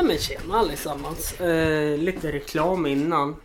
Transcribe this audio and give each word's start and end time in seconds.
Nej 0.00 0.06
men 0.06 0.18
tjena 0.18 0.58
allesammans. 0.58 1.40
Eh, 1.40 1.98
lite 1.98 2.32
reklam 2.32 2.86
innan. 2.86 3.36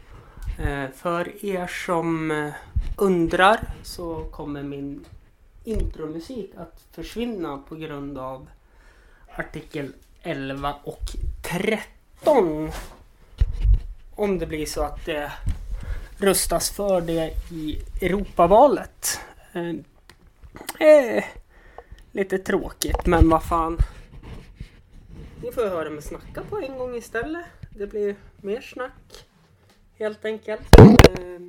Eh, 0.59 0.89
för 0.95 1.45
er 1.45 1.67
som 1.67 2.31
eh, 2.31 2.53
undrar 2.97 3.59
så 3.83 4.25
kommer 4.31 4.63
min 4.63 5.05
intromusik 5.63 6.51
att 6.57 6.81
försvinna 6.91 7.57
på 7.69 7.75
grund 7.75 8.17
av 8.17 8.47
artikel 9.35 9.93
11 10.23 10.75
och 10.83 11.01
13. 11.43 12.71
Om 14.15 14.39
det 14.39 14.45
blir 14.45 14.65
så 14.65 14.81
att 14.81 15.05
det 15.05 15.31
röstas 16.17 16.69
för 16.69 17.01
det 17.01 17.33
i 17.51 17.79
Europavalet. 18.01 19.19
Eh, 19.53 20.87
eh, 20.87 21.23
lite 22.11 22.37
tråkigt 22.37 23.05
men 23.05 23.29
vad 23.29 23.43
fan. 23.43 23.77
Ni 25.45 25.51
får 25.51 25.65
höra 25.65 25.89
mig 25.89 26.01
snacka 26.01 26.43
på 26.43 26.57
en 26.57 26.77
gång 26.77 26.95
istället. 26.95 27.45
Det 27.71 27.87
blir 27.87 28.15
mer 28.41 28.61
snack. 28.61 29.27
Helt 29.93 30.25
enkelt. 30.25 30.67
Eh, 30.79 31.41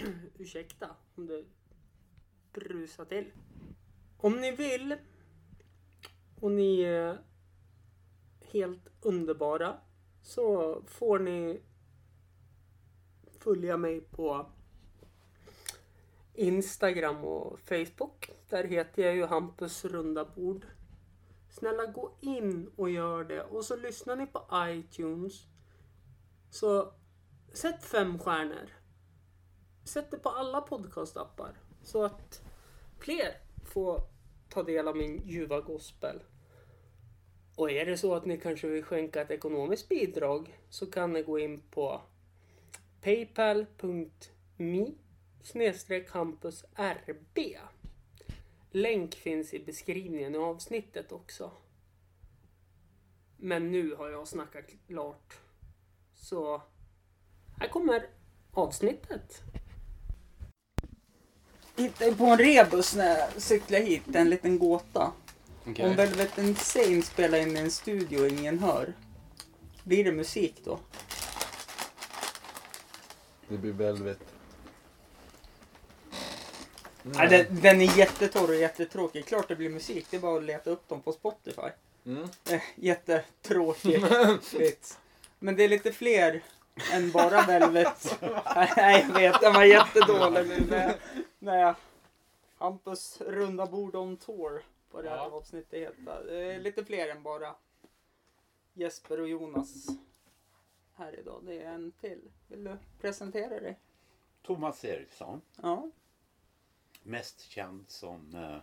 ursäkta 0.38 0.90
om 1.14 1.26
det 1.26 1.44
brusar 2.52 3.04
till. 3.04 3.32
Om 4.16 4.40
ni 4.40 4.50
vill 4.50 4.96
och 6.40 6.50
ni 6.50 6.80
är 6.80 7.18
helt 8.40 8.88
underbara 9.00 9.76
så 10.22 10.82
får 10.86 11.18
ni 11.18 11.60
följa 13.38 13.76
mig 13.76 14.00
på 14.00 14.46
Instagram 16.34 17.24
och 17.24 17.60
Facebook. 17.60 18.30
Där 18.48 18.64
heter 18.64 19.02
jag 19.02 19.16
ju 19.16 19.26
Hampus 19.26 19.84
runda 19.84 20.24
bord. 20.24 20.66
Snälla 21.58 21.86
gå 21.86 22.16
in 22.20 22.70
och 22.76 22.90
gör 22.90 23.24
det. 23.24 23.42
Och 23.42 23.64
så 23.64 23.76
lyssnar 23.76 24.16
ni 24.16 24.26
på 24.26 24.44
iTunes. 24.54 25.46
Så 26.50 26.92
sätt 27.52 27.84
fem 27.84 28.18
stjärnor. 28.18 28.70
Sätt 29.84 30.10
det 30.10 30.18
på 30.18 30.28
alla 30.28 30.60
podcastappar. 30.60 31.60
Så 31.82 32.04
att 32.04 32.42
fler 32.98 33.40
får 33.64 34.00
ta 34.48 34.62
del 34.62 34.88
av 34.88 34.96
min 34.96 35.22
ljuva 35.26 35.60
gospel. 35.60 36.22
Och 37.56 37.70
är 37.70 37.86
det 37.86 37.96
så 37.96 38.14
att 38.14 38.26
ni 38.26 38.40
kanske 38.40 38.66
vill 38.66 38.84
skänka 38.84 39.22
ett 39.22 39.30
ekonomiskt 39.30 39.88
bidrag 39.88 40.60
så 40.68 40.86
kan 40.86 41.12
ni 41.12 41.22
gå 41.22 41.38
in 41.38 41.60
på 41.70 42.00
paypal.me 43.00 44.86
snedstreck 45.42 46.08
campusrb. 46.08 47.38
Länk 48.76 49.14
finns 49.14 49.54
i 49.54 49.58
beskrivningen 49.58 50.34
i 50.34 50.38
avsnittet 50.38 51.12
också. 51.12 51.50
Men 53.36 53.70
nu 53.70 53.94
har 53.94 54.08
jag 54.08 54.28
snackat 54.28 54.64
klart. 54.86 55.34
Så 56.14 56.62
här 57.60 57.68
kommer 57.68 58.06
avsnittet. 58.52 59.42
Hittade 61.76 62.14
på 62.14 62.24
en 62.24 62.38
rebus 62.38 62.96
när 62.96 63.18
jag 63.18 63.42
cyklade 63.42 63.84
hit 63.84 64.14
en 64.14 64.30
liten 64.30 64.58
gåta. 64.58 65.12
Okej. 65.66 65.90
Om 65.90 65.96
Velvet 65.96 66.38
Insane 66.38 67.02
spelar 67.02 67.38
in 67.38 67.56
i 67.56 67.60
en 67.60 67.70
studio 67.70 68.20
och 68.20 68.28
ingen 68.28 68.58
hör. 68.58 68.94
Blir 69.84 70.04
det 70.04 70.12
musik 70.12 70.54
då? 70.64 70.78
Det 73.48 73.58
blir 73.58 73.72
Velvet. 73.72 74.35
Nej, 77.14 77.28
den, 77.28 77.60
den 77.60 77.80
är 77.80 77.98
jättetorr 77.98 78.48
och 78.48 78.54
jättetråkig. 78.56 79.26
Klart 79.26 79.48
det 79.48 79.56
blir 79.56 79.68
musik. 79.70 80.06
Det 80.10 80.16
är 80.16 80.20
bara 80.20 80.36
att 80.36 80.44
leta 80.44 80.70
upp 80.70 80.88
dem 80.88 81.02
på 81.02 81.12
Spotify. 81.12 81.68
Mm. 82.06 82.22
Eh, 82.50 82.62
jättetråkig 82.76 84.04
vits. 84.58 84.98
Men 85.38 85.56
det 85.56 85.64
är 85.64 85.68
lite 85.68 85.92
fler 85.92 86.42
än 86.92 87.10
bara 87.10 87.42
Velvet. 87.42 88.18
Nej, 88.76 89.06
jag 89.08 89.14
vet. 89.14 89.40
Den 89.40 89.54
var 89.54 89.64
jättedålig 89.64 90.48
nu. 90.48 90.66
När 90.70 90.96
när 91.38 91.58
jag 91.60 91.74
Hampus 92.58 93.20
runda 93.20 93.66
bord 93.66 93.96
on 93.96 94.16
tour 94.16 94.62
på 94.90 95.02
det 95.02 95.08
här 95.10 95.16
Ja. 95.16 95.30
avsnittet 95.30 95.80
heter. 95.80 96.24
Det 96.26 96.52
är 96.54 96.60
lite 96.60 96.84
fler 96.84 97.08
än 97.08 97.22
bara 97.22 97.54
Jesper 98.74 99.20
och 99.20 99.28
Jonas 99.28 99.86
här 100.94 101.18
idag. 101.18 101.40
Det 101.46 101.62
är 101.62 101.72
en 101.72 101.92
till. 102.00 102.20
Vill 102.48 102.64
du 102.64 102.76
presentera 103.00 103.60
dig? 103.60 103.78
Thomas 104.42 104.84
Eriksson, 104.84 105.40
Ja. 105.62 105.90
Mest 107.06 107.50
känd 107.50 107.84
som 107.88 108.34
eh, 108.34 108.58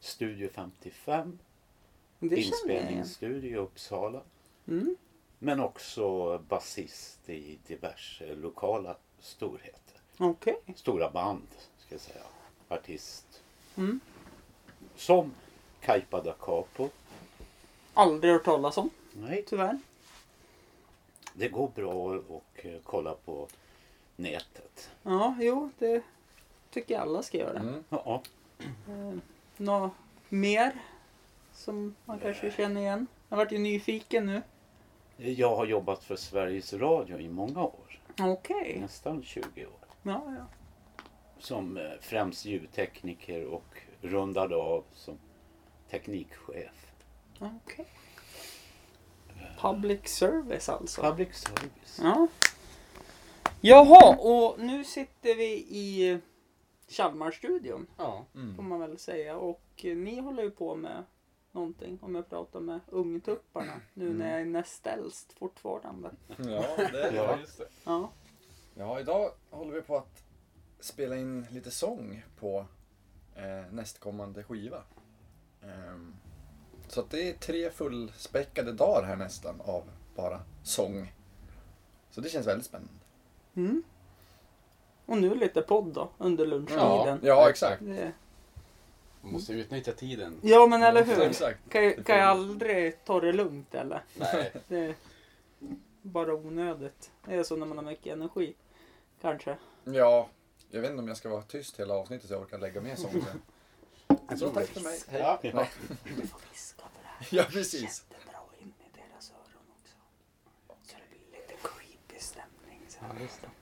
Studio 0.00 0.48
55, 0.54 1.38
Det 2.18 2.36
inspelningsstudio 2.36 3.50
i 3.50 3.56
Uppsala. 3.56 4.22
Mm. 4.68 4.96
Men 5.38 5.60
också 5.60 6.38
basist 6.38 7.28
i 7.28 7.58
diverse 7.66 8.34
lokala 8.34 8.96
storheter. 9.20 10.00
Okej. 10.18 10.56
Stora 10.74 11.10
band, 11.10 11.46
ska 11.78 11.94
jag 11.94 12.00
säga. 12.00 12.22
Artist. 12.68 13.42
Mm. 13.76 14.00
Som 14.96 15.34
Kaipa 15.80 16.22
da 16.22 16.32
Capo. 16.32 16.88
Aldrig 17.94 18.32
hört 18.32 18.44
talas 18.44 18.78
om, 18.78 18.90
Nej, 19.12 19.44
tyvärr. 19.48 19.78
det 21.34 21.48
går 21.48 21.68
bra 21.74 22.14
att 22.14 22.82
kolla 22.84 23.14
på 23.14 23.48
nätet. 24.16 24.90
Ja, 25.02 25.36
jo, 25.40 25.70
det 25.78 26.02
tycker 26.70 26.94
jag 26.94 27.02
alla 27.02 27.22
ska 27.22 27.38
göra. 27.38 27.58
Mm. 27.58 27.84
Ja, 27.88 28.22
Eh, 28.88 29.18
Något 29.56 29.92
mer 30.28 30.72
som 31.52 31.94
man 32.04 32.18
kanske 32.18 32.50
känner 32.50 32.80
igen? 32.80 33.06
Jag 33.28 33.36
vart 33.36 33.52
ju 33.52 33.58
nyfiken 33.58 34.26
nu. 34.26 34.42
jag 35.16 35.56
har 35.56 35.66
jobbat 35.66 36.04
för 36.04 36.16
Sveriges 36.16 36.72
Radio 36.72 37.20
i 37.20 37.28
många 37.28 37.62
år. 37.62 38.00
Okej. 38.20 38.78
Nästan 38.80 39.22
20 39.22 39.66
år. 39.66 39.72
Ja, 40.02 40.22
ja. 40.38 40.46
som 41.38 41.76
eh, 41.76 41.82
främst 42.00 42.44
ljudtekniker 42.44 43.44
och 43.46 43.76
rundade 44.00 44.56
av 44.56 44.84
som 44.94 45.18
teknikchef. 45.90 46.92
Okej. 47.38 47.86
Public 49.60 50.08
service 50.08 50.68
alltså. 50.68 51.02
Public 51.02 51.34
service. 51.34 52.00
Ja. 52.02 52.26
Jaha, 53.60 54.16
och 54.16 54.60
nu 54.60 54.84
sitter 54.84 55.34
vi 55.34 55.52
i 55.70 56.18
Chalmarstudion 56.88 57.86
Ja. 57.96 58.26
får 58.32 58.40
Mm. 58.40 58.68
man 58.68 58.80
väl 58.80 58.98
säga. 58.98 59.36
Och 59.36 59.62
eh, 59.76 59.96
ni 59.96 60.20
håller 60.20 60.42
ju 60.42 60.50
på 60.50 60.74
med 60.76 61.04
någonting 61.52 61.98
om 62.02 62.14
jag 62.14 62.28
pratar 62.30 62.60
med 62.60 62.80
ungtupparna 62.88 63.80
nu 63.94 64.14
när 64.14 64.30
jag 64.30 64.40
är 64.40 64.44
näst 64.44 64.86
äldst 64.86 65.32
fortfarande. 65.32 66.10
Ja, 66.36 66.64
det, 66.76 67.10
Ja. 67.14 67.22
ja, 67.22 67.38
just 67.40 67.58
det. 67.58 67.68
Ja. 67.84 68.10
Ja, 68.74 69.00
idag 69.00 69.30
håller 69.50 69.72
vi 69.72 69.82
på 69.82 69.96
att 69.96 70.22
spela 70.80 71.16
in 71.16 71.46
lite 71.50 71.70
sång 71.70 72.22
på 72.40 72.66
eh, 73.34 73.72
nästkommande 73.72 74.42
skiva. 74.44 74.82
Ehm, 75.62 76.14
så 76.88 77.00
att 77.00 77.10
det 77.10 77.28
är 77.30 77.32
tre 77.34 77.70
fullspäckade 77.70 78.72
dagar 78.72 79.02
här 79.06 79.16
nästan 79.16 79.60
av 79.60 79.82
bara 80.16 80.40
sång. 80.62 81.12
Så 82.10 82.20
det 82.20 82.28
känns 82.28 82.46
väldigt 82.46 82.66
spännande. 82.66 82.92
Mm. 83.54 83.82
Och 85.06 85.16
nu 85.18 85.34
lite 85.34 85.62
podd 85.62 85.84
då, 85.86 86.10
under 86.18 86.46
lunchtiden. 86.46 87.20
Ja, 87.22 87.50
exakt. 87.50 87.82
Det... 87.84 88.12
Man 89.22 89.32
måste 89.32 89.52
utnyttja 89.52 89.92
tiden. 89.92 90.38
Ja, 90.42 90.66
men 90.66 90.82
eller 90.82 91.04
hur? 91.04 91.20
Exakt. 91.22 91.58
Kan, 91.68 91.84
jag- 91.84 92.06
kan 92.06 92.18
jag 92.18 92.28
aldrig 92.28 93.04
ta 93.04 93.20
det 93.20 93.32
lugnt 93.32 93.74
eller? 93.74 94.02
Nej. 94.14 94.52
Det 94.68 94.78
är 94.78 94.94
bara 96.02 96.34
onödigt. 96.34 97.10
Det 97.24 97.34
är 97.34 97.42
så 97.42 97.56
när 97.56 97.66
man 97.66 97.78
har 97.78 97.84
mycket 97.84 98.12
energi. 98.12 98.54
Kanske. 99.20 99.56
Ja, 99.84 100.28
jag 100.70 100.80
vet 100.80 100.90
inte 100.90 101.02
om 101.02 101.08
jag 101.08 101.16
ska 101.16 101.28
vara 101.28 101.42
tyst 101.42 101.80
hela 101.80 101.94
avsnittet 101.94 102.28
så 102.28 102.34
jag 102.34 102.42
orkar 102.42 102.58
lägga 102.58 102.80
med 102.80 102.98
sen. 102.98 103.24
Så 104.38 104.48
tack 104.48 104.66
för 104.66 104.80
mig. 104.80 105.00
Hej. 105.08 105.20
Ja. 105.20 105.38
Du 106.04 106.26
får 106.26 106.40
viska 106.52 106.82
för 106.82 107.02
det 107.02 107.08
här. 107.08 107.26
Ja, 107.30 107.44
precis. 107.50 108.04
Jättebra 108.10 108.38
in 108.62 108.68
i 108.80 108.98
deras 108.98 109.30
öron 109.30 109.62
också. 109.80 109.94
Så 110.82 110.96
det 110.96 111.10
blir 111.10 111.40
lite 111.40 111.54
creepy 111.62 112.20
stämning. 112.20 112.80
Så. 112.88 112.98
Ja, 113.00 113.22
just 113.22 113.40
det. 113.42 113.46
Eh, 113.46 113.52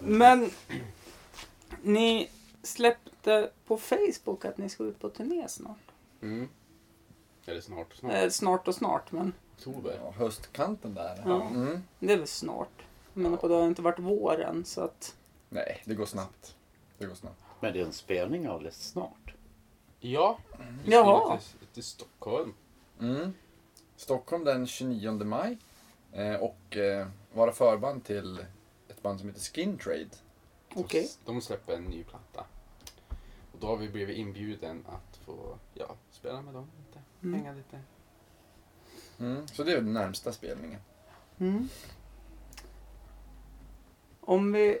Men 0.00 0.50
ni 1.82 2.30
släppte 2.62 3.50
på 3.66 3.78
Facebook 3.78 4.44
att 4.44 4.58
ni 4.58 4.68
ska 4.68 4.84
ut 4.84 5.00
på 5.00 5.08
turné 5.08 5.48
snart. 5.48 5.92
Mm. 6.22 6.48
Eller 7.46 7.60
snart, 7.60 7.94
snart. 7.94 8.12
Eh, 8.14 8.28
snart 8.28 8.68
och 8.68 8.74
snart, 8.74 9.12
men 9.12 9.32
Oktober. 9.56 9.98
Ja, 10.02 10.10
höstkanten 10.10 10.94
där. 10.94 11.22
Ja. 11.24 11.46
Mm. 11.46 11.82
det 11.98 12.12
är 12.12 12.16
väl 12.16 12.26
snart. 12.26 12.82
Jag 13.14 13.22
menar 13.22 13.36
på 13.36 13.48
det 13.48 13.54
har 13.54 13.66
inte 13.66 13.82
varit 13.82 13.98
våren 13.98 14.64
så 14.64 14.80
att... 14.80 15.16
Nej, 15.48 15.82
det 15.84 15.94
går 15.94 16.06
snabbt. 16.06 16.56
Det 16.98 17.06
går 17.06 17.14
snabbt. 17.14 17.42
Men 17.60 17.72
det 17.72 17.80
är 17.80 17.84
en 17.84 17.92
spelning 17.92 18.46
alldeles 18.46 18.88
snart. 18.88 19.34
Ja. 20.00 20.38
Vi 20.84 20.92
Jaha. 20.92 21.38
ska 21.38 21.58
till, 21.58 21.66
till 21.66 21.84
Stockholm. 21.84 22.54
Mm. 23.00 23.34
Stockholm 23.96 24.44
den 24.44 24.66
29 24.66 25.10
maj. 25.12 25.58
Eh, 26.12 26.34
och 26.34 26.76
eh, 26.76 27.06
vara 27.32 27.52
förband 27.52 28.04
till 28.04 28.38
band 29.06 29.20
som 29.20 29.28
heter 29.28 29.40
Skin 29.40 29.78
Trade. 29.78 30.08
Okej. 30.74 31.10
De 31.24 31.40
släpper 31.40 31.72
en 31.72 31.84
ny 31.84 32.04
platta. 32.04 32.44
Och 33.52 33.58
då 33.60 33.66
har 33.66 33.76
vi 33.76 33.88
blivit 33.88 34.16
inbjuden 34.16 34.84
att 34.88 35.16
få 35.16 35.58
ja, 35.74 35.96
spela 36.10 36.42
med 36.42 36.54
dem 36.54 36.70
lite. 36.78 37.00
Mm. 37.22 37.40
Hänga 37.40 37.54
lite. 37.54 37.80
Mm. 39.18 39.48
Så 39.48 39.64
det 39.64 39.72
är 39.72 39.76
den 39.76 39.92
närmsta 39.92 40.32
spelningen. 40.32 40.80
Mm. 41.38 41.68
Om 44.20 44.52
vi 44.52 44.78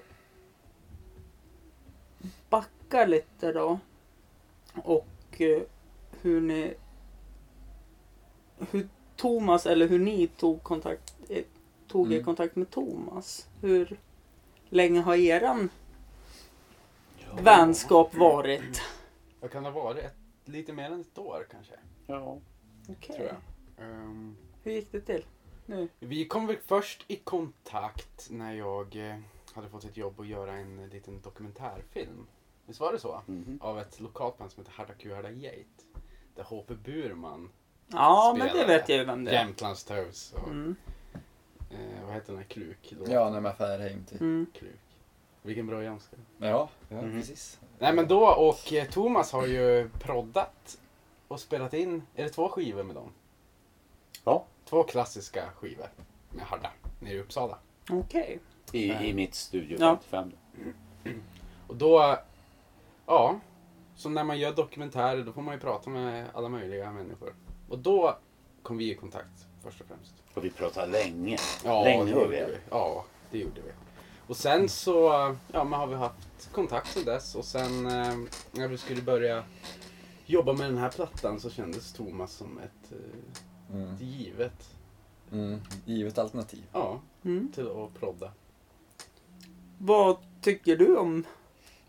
backar 2.50 3.06
lite 3.06 3.52
då. 3.52 3.78
Och 4.74 5.40
eh, 5.40 5.62
hur 6.10 6.40
ni... 6.40 6.74
Hur 8.70 8.88
Thomas, 9.16 9.66
eller 9.66 9.88
hur 9.88 9.98
ni 9.98 10.26
tog 10.28 10.62
kontakt, 10.62 11.14
eh, 11.28 11.44
tog 11.88 12.06
er 12.12 12.16
Mm. 12.16 12.24
kontakt 12.24 12.56
med 12.56 12.70
Thomas. 12.70 13.48
Hur 13.60 13.98
länge 14.76 15.00
har 15.00 15.16
eran 15.16 15.68
vänskap 17.38 18.14
varit? 18.14 18.82
Vad 19.40 19.50
kan 19.50 19.62
det 19.62 19.70
ha 19.70 19.82
varit? 19.84 20.04
Ett, 20.04 20.14
lite 20.44 20.72
mer 20.72 20.90
än 20.90 21.00
ett 21.00 21.18
år 21.18 21.46
kanske? 21.50 21.72
Ja. 22.06 22.38
Okej. 22.88 23.16
Tror 23.16 23.26
jag. 23.28 23.36
Ehm, 23.86 24.36
Hur 24.62 24.72
gick 24.72 24.92
det 24.92 25.00
till? 25.00 25.24
Nu? 25.66 25.88
vi 25.98 26.24
kom 26.26 26.46
väl 26.46 26.56
först 26.66 27.04
i 27.08 27.16
kontakt 27.16 28.26
när 28.30 28.52
jag 28.52 28.96
eh, 29.10 29.16
hade 29.54 29.68
fått 29.68 29.84
ett 29.84 29.96
jobb 29.96 30.20
att 30.20 30.26
göra 30.26 30.52
en 30.52 30.88
liten 30.88 31.20
dokumentärfilm. 31.20 32.26
Visst 32.66 32.80
var 32.80 32.92
det 32.92 32.98
så? 32.98 33.22
Mhm. 33.26 33.58
Av 33.62 33.80
ett 33.80 34.00
lokalt 34.00 34.38
band 34.38 34.50
som 34.50 34.60
heter 34.62 34.76
Harda 34.76 34.94
Q 34.94 35.14
Harda 35.14 35.30
Gate. 35.30 35.64
Där 36.34 36.44
HP 36.44 36.68
Burman, 36.84 37.50
Ja, 37.88 38.34
men 38.38 38.56
det 38.56 38.64
vet 38.66 38.88
jag 38.88 38.98
ju 38.98 39.04
vem 39.04 39.24
det 39.24 39.30
är. 39.30 39.34
Jämtlands 39.34 39.84
Toes 39.84 40.32
och 40.32 40.48
Mm. 40.48 40.76
Eh, 41.70 42.04
vad 42.06 42.14
heter 42.14 42.26
den 42.32 42.36
här 42.36 42.44
Kluk? 42.48 42.94
Ja, 43.08 43.30
när 43.30 43.40
man 43.40 43.54
fär 43.56 43.78
hem 43.78 44.04
till. 44.04 44.20
Mm. 44.20 44.46
Kluk. 44.54 44.80
Vilken 45.42 45.66
bra 45.66 45.82
jamska. 45.82 46.16
Ja, 46.38 46.68
ja 46.88 47.02
Mhm. 47.02 47.12
precis. 47.12 47.60
Nej 47.78 47.92
men 47.92 48.08
då 48.08 48.26
och 48.26 48.72
eh, 48.72 48.88
Thomas 48.88 49.32
har 49.32 49.46
ju 49.46 49.88
proddat 49.88 50.78
och 51.28 51.40
spelat 51.40 51.74
in, 51.74 52.02
är 52.14 52.22
det 52.24 52.30
två 52.30 52.48
skivor 52.48 52.82
med 52.82 52.96
dem? 52.96 53.10
Ja. 54.24 54.44
Två 54.64 54.82
klassiska 54.82 55.50
skivor 55.56 55.86
med 56.30 56.44
Harda 56.46 56.70
nere 57.00 57.14
i 57.14 57.20
Uppsala. 57.20 57.58
Okej. 57.90 58.38
I, 58.72 58.88
Nej. 58.88 59.08
I 59.10 59.14
mitt 59.14 59.34
Studio 59.34 59.76
Ja. 59.80 59.98
55. 60.10 60.32
Och 61.66 61.76
då, 61.76 62.18
ja, 63.06 63.40
så 63.96 64.08
när 64.08 64.24
man 64.24 64.38
gör 64.38 64.52
dokumentärer 64.52 65.22
då 65.22 65.32
får 65.32 65.42
man 65.42 65.54
ju 65.54 65.60
prata 65.60 65.90
med 65.90 66.26
alla 66.34 66.48
möjliga 66.48 66.92
människor. 66.92 67.34
Och 67.68 67.78
då 67.78 68.16
kom 68.62 68.76
vi 68.76 68.90
i 68.90 68.94
kontakt 68.94 69.45
först 69.70 69.80
och 69.80 69.86
främst. 69.86 70.12
Och 70.34 70.44
vi 70.44 70.50
pratade 70.50 70.92
länge. 70.92 71.38
Ja, 71.64 71.84
Länge 71.84 72.04
det 72.04 72.10
gjorde 72.10 72.28
vi. 72.28 72.36
vi. 72.36 72.58
Ja, 72.70 73.04
det 73.30 73.38
gjorde 73.38 73.60
vi. 73.60 73.70
Och 74.26 74.36
sen 74.36 74.68
så 74.68 74.94
ja, 75.52 75.64
men 75.64 75.72
har 75.72 75.86
vi 75.86 75.94
haft 75.94 76.52
kontakt 76.52 76.92
sedan 76.92 77.04
dess 77.04 77.34
och 77.34 77.44
sen 77.44 77.86
eh, 77.86 78.14
när 78.52 78.68
vi 78.68 78.78
skulle 78.78 79.02
börja 79.02 79.44
jobba 80.26 80.52
med 80.52 80.66
den 80.68 80.78
här 80.78 80.90
plattan 80.90 81.40
så 81.40 81.50
kändes 81.50 81.92
Thomas 81.92 82.32
som 82.32 82.58
ett, 82.58 82.92
eh, 82.92 82.98
Mm. 83.74 83.94
ett 83.94 84.00
givet 84.00 84.70
Mm. 85.32 85.60
Givet 85.84 86.18
alternativ. 86.18 86.62
ja, 86.72 87.00
Mm. 87.24 87.52
till 87.54 87.66
att 87.70 88.00
prodda. 88.00 88.32
Vad 89.78 90.16
tycker 90.40 90.76
du 90.76 90.96
om 90.96 91.22
det? 91.22 91.26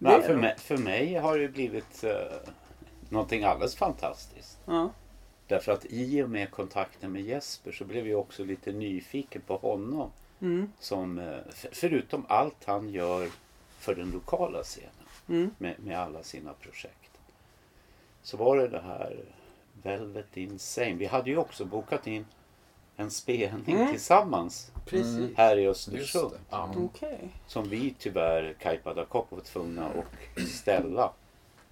Nej, 0.10 0.22
för, 0.22 0.36
mig, 0.36 0.56
för 0.58 0.78
mig 0.78 1.16
har 1.16 1.38
det 1.38 1.48
blivit 1.48 2.04
uh, 2.04 2.12
någonting 3.10 3.44
alldeles 3.44 3.76
fantastiskt. 3.76 4.58
Ja. 4.66 4.90
Därför 5.48 5.72
att 5.72 5.86
i 5.90 6.24
och 6.24 6.30
med 6.30 6.52
kontakten 6.52 7.12
med 7.12 7.22
Jesper 7.22 7.72
så 7.72 7.86
blev 7.86 8.08
jag 8.08 8.20
också 8.20 8.44
lite 8.44 8.72
nyfiken 8.72 9.42
på 9.42 9.58
honom. 9.58 10.12
Mm. 10.42 10.72
Som, 10.80 11.20
eh, 11.20 11.38
för, 11.50 11.70
förutom 11.74 12.26
allt 12.30 12.64
han 12.66 12.90
gör 12.90 13.30
för 13.80 13.96
den 13.96 14.12
lokala 14.12 14.64
scenen 14.64 14.90
Mm. 15.30 15.50
med, 15.58 15.76
med 15.80 16.00
alla 16.00 16.24
sina 16.24 16.54
projekt. 16.54 17.12
Så 18.22 18.38
var 18.38 18.58
det 18.58 18.68
det 18.68 18.80
här 18.82 19.20
Velvet 19.84 20.38
Insane. 20.38 20.94
Vi 20.94 21.06
hade 21.06 21.30
ju 21.30 21.38
också 21.38 21.66
bokat 21.66 22.08
in 22.08 22.26
en 22.96 23.12
spelning 23.12 23.76
Mm. 23.76 23.92
tillsammans 23.92 24.72
Precis. 24.86 25.38
här 25.38 25.58
i 25.58 25.68
Östersund. 25.68 26.32
Ja. 26.50 26.74
Okej. 26.78 27.30
Som 27.48 27.70
vi 27.70 27.96
tyvärr, 28.00 28.56
Kaipa 28.60 28.94
da 28.94 29.06
Cop, 29.06 29.32
var 29.32 29.40
tvungna 29.40 29.86
att 29.86 30.48
ställa. 30.48 31.12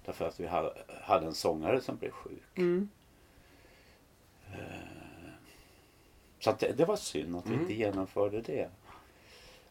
Därför 0.04 0.28
att 0.28 0.40
vi 0.40 0.46
ha- 0.46 0.72
hade 1.02 1.26
en 1.26 1.34
sångare 1.34 1.80
som 1.80 1.96
blev 1.96 2.10
sjuk. 2.10 2.58
Mm. 4.58 5.32
Så 6.40 6.50
att 6.50 6.58
det, 6.58 6.72
det 6.72 6.84
var 6.84 6.96
synd 6.96 7.36
att 7.36 7.46
vi 7.46 7.50
Mm. 7.50 7.60
inte 7.60 7.74
genomförde 7.74 8.40
det. 8.40 8.68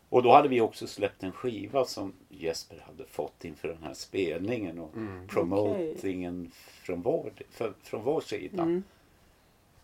Och 0.10 0.24
då 0.24 0.32
hade 0.32 0.48
vi 0.48 0.62
också 0.62 0.88
släppt 0.88 1.24
en 1.24 1.32
skiva 1.32 1.86
som 1.86 2.14
Jesper 2.30 2.84
hade 2.88 3.06
fått 3.06 3.46
inför 3.46 3.68
den 3.68 3.84
här 3.84 3.94
spelningen 3.94 4.80
och 4.80 4.96
Mm. 4.96 5.28
promotingen 5.28 6.52
från, 6.56 7.02
vår, 7.02 7.32
för, 7.50 7.74
från 7.84 8.04
vår 8.04 8.22
sida. 8.22 8.64
Mm. 8.64 8.84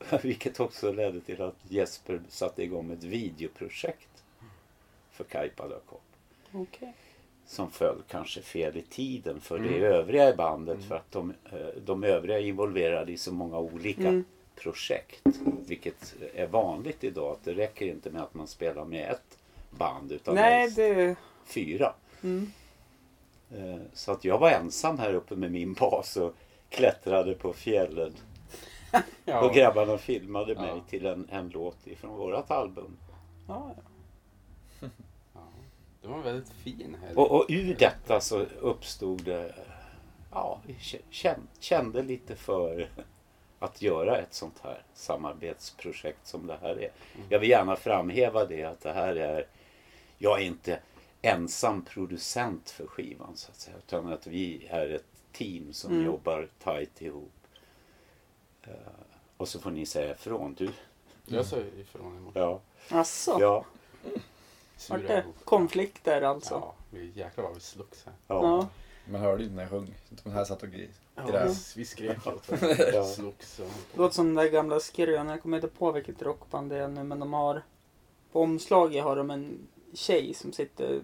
Vilket 0.23 0.59
också 0.59 0.91
ledde 0.91 1.21
till 1.21 1.41
att 1.41 1.55
Jesper 1.69 2.21
satte 2.29 2.63
igång 2.63 2.91
ett 2.91 3.03
videoprojekt 3.03 4.23
för 5.11 5.23
Kaipa. 5.23 5.67
Okej. 6.51 6.93
som 7.45 7.71
föll 7.71 8.01
kanske 8.07 8.41
fel 8.41 8.77
i 8.77 8.81
tiden 8.81 9.41
för 9.41 9.59
det 9.59 9.67
Mm. 9.69 9.83
övriga 9.83 10.29
i 10.29 10.35
bandet 10.35 10.83
för 10.83 10.95
att 10.95 11.11
de, 11.11 11.33
eh, 11.51 11.67
de 11.85 12.03
övriga 12.03 12.39
är 12.39 12.43
involverade 12.43 13.11
i 13.11 13.17
så 13.17 13.33
många 13.33 13.57
olika 13.59 14.07
Mm. 14.07 14.23
Projekt. 14.61 15.21
Vilket 15.67 16.15
är 16.35 16.47
vanligt 16.47 17.03
idag 17.03 17.31
att 17.31 17.43
det 17.43 17.53
räcker 17.53 17.85
inte 17.85 18.09
med 18.09 18.21
att 18.21 18.33
man 18.33 18.47
spelar 18.47 18.85
med 18.85 19.11
ett 19.11 19.37
band 19.69 20.11
utan 20.11 20.35
Nej, 20.35 20.59
helst 20.59 20.75
det... 20.75 21.15
fyra. 21.45 21.93
Mm. 22.23 22.51
Eh, 23.55 23.75
Så 23.93 24.11
att 24.11 24.25
jag 24.25 24.37
var 24.37 24.49
ensam 24.49 24.99
här 24.99 25.13
uppe 25.13 25.35
med 25.35 25.51
min 25.51 25.73
bas 25.73 26.17
och 26.17 26.33
klättrade 26.69 27.33
på 27.33 27.53
fjällen 27.53 28.13
och 28.93 28.99
Ja. 29.25 29.51
grabbarna 29.55 29.97
filmade 29.97 30.55
mig 30.55 30.69
Ja. 30.75 30.83
till 30.89 31.05
en, 31.05 31.27
en 31.31 31.49
låt 31.49 31.87
ifrån 31.87 32.17
vårat 32.17 32.51
album. 32.51 32.97
Ja, 33.47 33.71
ja. 33.77 34.87
Ja. 35.33 35.39
Det 36.01 36.07
var 36.07 36.17
en 36.17 36.23
väldigt 36.23 36.49
fin 36.49 36.97
helg. 37.01 37.15
Och, 37.15 37.31
och 37.31 37.45
ur 37.49 37.75
detta 37.79 38.21
så 38.21 38.39
uppstod 38.61 39.23
det, 39.23 39.55
ja, 40.31 40.59
vi 40.67 40.75
kände 41.59 42.01
lite 42.03 42.35
för 42.35 42.89
att 43.61 43.81
göra 43.81 44.17
ett 44.17 44.33
sånt 44.33 44.59
här 44.63 44.83
samarbetsprojekt 44.93 46.27
som 46.27 46.47
det 46.47 46.57
här 46.61 46.79
är. 46.79 46.91
Jag 47.29 47.39
vill 47.39 47.49
gärna 47.49 47.75
framhäva 47.75 48.45
det 48.45 48.63
att 48.63 48.81
det 48.81 48.91
här 48.93 49.15
är, 49.15 49.47
jag 50.17 50.41
är 50.41 50.45
inte 50.45 50.79
ensam 51.21 51.85
producent 51.85 52.69
för 52.69 52.87
skivan 52.87 53.35
så 53.37 53.51
att 53.51 53.57
säga. 53.57 53.77
Utan 53.77 54.13
att 54.13 54.27
vi 54.27 54.67
är 54.69 54.89
ett 54.89 55.05
team 55.31 55.73
som 55.73 55.91
Mm. 55.91 56.05
jobbar 56.05 56.47
tajt 56.63 57.01
ihop. 57.01 57.31
Eh, 58.63 58.71
och 59.37 59.47
så 59.47 59.59
får 59.59 59.71
ni 59.71 59.85
säga 59.85 60.11
ifrån. 60.11 60.53
Du, 60.53 60.69
Jag 61.25 61.45
sa 61.45 61.57
ifrån 61.57 62.17
i 62.17 62.19
morse. 62.19 62.39
ja, 62.39 62.59
Asså? 62.89 63.37
ja, 63.39 63.65
Vart 64.89 65.07
det 65.07 65.25
konflikter 65.45 66.21
alltså? 66.21 66.53
Ja, 66.53 66.73
vi, 66.89 67.11
jäklar 67.15 67.43
vad 67.43 67.53
vi 67.53 67.59
slogs 67.59 68.05
här. 68.05 68.13
ja. 68.27 68.35
Ja. 68.43 68.67
Man 69.11 69.21
hörde 69.21 69.43
inte 69.43 69.55
när 69.55 69.63
jag 69.63 69.71
sjöng. 69.71 69.95
De 70.23 70.31
här 70.31 70.45
satt 70.45 70.63
och 70.63 70.69
grät. 70.69 70.89
vi, 71.15 71.55
vi 71.75 71.85
skrek 71.85 72.27
åt 72.27 72.49
varandra. 72.49 73.03
Slogs 73.03 73.61
låter 73.95 74.15
som 74.15 74.25
den 74.25 74.35
där 74.35 74.51
gamla 74.51 74.79
skrönan, 74.79 75.27
jag 75.27 75.41
kommer 75.41 75.57
inte 75.57 75.67
på 75.67 75.91
vilket 75.91 76.21
rockband 76.21 76.69
det 76.69 76.77
är 76.77 76.87
nu, 76.87 77.03
men 77.03 77.19
de 77.19 77.33
har 77.33 77.61
på 78.31 78.41
omslaget 78.41 79.03
har 79.03 79.15
de 79.15 79.31
en 79.31 79.67
tjej 79.93 80.33
som 80.33 80.53
sitter 80.53 81.01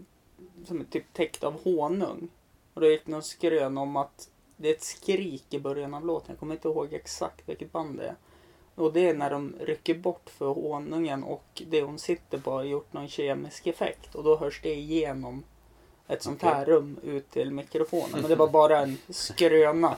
som 0.66 0.82
är 0.82 0.86
typ 0.86 1.14
täckt 1.14 1.44
av 1.44 1.64
honung. 1.64 2.30
Och 2.74 2.82
då 2.82 2.88
gick 2.88 3.06
det 3.06 3.12
någon 3.12 3.24
skrön 3.24 3.78
om 3.78 3.96
att 3.96 4.30
det 4.58 4.70
är 4.70 4.74
ett 4.74 4.84
skrik 4.84 5.54
i 5.54 5.60
början 5.60 5.94
av 5.94 6.06
låten, 6.06 6.28
jag 6.30 6.40
kommer 6.40 6.56
inte 6.56 6.68
ihåg 6.68 6.94
exakt 6.94 7.50
vilket 7.50 7.72
band 7.72 7.98
det 7.98 8.08
är. 8.08 8.16
Och 8.76 8.94
det 8.94 9.10
är 9.10 9.14
när 9.14 9.30
de 9.30 9.56
rycker 9.60 9.96
bort 9.96 10.30
för 10.30 10.46
honungen 10.46 11.24
och 11.24 11.62
det 11.68 11.82
hon 11.82 12.00
sitter 12.00 12.38
på 12.38 12.52
har 12.52 12.64
gjort 12.64 12.94
någon 12.94 13.08
kemisk 13.08 13.68
effekt 13.68 14.16
och 14.16 14.24
då 14.24 14.38
hörs 14.38 14.62
det 14.64 14.76
igenom 14.76 15.44
ett 16.08 16.24
sånt 16.24 16.42
här 16.42 16.66
rum 16.66 17.00
ut 17.04 17.32
till 17.32 17.52
mikrofonen. 17.52 18.12
Men 18.22 18.30
det 18.30 18.36
var 18.36 18.48
bara 18.48 18.80
en 18.80 18.98
skröna. 19.10 19.96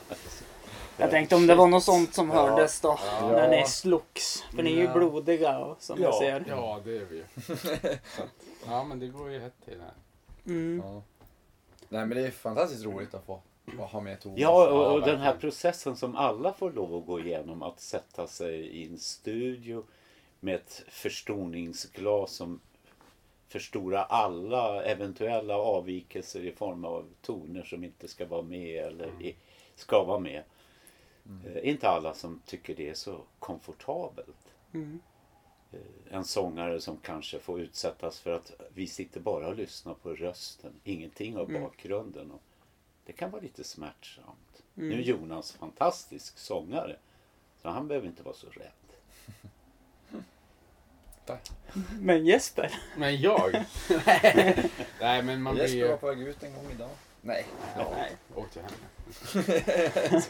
Jag 0.98 1.10
tänkte 1.10 1.36
om 1.36 1.48
det 1.48 1.56
var 1.56 1.68
något 1.68 1.84
sånt 1.84 2.13
som 2.13 2.30
Ja. 2.30 2.36
hördes 2.36 2.82
då. 2.82 3.00
Ja. 3.22 3.28
När 3.32 3.50
ni 3.50 3.66
slogs. 3.68 4.44
För 4.56 4.63
ni 4.63 4.74
är 4.74 4.78
ju 4.82 4.88
blodiga 4.94 5.60
och, 5.60 5.82
som 5.82 6.01
jag 6.01 6.13
Ja. 6.13 6.20
ser. 6.20 6.46
Ja, 6.48 6.80
det 6.86 6.96
är 6.98 7.06
vi 7.10 7.16
ju. 7.16 7.24
Ja, 8.68 8.84
men 8.84 9.00
det 9.00 9.08
går 9.08 9.32
ju 9.32 9.39
hett 9.39 9.54
till 9.66 9.80
här. 9.82 9.94
Mm. 10.54 10.84
Ja. 10.86 11.01
Nej 11.89 12.06
men 12.06 12.10
det 12.18 12.28
är 12.28 12.32
fantastiskt 12.32 12.86
roligt 12.86 13.13
att 13.13 13.25
få 13.25 13.42
ha 13.78 14.01
med 14.01 14.20
Thomas. 14.22 14.39
Ja, 14.39 14.68
och, 14.68 14.75
Ja, 14.75 14.92
och 14.92 15.01
den 15.01 15.20
här 15.20 15.36
processen 15.36 15.96
som 15.96 16.16
alla 16.16 16.54
får 16.54 16.72
lov 16.72 16.96
att 16.96 17.06
gå 17.06 17.20
igenom. 17.20 17.63
Att 17.63 17.80
sätta 17.80 18.28
sig 18.28 18.60
i 18.60 18.88
en 18.88 18.98
studio 19.00 19.84
med 20.39 20.56
ett 20.56 20.84
förstoringsglas 20.89 22.32
som 22.32 22.60
förstorar 23.50 24.06
alla 24.10 24.84
eventuella 24.84 25.58
avvikelser 25.58 26.41
i 26.41 26.51
form 26.51 26.86
av 26.86 27.06
toner 27.22 27.63
som 27.63 27.84
inte 27.84 28.08
ska 28.08 28.25
vara 28.25 28.41
med 28.41 28.84
eller 28.84 29.22
i, 29.22 29.36
ska 29.75 30.03
vara 30.03 30.20
med. 30.20 30.44
Eh, 31.46 31.70
inte 31.70 31.89
alla 31.89 32.13
som 32.13 32.41
tycker 32.46 32.75
det 32.75 32.89
är 32.89 32.94
så 32.94 33.22
komfortabelt. 33.39 34.53
Mm. 34.74 35.00
Eh, 35.72 35.79
En 36.12 36.24
sångare 36.25 36.82
som 36.82 36.98
kanske 36.98 37.39
får 37.39 37.60
utsättas 37.62 38.20
för 38.20 38.32
att 38.32 38.51
vi 38.74 38.88
sitter 38.88 39.20
bara 39.20 39.48
och 39.48 39.56
lyssnar 39.56 39.94
på 39.94 40.13
rösten, 40.15 40.74
ingenting 40.84 41.38
av 41.38 41.50
Mm. 41.50 41.62
bakgrunden. 41.63 42.32
Och 42.32 42.41
det 43.06 43.13
kan 43.13 43.32
vara 43.32 43.41
lite 43.41 43.63
smärtsamt. 43.63 44.63
Mm. 44.77 44.89
Nu 44.89 44.96
är 44.96 45.01
Jonas 45.03 45.51
fantastisk 45.51 46.38
sångare, 46.38 46.96
så 47.62 47.70
han 47.70 47.88
behöver 47.88 48.08
inte 48.08 48.24
vara 48.24 48.36
så 48.36 48.48
rädd. 48.50 48.72
sluta. 51.30 51.38
Men 52.00 52.26
Jesper? 52.26 52.80
Men 52.98 53.22
jag? 53.22 53.52
Nej 55.02 55.24
men 55.24 55.42
man 55.42 55.56
blir 55.56 55.64
Jesper 55.64 55.90
var 55.90 55.98
på 55.98 56.08
väg 56.08 56.22
ut 56.22 56.44
en 56.44 56.54
gång 56.54 56.72
idag. 56.72 56.90
Nej. 57.22 57.46
Ja, 57.76 57.94
Nej. 57.96 58.12
åk 58.36 58.52
till 58.52 58.62
henne. 58.62 60.22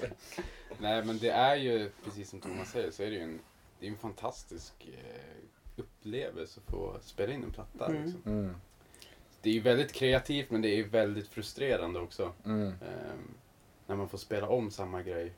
Nej 0.77 1.03
men 1.03 1.18
det 1.18 1.29
är 1.29 1.56
ju, 1.56 1.89
precis 2.03 2.29
som 2.29 2.39
Thomas 2.39 2.72
säger, 2.72 2.91
så 2.91 3.03
är 3.03 3.08
det 3.08 3.15
ju 3.15 3.22
en, 3.22 3.39
det 3.79 3.86
är 3.86 3.91
en 3.91 3.98
fantastisk 3.98 4.74
eh, 4.88 5.82
upplevelse 5.82 6.60
att 6.65 6.72
få 6.72 6.98
spela 7.01 7.34
in 7.34 7.44
en 7.44 7.51
platta. 7.51 7.86
Mm. 7.86 8.03
Liksom. 8.03 8.22
Mm. 8.25 8.56
Det 9.41 9.50
är 9.50 9.53
ju 9.53 9.60
väldigt 9.60 9.94
kreativt 9.94 10.51
men 10.51 10.62
det 10.62 10.70
är 10.70 10.75
ju 10.75 10.88
väldigt 10.88 11.27
frustrerande 11.27 12.00
också. 12.00 12.34
Mm. 12.46 12.68
Ehm, 12.68 13.34
när 13.88 13.96
man 13.96 14.10
får 14.10 14.18
spela 14.18 14.48
om 14.48 14.72
samma 14.72 15.03
grej 15.03 15.34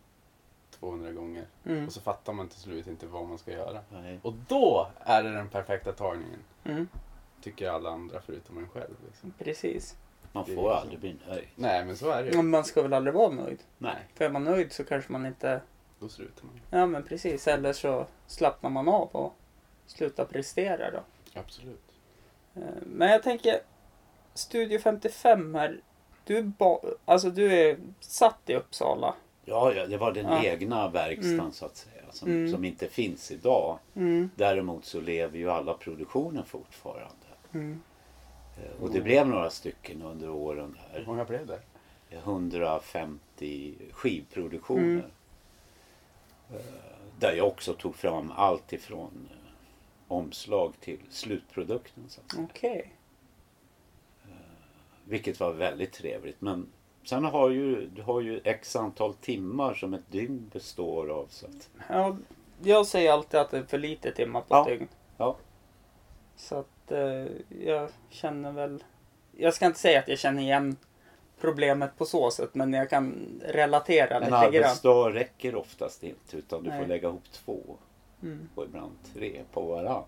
200 0.81 1.11
gånger. 1.11 1.45
Mm. 1.65 1.85
Och 1.87 1.93
så 1.93 2.01
fattar 2.01 2.33
man 2.33 2.47
till 2.47 2.59
slut 2.59 2.87
inte 2.87 3.07
vad 3.07 3.27
man 3.27 3.37
ska 3.37 3.51
göra. 3.51 3.79
Nej. 3.89 4.19
Och 4.23 4.33
då 4.47 4.87
är 4.99 5.23
det 5.23 5.31
den 5.31 5.49
perfekta 5.49 5.91
tagningen. 5.91 6.39
Mm. 6.63 6.87
Tycker 7.41 7.69
alla 7.69 7.89
andra 7.89 8.21
förutom 8.25 8.57
en 8.57 8.69
själv. 8.69 8.95
Liksom. 9.07 9.33
Precis. 9.39 9.95
Man 10.33 10.45
får 10.45 10.71
aldrig 10.73 10.99
bli 10.99 11.15
nöjd. 11.27 11.47
Nej 11.55 11.85
men 11.85 11.97
så 11.97 12.09
är 12.09 12.23
det 12.23 12.29
ju. 12.29 12.35
Men 12.37 12.49
man 12.49 12.63
ska 12.63 12.81
väl 12.81 12.93
aldrig 12.93 13.13
vara 13.13 13.29
nöjd? 13.31 13.59
Nej. 13.77 13.95
För 14.15 14.25
är 14.25 14.29
man 14.29 14.43
nöjd 14.43 14.71
så 14.71 14.83
kanske 14.83 15.11
man 15.11 15.25
inte... 15.25 15.61
Då 15.99 16.09
slutar 16.09 16.45
man. 16.45 16.59
Ja 16.69 16.85
men 16.85 17.03
precis. 17.03 17.47
Eller 17.47 17.73
så 17.73 18.05
slappnar 18.27 18.69
man 18.69 18.87
av 18.87 19.09
och 19.11 19.33
slutar 19.87 20.25
prestera 20.25 20.91
då. 20.91 20.99
Absolut. 21.39 21.81
Eh, 22.55 22.61
Men 22.85 23.09
jag 23.11 23.23
tänker, 23.23 23.59
Studio 24.33 24.79
55 24.79 25.55
här. 25.55 25.81
Du 26.25 26.37
är, 26.37 26.43
ba- 26.43 26.81
alltså 27.05 27.29
du 27.29 27.53
är 27.53 27.77
satt 27.99 28.39
i 28.49 28.55
Uppsala. 28.55 29.15
Ja, 29.45 29.73
ja, 29.73 29.87
det 29.87 29.97
var 29.97 30.11
den 30.11 30.25
Ja. 30.25 30.43
egna 30.43 30.89
verkstaden 30.89 31.39
Mm. 31.39 31.51
så 31.51 31.65
att 31.65 31.77
säga. 31.77 31.95
Som, 32.11 32.29
Mm. 32.29 32.51
som 32.51 32.65
inte 32.65 32.87
finns 32.87 33.31
idag. 33.31 33.79
Mm. 33.95 34.29
Däremot 34.35 34.85
så 34.85 35.01
lever 35.01 35.37
ju 35.37 35.51
alla 35.51 35.73
produktioner 35.73 36.43
fortfarande. 36.43 37.25
Mm. 37.53 37.81
Eh, 38.57 38.83
Och 38.83 38.91
det 38.91 39.01
blev 39.01 39.27
några 39.27 39.49
stycken 39.49 40.01
under 40.01 40.29
åren 40.29 40.77
Hur 40.91 40.99
där. 40.99 41.05
många 41.07 41.25
blev 41.25 41.47
det? 41.47 41.59
150 42.09 43.73
skivproduktioner. 43.91 44.83
Mm. 44.83 45.01
Eh, 46.53 46.57
Där 47.19 47.33
jag 47.33 47.47
också 47.47 47.73
tog 47.73 47.95
fram 47.95 48.31
allt 48.35 48.73
ifrån 48.73 49.29
eh, 49.31 49.37
omslag 50.07 50.73
till 50.79 50.99
slutprodukten. 51.09 52.03
Så 52.07 52.21
att 52.21 52.31
säga. 52.31 52.47
Okej. 52.51 52.93
Vilket 55.05 55.39
var 55.39 55.51
väldigt 55.53 55.91
trevligt. 55.93 56.41
Men 56.41 56.67
sen 57.03 57.25
har 57.25 57.49
ju, 57.49 57.87
du 57.87 58.01
har 58.01 58.21
ju 58.21 58.41
x 58.43 58.75
antal 58.75 59.13
timmar 59.13 59.73
som 59.73 59.93
ett 59.93 60.11
dygn 60.11 60.49
består 60.53 61.09
av. 61.09 61.25
Så 61.29 61.45
att, 61.45 61.69
Ja, 61.89 62.17
jag 62.63 62.85
säger 62.87 63.11
alltid 63.11 63.39
att 63.39 63.51
det 63.51 63.57
är 63.57 63.63
för 63.63 63.77
lite 63.77 64.11
timmar 64.11 64.41
på 64.41 64.47
Ja. 64.49 64.61
ett 64.61 64.67
dygn. 64.67 64.87
Ja. 65.17 65.35
Så 66.35 66.55
att 66.55 66.91
eh, 66.91 67.25
jag 67.65 67.89
känner 68.09 68.51
väl... 68.51 68.83
Jag 69.37 69.53
ska 69.53 69.65
inte 69.65 69.79
säga 69.79 69.99
att 69.99 70.07
jag 70.07 70.19
känner 70.19 70.41
igen 70.41 70.75
problemet 71.41 71.97
på 71.97 72.05
så 72.05 72.31
sätt, 72.31 72.55
men 72.55 72.73
jag 72.73 72.89
kan 72.89 73.13
relatera 73.45 74.15
en 74.15 74.21
lite 74.21 74.29
grann. 74.31 74.43
arbetsdag 74.45 75.09
räcker 75.13 75.55
oftast 75.55 76.03
inte 76.03 76.37
utan 76.37 76.63
du 76.63 76.69
Nej. 76.69 76.79
får 76.81 76.87
lägga 76.87 77.07
ihop 77.07 77.31
två 77.31 77.59
Mm. 78.23 78.49
och 78.55 78.63
ibland 78.63 78.91
tre 79.13 79.41
på 79.53 79.61
varann. 79.61 80.03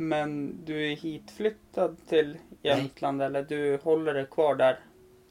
Men 0.00 0.58
du 0.64 0.92
är 0.92 0.96
hitflyttad 0.96 1.96
till 2.08 2.38
Jämtland 2.62 3.22
eller 3.22 3.42
du 3.42 3.78
håller 3.82 4.14
dig 4.14 4.26
kvar 4.26 4.54
där? 4.54 4.78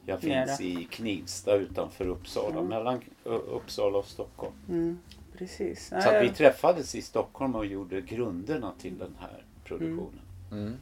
Jag 0.06 0.24
Nere. 0.24 0.46
finns 0.46 0.60
i 0.60 0.84
Knivsta 0.90 1.54
utanför 1.54 2.06
Uppsala, 2.08 2.56
Mm. 2.56 2.66
mellan 2.66 3.00
Uppsala 3.24 3.98
och 3.98 4.04
Stockholm. 4.04 4.54
Mm, 4.68 4.98
precis. 5.38 5.88
Så 5.88 5.94
att 5.96 6.04
Nej, 6.04 6.28
vi 6.28 6.34
träffades 6.34 6.94
i 6.94 7.02
Stockholm 7.02 7.54
och 7.54 7.66
gjorde 7.66 8.00
grunderna 8.00 8.72
till 8.80 8.98
den 8.98 9.16
här 9.20 9.44
produktionen. 9.64 10.20
Mm. 10.52 10.76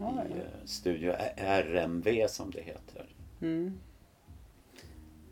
I 0.00 0.02
eh, 0.04 0.44
Studio 0.64 1.14
RMV 1.36 2.28
som 2.28 2.50
det 2.50 2.60
heter. 2.62 3.06
Mm. 3.40 3.78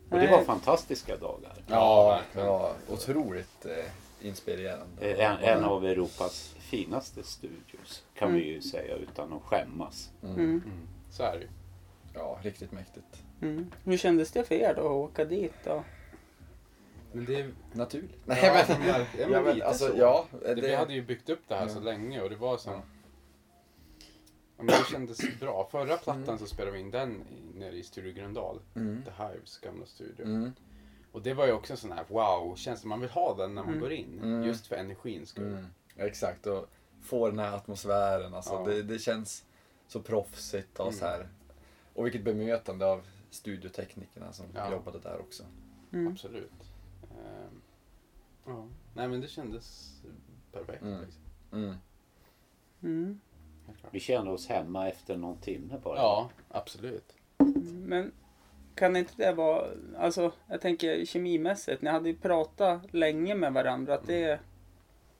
Och 0.09 0.15
det 0.17 0.23
Nej. 0.23 0.31
var 0.31 0.43
fantastiska 0.43 1.17
dagar. 1.17 1.53
Ja, 1.67 2.21
det 2.33 2.43
var 2.43 2.73
otroligt 2.89 3.65
eh, 3.65 3.91
inspirerande. 4.21 5.11
Eh, 5.11 5.31
En, 5.31 5.37
en 5.57 5.63
av 5.63 5.85
Europas 5.85 6.55
finaste 6.59 7.23
studios 7.23 8.03
kan 8.15 8.27
Mm. 8.29 8.39
vi 8.41 8.47
ju 8.47 8.61
säga 8.61 8.95
utan 8.95 9.33
att 9.33 9.41
skämmas. 9.43 10.11
Mm. 10.23 10.35
Mm. 10.35 10.49
Mm. 10.49 10.87
Så 11.09 11.23
är 11.23 11.33
det 11.33 11.39
ju. 11.41 11.49
Ja, 12.13 12.39
riktigt 12.41 12.71
mäktigt. 12.71 13.23
Mm. 13.41 13.71
Hur 13.83 13.97
kändes 13.97 14.31
det 14.31 14.43
för 14.43 14.55
er 14.55 14.73
då 14.75 14.81
att 14.81 14.91
åka 15.11 15.25
dit? 15.25 15.53
Då? 15.63 15.83
Men 17.11 17.25
det... 17.25 17.51
Naturligt. 17.73 18.11
Ja, 18.25 18.35
Nej, 18.41 18.65
men, 18.69 18.79
men, 18.81 19.31
ja, 19.31 19.41
men 19.41 19.53
lite 19.55 19.67
alltså, 19.67 19.87
så. 19.87 19.97
ja, 19.97 20.25
Det, 20.41 20.55
det, 20.55 20.61
vi 20.61 20.75
hade 20.75 20.93
ju 20.93 21.01
byggt 21.01 21.29
upp 21.29 21.41
det 21.47 21.55
här 21.55 21.67
Ja. 21.67 21.69
så 21.73 21.79
länge 21.79 22.21
och 22.21 22.29
det 22.29 22.35
var 22.35 22.57
som... 22.57 22.73
Ja. 22.73 22.81
Ja, 24.57 24.63
men 24.63 24.67
det 24.67 24.85
kändes 24.91 25.39
bra. 25.39 25.67
Förra 25.71 25.97
plattan 25.97 26.23
Mm. 26.23 26.37
så 26.37 26.45
spelade 26.47 26.71
vi 26.71 26.79
in 26.79 26.91
den 26.91 27.23
nere 27.55 27.75
i 27.75 27.83
Studio 27.83 28.13
Gröndal. 28.13 28.59
Mm. 28.75 29.03
The 29.03 29.23
Hives 29.23 29.57
gamla 29.57 29.85
studio. 29.85 30.25
Mm. 30.25 30.51
Och 31.11 31.21
det 31.21 31.33
var 31.33 31.45
ju 31.45 31.51
också 31.51 31.73
en 31.73 31.77
sån 31.77 31.91
här 31.91 32.05
wow-känsla. 32.09 32.87
Man 32.89 33.01
vill 33.01 33.09
ha 33.09 33.35
den 33.35 33.55
när 33.55 33.61
man 33.61 33.69
Mm. 33.69 33.81
går 33.81 33.91
in. 33.91 34.19
Mm. 34.23 34.43
Just 34.43 34.67
för 34.67 34.75
energins 34.75 35.29
skull. 35.29 35.47
Mm. 35.47 35.65
Exakt, 35.95 36.47
och 36.47 36.65
få 37.01 37.27
den 37.29 37.39
här 37.39 37.55
atmosfären. 37.55 38.33
Alltså, 38.33 38.53
Ja. 38.53 38.63
det, 38.65 38.83
det 38.83 38.99
känns 38.99 39.45
så 39.87 40.01
proffsigt 40.01 40.79
och 40.79 40.85
Mm. 40.87 40.99
så 40.99 41.05
här. 41.05 41.27
Och 41.93 42.05
vilket 42.05 42.23
bemötande 42.23 42.85
av 42.85 43.01
studioteknikerna 43.29 44.33
som 44.33 44.45
Ja. 44.55 44.71
jobbade 44.71 44.99
där 44.99 45.19
också. 45.19 45.43
Mm. 45.93 46.07
Absolut. 46.13 46.71
Ehm, 47.11 47.61
ja. 48.45 48.67
Nej 48.93 49.07
men 49.07 49.21
det 49.21 49.27
kändes 49.27 49.95
perfekt. 50.51 50.81
Mm. 50.81 51.01
Liksom. 51.01 51.21
Mm. 51.51 51.75
Mm. 52.83 53.19
Vi 53.91 53.99
kände 53.99 54.31
oss 54.31 54.47
hemma 54.47 54.87
efter 54.89 55.17
någon 55.17 55.37
timme 55.37 55.79
bara. 55.83 55.97
Ja, 55.97 56.29
absolut. 56.49 57.13
Men 57.71 58.11
kan 58.77 58.95
inte 58.95 59.13
det 59.17 59.31
vara, 59.33 59.65
alltså 59.97 60.31
jag 60.49 60.61
tänker 60.61 61.05
kemimässigt, 61.05 61.81
ni 61.81 61.89
hade 61.89 62.09
ju 62.09 62.15
pratat 62.15 62.93
länge 62.93 63.35
med 63.35 63.53
varandra, 63.53 63.93
att 63.93 64.07
det 64.07 64.39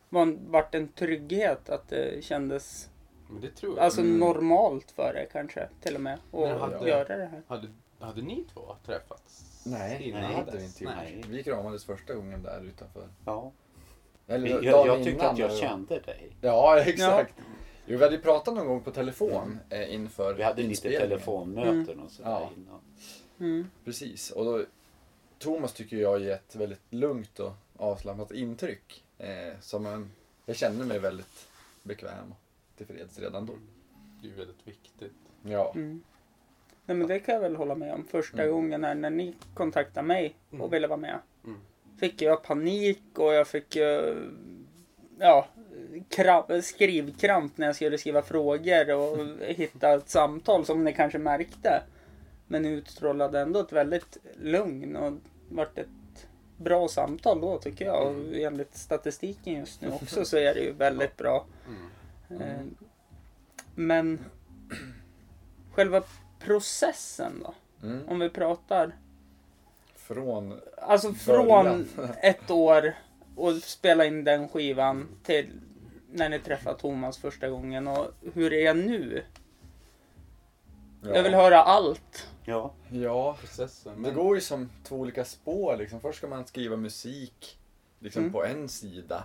var 0.09 0.21
en, 0.21 0.51
vart 0.51 0.75
en 0.75 0.87
trygghet, 0.87 1.69
att 1.69 1.89
det 1.89 2.23
kändes 2.23 2.89
Men 3.29 3.41
det 3.41 3.51
tror 3.51 3.75
jag. 3.75 3.83
alltså 3.85 4.01
Mm. 4.01 4.19
normalt 4.19 4.91
för 4.91 5.13
er 5.17 5.27
kanske 5.31 5.67
till 5.81 5.95
och 5.95 6.01
med 6.01 6.19
att 6.31 6.59
hade- 6.59 6.89
göra 6.89 7.17
det 7.17 7.25
här. 7.25 7.41
Hade, 7.47 7.67
hade 7.99 8.21
ni 8.21 8.45
två 8.53 8.75
träffats? 8.85 9.63
Nej, 9.65 10.03
innan 10.09 10.21
det 10.21 10.27
hade 10.27 10.57
vi 10.57 10.63
inte 10.65 10.83
gjort. 10.83 10.93
Nej. 10.97 11.23
Vi 11.29 11.43
kramades 11.43 11.85
första 11.85 12.13
gången 12.13 12.43
där 12.43 12.61
utanför. 12.65 13.07
Ja. 13.25 13.51
Eller 14.27 14.49
Jag, 14.49 14.73
dagen 14.73 14.87
jag 14.87 15.03
tyckte 15.03 15.29
att 15.29 15.37
jag 15.37 15.49
där. 15.49 15.55
kände 15.57 15.99
dig. 15.99 16.31
Ja, 16.41 16.79
exakt. 16.85 17.33
Jo, 17.85 17.97
vi 17.97 18.03
hade 18.03 18.15
ju 18.15 18.21
pratat 18.21 18.55
någon 18.55 18.67
gång 18.67 18.81
på 18.81 18.91
telefon 18.91 19.59
eh, 19.69 19.93
inför 19.93 20.33
Vi 20.33 20.43
hade 20.43 20.63
lite 20.63 20.89
telefonmöten 20.99 21.99
och 21.99 22.11
sådär 22.11 22.29
Ja. 22.29 22.49
innan. 22.57 22.79
Mm. 23.39 23.69
Precis, 23.85 24.31
och 24.31 24.45
då 24.45 24.63
Thomas 25.39 25.73
tycker 25.73 25.97
jag 25.97 26.19
ger 26.19 26.31
ett 26.31 26.55
väldigt 26.55 26.81
lugnt 26.89 27.39
och 27.39 27.53
avslappnat 27.77 28.31
intryck. 28.31 29.03
Eh, 29.17 29.59
som 29.61 29.85
en, 29.85 30.11
jag 30.45 30.55
känner 30.55 30.85
mig 30.85 30.99
väldigt 30.99 31.47
bekväm 31.83 32.31
och 32.31 32.77
tillfreds 32.77 33.19
redan 33.19 33.45
då. 33.45 33.53
Det 34.21 34.27
är 34.27 34.31
ju 34.31 34.37
väldigt 34.37 34.67
viktigt. 34.67 35.13
Ja. 35.43 35.71
Mm. 35.75 36.03
Nej 36.85 36.97
men 36.97 37.07
det 37.07 37.19
kan 37.19 37.33
jag 37.35 37.41
väl 37.41 37.55
hålla 37.55 37.75
med 37.75 37.93
om. 37.93 38.05
Första 38.07 38.41
Mm. 38.41 38.53
gången 38.55 38.81
när, 38.81 38.95
när 38.95 39.09
ni 39.09 39.33
kontaktade 39.53 40.07
mig 40.07 40.35
och 40.49 40.53
Mm. 40.55 40.69
ville 40.69 40.87
vara 40.87 40.99
med. 40.99 41.19
Mm. 41.45 41.59
Fick 41.99 42.21
jag 42.21 42.43
panik 42.43 43.01
och 43.15 43.33
jag 43.33 43.47
fick 43.47 43.77
ja, 45.19 45.47
kramp, 46.09 46.45
skrivkramp 46.63 47.57
när 47.57 47.65
jag 47.65 47.75
skulle 47.75 47.97
skriva 47.97 48.21
frågor 48.21 48.95
och 48.95 49.17
hitta 49.39 49.93
ett 49.93 50.09
samtal 50.09 50.65
som 50.65 50.83
ni 50.83 50.93
kanske 50.93 51.17
märkte. 51.17 51.83
Men 52.47 52.65
utstrålade 52.65 53.39
ändå 53.39 53.59
ett 53.59 53.71
väldigt 53.71 54.17
lugn 54.41 54.95
och 54.95 55.13
vart 55.49 55.77
ett 55.77 55.87
bra 56.57 56.87
samtal 56.87 57.41
då 57.41 57.57
tycker 57.57 57.85
jag. 57.85 58.07
Och 58.07 58.35
enligt 58.35 58.77
statistiken 58.77 59.53
just 59.53 59.81
nu 59.81 59.89
också 59.91 60.25
så 60.25 60.37
är 60.37 60.53
det 60.53 60.59
ju 60.59 60.71
väldigt 60.71 61.17
bra. 61.17 61.45
Mm. 62.29 62.41
Eh, 62.41 62.65
Men 63.75 64.19
själva 65.73 66.03
processen 66.39 67.43
då? 67.43 67.53
Mm. 67.87 68.07
Om 68.09 68.19
vi 68.19 68.29
pratar. 68.29 68.91
Från, 69.95 70.59
Alltså 70.81 71.13
Början. 71.25 71.85
från 71.85 72.09
ett 72.21 72.51
år 72.51 72.93
och 73.35 73.53
spela 73.53 74.05
in 74.05 74.23
den 74.23 74.49
skivan 74.49 75.07
till 75.23 75.47
när 76.11 76.29
ni 76.29 76.39
träffade 76.39 76.79
Thomas 76.79 77.17
första 77.17 77.49
gången 77.49 77.87
och 77.87 78.07
hur 78.33 78.53
är 78.53 78.65
jag 78.65 78.77
nu? 78.77 79.23
ja. 81.03 81.15
Jag 81.15 81.23
vill 81.23 81.33
höra 81.33 81.61
allt. 81.61 82.27
Ja, 82.49 82.73
Ja, 82.89 83.37
Processen. 83.39 83.95
det 83.95 83.99
Men, 84.01 84.15
går 84.15 84.35
ju 84.35 84.41
som 84.41 84.69
två 84.83 84.95
olika 84.95 85.25
spår. 85.25 85.77
Liksom. 85.77 86.01
Först 86.01 86.17
ska 86.17 86.27
man 86.27 86.45
skriva 86.45 86.75
musik 86.77 87.59
liksom 87.99 88.21
Mm. 88.21 88.33
på 88.33 88.45
en 88.45 88.69
sida. 88.69 89.23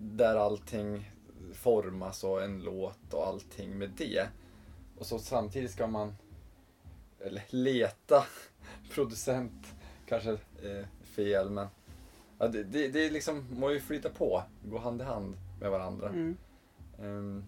Där 0.00 0.36
allting 0.36 1.10
formas 1.54 2.24
och 2.24 2.42
en 2.42 2.62
låt 2.62 3.14
och 3.14 3.26
allting 3.26 3.78
med 3.78 3.90
det. 3.96 4.28
Och 4.98 5.06
så 5.06 5.18
samtidigt 5.18 5.70
ska 5.70 5.86
man 5.86 6.16
eller 7.20 7.42
leta 7.50 8.24
producent, 8.94 9.74
kanske 10.08 10.30
eh, 10.32 10.86
fel 11.02 11.50
men 11.50 11.68
Ja, 12.38 12.48
det, 12.48 12.64
det, 12.64 12.88
det 12.88 13.06
är 13.06 13.10
liksom, 13.10 13.46
må 13.50 13.70
ju 13.70 13.80
flyta 13.80 14.10
på, 14.10 14.42
gå 14.64 14.78
hand 14.78 15.00
i 15.00 15.04
hand 15.04 15.36
med 15.60 15.70
varandra. 15.70 16.08
Mm. 16.08 16.36
Ehm, 17.00 17.44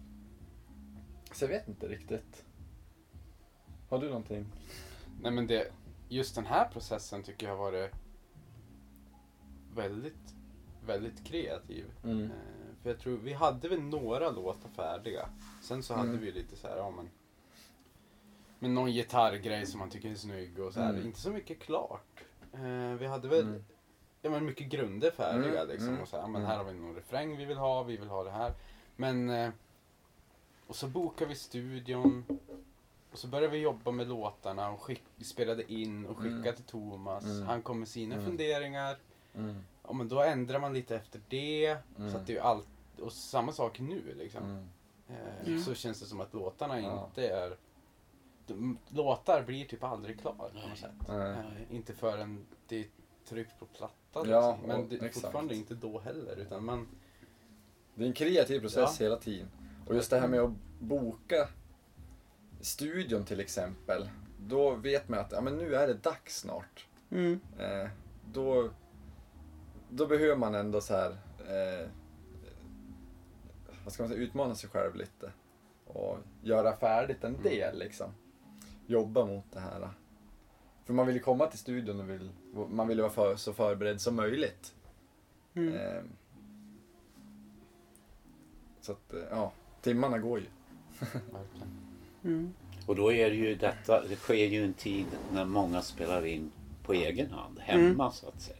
så 1.33 1.43
jag 1.43 1.49
vet 1.49 1.67
inte 1.67 1.87
riktigt. 1.87 2.45
Har 3.89 3.99
du 3.99 4.07
någonting? 4.07 4.45
Nej 5.21 5.31
men 5.31 5.47
det, 5.47 5.71
just 6.09 6.35
den 6.35 6.45
här 6.45 6.67
processen 6.67 7.23
tycker 7.23 7.47
jag 7.47 7.57
har 7.57 7.63
varit 7.71 7.91
väldigt, 9.75 10.35
väldigt 10.85 11.23
kreativ. 11.23 11.85
Mm. 12.03 12.23
Eh, 12.23 12.29
För 12.83 12.89
jag 12.89 12.99
tror, 12.99 13.17
vi 13.17 13.33
hade 13.33 13.69
väl 13.69 13.81
några 13.81 14.29
låtar 14.31 14.69
färdiga. 14.69 15.29
Sen 15.61 15.83
så 15.83 15.93
hade 15.93 16.09
Mm. 16.09 16.21
vi 16.21 16.31
lite 16.31 16.55
så 16.55 16.67
här, 16.67 16.77
ja 16.77 16.91
men. 16.91 17.09
Men 18.59 18.73
någon 18.73 18.91
gitarrgrej 18.91 19.65
som 19.65 19.79
man 19.79 19.89
tycker 19.89 20.11
är 20.11 20.15
snygg 20.15 20.59
och 20.59 20.73
så 20.73 20.79
här. 20.79 20.89
Mm. 20.93 21.05
Inte 21.05 21.19
så 21.19 21.29
mycket 21.31 21.59
klart. 21.59 22.23
Eh, 22.53 22.93
Vi 22.99 23.05
hade 23.07 23.27
väl, 23.27 23.47
Mm. 23.47 23.63
ja 24.21 24.29
men 24.29 24.45
mycket 24.45 24.67
grunder 24.67 25.11
färdiga 25.11 25.61
Mm, 25.61 25.67
liksom. 25.67 25.87
mm, 25.89 26.01
Och 26.01 26.07
så 26.07 26.21
här, 26.21 26.27
men 26.27 26.45
här 26.45 26.57
har 26.57 26.63
vi 26.63 26.73
någon 26.73 26.95
refräng 26.95 27.37
vi 27.37 27.45
vill 27.45 27.57
ha, 27.57 27.83
vi 27.83 27.97
vill 27.97 28.07
ha 28.09 28.23
det 28.23 28.31
här. 28.31 28.53
Men, 28.95 29.29
eh, 29.29 29.49
och 30.67 30.75
så 30.75 30.87
bokade 30.87 31.29
vi 31.29 31.35
studion. 31.35 32.23
Och 33.11 33.17
så 33.19 33.27
började 33.27 33.51
vi 33.53 33.57
jobba 33.57 33.91
med 33.91 34.07
låtarna 34.07 34.69
och 34.71 34.81
skick, 34.81 35.03
spelade 35.21 35.73
in 35.73 36.05
och 36.05 36.17
skickade 36.17 36.39
Mm. 36.41 36.55
till 36.55 36.63
Thomas. 36.65 37.23
Mm. 37.23 37.47
Han 37.47 37.61
kom 37.61 37.79
med 37.79 37.87
sina 37.87 38.15
Mm. 38.15 38.25
funderingar. 38.27 38.97
Mm. 39.35 39.55
Ja 39.87 39.93
men 39.93 40.07
då 40.07 40.21
ändrar 40.21 40.59
man 40.59 40.73
lite 40.73 40.95
efter 40.95 41.21
det. 41.29 41.77
Mm. 41.97 42.11
Så 42.11 42.17
att 42.17 42.27
det 42.27 42.37
är 42.37 42.41
allt, 42.41 42.67
och 43.01 43.13
samma 43.13 43.51
sak 43.51 43.79
nu 43.79 44.01
liksom. 44.17 44.43
Mm. 44.43 44.67
Eh, 45.09 45.47
Mm. 45.47 45.59
Så 45.63 45.73
känns 45.73 45.99
det 45.99 46.05
som 46.05 46.21
att 46.21 46.33
låtarna 46.33 46.79
Ja. 46.81 47.05
inte 47.05 47.27
är... 47.29 47.57
De, 48.47 48.77
låtar 48.89 49.43
blir 49.43 49.65
typ 49.65 49.83
aldrig 49.83 50.19
klar 50.21 50.33
på 50.33 50.67
något 50.69 50.77
sätt. 50.77 51.09
Eh, 51.09 51.75
inte 51.75 51.93
förrän 51.93 52.45
det 52.67 52.79
är 52.79 52.85
tryckt 53.29 53.59
på 53.59 53.65
platta. 53.65 53.93
Liksom. 54.23 54.29
Ja, 54.31 54.57
Men 54.67 54.79
och- 54.79 54.85
det 54.89 54.95
exakt. 54.95 55.13
fortfarande 55.15 55.55
inte 55.55 55.75
då 55.75 55.99
heller. 55.99 56.35
Utan 56.35 56.65
man, 56.65 56.87
Det 57.95 58.03
är 58.03 58.07
en 58.07 58.13
kreativ 58.13 58.59
process 58.59 58.97
Ja. 58.99 59.05
hela 59.05 59.17
tiden. 59.17 59.47
Och 59.87 59.95
just 59.95 60.09
det 60.09 60.19
här 60.19 60.27
med 60.27 60.39
att 60.39 60.51
boka 60.79 61.47
studion 62.61 63.25
till 63.25 63.39
exempel. 63.39 64.09
Då 64.39 64.75
vet 64.75 65.09
man 65.09 65.19
att 65.19 65.31
ja, 65.31 65.41
men 65.41 65.57
nu 65.57 65.75
är 65.75 65.87
det 65.87 65.93
dags 65.93 66.39
snart. 66.39 66.87
Mm. 67.11 67.39
Eh, 67.59 67.89
då, 68.33 68.69
då 69.89 70.07
behöver 70.07 70.35
man 70.35 70.55
ändå 70.55 70.81
så 70.81 70.93
här, 70.93 71.11
eh, 71.39 71.87
vad 73.83 73.93
ska 73.93 74.03
man 74.03 74.09
säga, 74.09 74.21
utmana 74.21 74.55
sig 74.55 74.69
själv 74.69 74.95
lite. 74.95 75.31
Och 75.85 76.17
göra 76.43 76.75
färdigt 76.75 77.23
en 77.23 77.41
del 77.41 77.79
liksom. 77.79 78.11
Jobba 78.87 79.25
mot 79.25 79.51
det 79.51 79.59
här. 79.59 79.89
För 80.85 80.93
man 80.93 81.07
vill 81.07 81.15
ju 81.15 81.21
komma 81.21 81.47
till 81.47 81.59
studion 81.59 81.99
och 81.99 82.09
vill, 82.09 82.31
man 82.69 82.87
vill 82.87 82.97
ju 82.97 83.01
vara 83.01 83.13
för, 83.13 83.35
så 83.35 83.53
förberedd 83.53 84.01
som 84.01 84.15
möjligt. 84.15 84.75
Mm. 85.53 85.73
Eh, 85.73 86.03
så 88.81 88.91
att, 88.91 89.13
eh, 89.13 89.23
ja, 89.29 89.51
timmarna 89.81 90.17
går 90.17 90.39
ju. 90.39 90.45
Mm. 92.23 92.53
Och 92.85 92.95
då 92.95 93.11
är 93.13 93.29
det 93.29 93.35
ju 93.35 93.55
detta, 93.55 94.01
det 94.07 94.15
sker 94.15 94.45
ju 94.45 94.63
en 94.65 94.73
tid 94.73 95.05
när 95.33 95.45
många 95.45 95.81
spelar 95.81 96.25
in 96.25 96.51
på 96.83 96.93
egen 96.93 97.31
hand, 97.31 97.59
hemma 97.59 98.11
så 98.11 98.27
att 98.27 98.41
säga. 98.41 98.55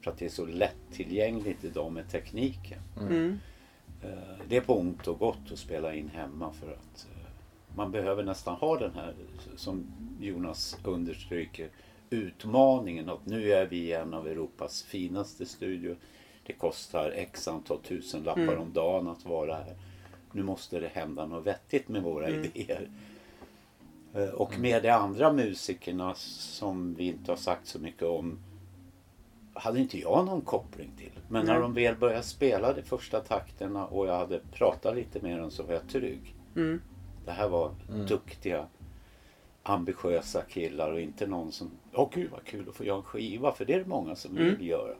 För 0.00 0.10
att 0.10 0.18
det 0.18 0.24
är 0.24 0.28
så 0.28 0.46
lättillgängligt 0.46 1.64
idag 1.64 1.92
med 1.92 2.08
tekniken. 2.10 2.80
Mm. 3.00 3.38
Eh, 4.02 4.08
Det 4.48 4.56
är 4.56 4.60
på 4.60 4.78
ont 4.78 5.08
och 5.08 5.18
gott 5.18 5.52
att 5.52 5.58
spela 5.58 5.94
in 5.94 6.08
hemma 6.08 6.52
för 6.52 6.72
att 6.72 7.06
eh, 7.10 7.26
man 7.76 7.90
behöver 7.92 8.22
nästan 8.22 8.54
ha 8.56 8.78
den 8.78 8.94
här, 8.94 9.14
som 9.56 9.84
Jonas 10.20 10.78
understryker, 10.84 11.68
utmaningen 12.10 13.08
att 13.08 13.26
nu 13.26 13.52
är 13.52 13.66
vi 13.66 13.76
i 13.76 13.92
en 13.92 14.14
av 14.14 14.28
Europas 14.28 14.82
finaste 14.82 15.46
studior. 15.46 15.96
Det 16.46 16.52
kostar 16.52 17.10
x 17.10 17.48
antal 17.48 17.78
tusen 17.78 18.22
lappar 18.22 18.42
Mm. 18.42 18.60
om 18.60 18.72
dagen 18.72 19.08
att 19.08 19.24
vara 19.24 19.54
här. 19.54 19.74
Nu 20.32 20.42
måste 20.42 20.80
det 20.80 20.88
hända 20.88 21.26
något 21.26 21.46
vettigt 21.46 21.88
med 21.88 22.02
våra 22.02 22.26
Mm. 22.28 22.44
idéer. 22.44 22.88
Eh, 24.14 24.28
Och 24.28 24.58
med 24.58 24.82
de 24.82 24.90
andra 24.90 25.32
musikerna 25.32 26.14
som 26.14 26.94
vi 26.94 27.04
inte 27.06 27.32
har 27.32 27.36
sagt 27.36 27.66
så 27.66 27.78
mycket 27.78 28.02
om 28.02 28.38
hade 29.54 29.80
inte 29.80 29.98
jag 29.98 30.26
någon 30.26 30.40
koppling 30.40 30.90
till. 30.98 31.12
Men 31.28 31.46
när 31.46 31.60
de 31.60 31.74
väl 31.74 31.96
började 31.96 32.22
spela 32.22 32.72
de 32.72 32.82
första 32.82 33.20
takterna 33.20 33.86
och 33.86 34.06
jag 34.06 34.18
hade 34.18 34.40
pratat 34.52 34.96
lite 34.96 35.20
med 35.20 35.38
dem 35.38 35.50
så 35.50 35.62
var 35.62 35.74
jag 35.74 35.88
trygg. 35.88 36.34
Mm. 36.56 36.80
Det 37.24 37.32
här 37.32 37.48
var 37.48 37.74
Mm. 37.88 38.06
duktiga, 38.06 38.66
ambitiösa 39.62 40.42
killar 40.42 40.92
och 40.92 41.00
inte 41.00 41.26
någon 41.26 41.52
som, 41.52 41.70
åh 41.92 42.08
gud 42.14 42.30
vad 42.30 42.44
kul 42.44 42.68
att 42.68 42.74
få 42.74 42.84
göra 42.84 42.96
en 42.96 43.02
skiva, 43.02 43.52
för 43.52 43.64
det 43.64 43.74
är 43.74 43.78
det 43.78 43.84
många 43.88 44.16
som 44.16 44.36
Mm. 44.36 44.56
vill 44.56 44.68
göra. 44.68 44.94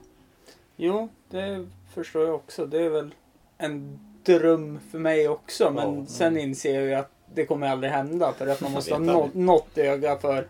Jo, 0.77 1.09
det 1.31 1.66
förstår 1.95 2.25
jag 2.27 2.35
också. 2.35 2.66
Det 2.66 2.83
är 2.83 2.90
väl 2.90 3.14
en 3.59 3.99
dröm 4.24 4.80
för 4.90 4.98
mig 4.98 5.28
också. 5.28 5.70
Men 5.70 5.98
Ja. 6.00 6.06
sen 6.06 6.37
inser 6.37 6.74
jag 6.74 6.85
ju 6.85 6.94
att 6.94 7.11
det 7.35 7.46
kommer 7.46 7.68
aldrig 7.68 7.92
hända. 7.92 8.32
För 8.32 8.46
att 8.46 8.61
man 8.61 8.72
måste 8.72 8.94
ha 8.94 9.28
något 9.32 9.78
öga 9.78 10.16
för 10.16 10.48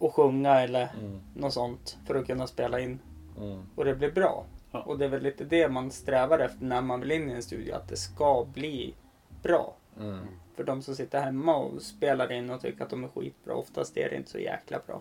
att 0.00 0.12
sjunga 0.12 0.60
eller 0.60 0.88
Mm. 1.00 1.20
något 1.34 1.52
sånt. 1.52 1.98
För 2.06 2.14
att 2.14 2.26
kunna 2.26 2.46
spela 2.46 2.80
in. 2.80 2.98
Mm. 3.38 3.62
Och 3.74 3.84
det 3.84 3.94
blir 3.94 4.10
bra. 4.12 4.44
Ja. 4.72 4.82
Och 4.82 4.98
det 4.98 5.04
är 5.04 5.08
väl 5.08 5.22
lite 5.22 5.44
det 5.44 5.68
man 5.68 5.90
strävar 5.90 6.38
efter 6.38 6.64
när 6.64 6.80
man 6.80 7.00
vill 7.00 7.10
in 7.12 7.30
i 7.30 7.32
en 7.32 7.42
studio. 7.42 7.74
Att 7.74 7.88
det 7.88 7.96
ska 7.96 8.44
bli 8.54 8.94
bra. 9.42 9.74
Mm. 10.00 10.18
För 10.56 10.64
de 10.64 10.82
som 10.82 10.96
sitter 10.96 11.20
hemma 11.20 11.56
och 11.56 11.82
spelar 11.82 12.32
in 12.32 12.50
och 12.50 12.60
tycker 12.60 12.84
att 12.84 12.90
de 12.90 13.04
är 13.04 13.08
skitbra. 13.08 13.54
Oftast 13.54 13.96
är 13.96 14.10
det 14.10 14.16
inte 14.16 14.30
så 14.30 14.38
jäkla 14.38 14.78
bra. 14.86 15.00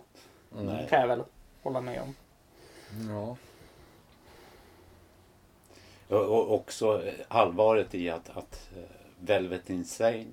Nej. 0.49 0.87
Kan 0.89 0.99
jag 1.01 1.07
väl 1.07 1.23
hålla 1.63 1.81
med 1.81 2.01
om. 2.01 2.15
Ja. 3.09 3.35
Och, 6.09 6.53
också 6.53 7.03
allvaret 7.27 7.95
i 7.95 8.09
att, 8.09 8.29
att 8.37 8.69
eh, 8.77 8.83
Velvet 9.19 9.69
Insane 9.69 10.25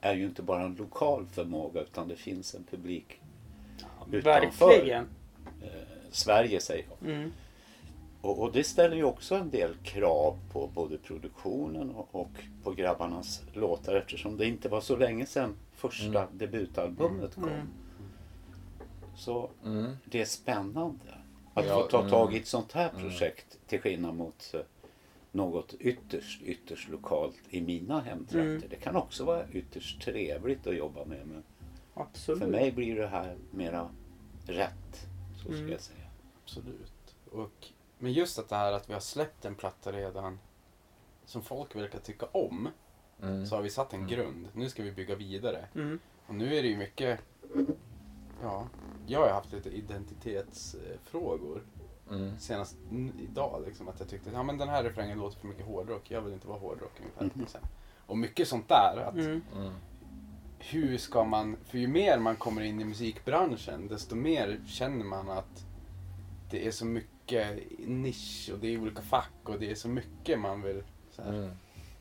är 0.00 0.14
ju 0.14 0.24
inte 0.24 0.42
bara 0.42 0.62
en 0.62 0.74
lokal 0.74 1.26
förmåga 1.26 1.80
utan 1.80 2.08
det 2.08 2.16
finns 2.16 2.54
en 2.54 2.64
publik 2.64 3.20
utanför 4.12 4.66
Verkligen. 4.66 5.08
eh, 5.62 5.68
Sverige 6.10 6.60
säger 6.60 6.84
jag. 7.00 7.10
Mm. 7.10 7.32
Och, 8.20 8.38
och 8.42 8.52
det 8.52 8.64
ställer 8.64 8.96
ju 8.96 9.04
också 9.04 9.34
en 9.34 9.50
del 9.50 9.74
krav 9.82 10.38
på 10.52 10.66
både 10.74 10.98
produktionen 10.98 11.90
och, 11.90 12.08
och 12.12 12.30
på 12.62 12.70
grabbarnas 12.72 13.42
låtar 13.52 13.94
eftersom 13.94 14.36
det 14.36 14.46
inte 14.46 14.68
var 14.68 14.80
så 14.80 14.96
länge 14.96 15.26
sedan 15.26 15.54
första 15.74 16.26
debutalbumet 16.32 17.34
kom. 17.34 17.44
Mm. 17.44 17.66
Så 19.16 19.50
Mm. 19.64 19.96
det 20.04 20.20
är 20.20 20.24
spännande 20.24 21.04
att 21.54 21.66
Ja, 21.66 21.74
få 21.82 21.82
ta 21.88 21.98
mm. 21.98 22.10
tag 22.10 22.34
i 22.34 22.38
ett 22.38 22.46
sånt 22.46 22.72
här 22.72 22.90
Mm. 22.90 23.02
projekt 23.02 23.58
till 23.66 23.80
skillnad 23.80 24.14
mot 24.14 24.50
eh, 24.54 24.60
något 25.32 25.74
ytterst, 25.78 26.42
ytterst 26.42 26.88
lokalt 26.88 27.40
i 27.50 27.60
mina 27.60 28.00
hemtrakter. 28.00 28.40
Mm. 28.56 28.62
Det 28.70 28.76
kan 28.76 28.96
också 28.96 29.24
vara 29.24 29.48
ytterst 29.52 30.02
trevligt 30.02 30.66
att 30.66 30.76
jobba 30.76 31.04
med 31.04 31.26
men 31.26 31.42
Absolut. 31.94 32.40
för 32.42 32.48
mig 32.50 32.72
blir 32.72 32.96
det 32.96 33.06
här 33.06 33.36
mera 33.50 33.88
rätt. 34.46 35.06
Så 35.36 35.42
ska 35.42 35.52
Mm. 35.58 35.70
jag 35.70 35.80
säga. 35.80 36.06
Absolut. 36.44 37.14
Och, 37.30 37.66
men 37.98 38.12
just 38.12 38.38
att 38.38 38.48
det 38.48 38.56
här 38.56 38.72
att 38.72 38.88
vi 38.88 38.92
har 38.92 39.00
släppt 39.00 39.44
en 39.44 39.54
platta 39.54 39.92
redan 39.92 40.38
som 41.24 41.42
folk 41.42 41.76
verkar 41.76 41.98
tycka 41.98 42.26
om. 42.26 42.68
Mm. 43.22 43.46
Så 43.46 43.56
har 43.56 43.62
vi 43.62 43.70
satt 43.70 43.92
en 43.92 44.06
grund. 44.06 44.48
Nu 44.54 44.68
ska 44.68 44.82
vi 44.82 44.92
bygga 44.92 45.14
vidare. 45.14 45.68
Mm. 45.74 45.98
Och 46.26 46.34
nu 46.34 46.56
är 46.56 46.62
det 46.62 46.68
ju 46.68 46.76
mycket... 46.76 47.20
Ja, 48.42 48.68
jag 49.06 49.20
har 49.20 49.28
haft 49.28 49.52
lite 49.52 49.70
identitetsfrågor 49.70 51.62
Mm. 52.12 52.38
senast 52.38 52.76
idag. 53.20 53.62
Liksom, 53.66 53.88
att 53.88 54.00
jag 54.00 54.08
tyckte 54.08 54.28
att 54.30 54.34
ja, 54.36 54.42
men 54.42 54.58
den 54.58 54.68
här 54.68 54.84
refrängen 54.84 55.18
låter 55.18 55.38
för 55.40 55.48
mycket 55.48 55.66
hårdrock. 55.66 56.10
Jag 56.10 56.20
vill 56.20 56.32
inte 56.32 56.48
vara 56.48 56.58
hårdrock 56.58 56.92
ungefär. 57.00 57.30
Mhm. 57.38 57.46
Sen. 57.46 57.60
Och 58.06 58.18
mycket 58.18 58.48
sånt 58.48 58.68
där. 58.68 58.96
Att 59.08 59.14
Mm. 59.14 59.42
Mm. 59.56 59.72
hur 60.58 60.98
ska 60.98 61.24
man... 61.24 61.56
För 61.64 61.78
ju 61.78 61.86
mer 61.88 62.18
man 62.18 62.36
kommer 62.36 62.62
in 62.62 62.80
i 62.80 62.84
musikbranschen 62.84 63.88
desto 63.88 64.14
mer 64.14 64.60
känner 64.66 65.04
man 65.04 65.30
att 65.30 65.64
det 66.50 66.66
är 66.66 66.70
så 66.70 66.84
mycket 66.86 67.58
nisch 67.86 68.50
och 68.52 68.58
det 68.58 68.74
är 68.74 68.78
olika 68.78 69.02
fack 69.02 69.30
och 69.44 69.58
det 69.58 69.70
är 69.70 69.74
så 69.74 69.88
mycket 69.88 70.38
man 70.38 70.62
vill... 70.62 70.82
Så 71.10 71.22
här, 71.22 71.32
Mm. 71.32 71.50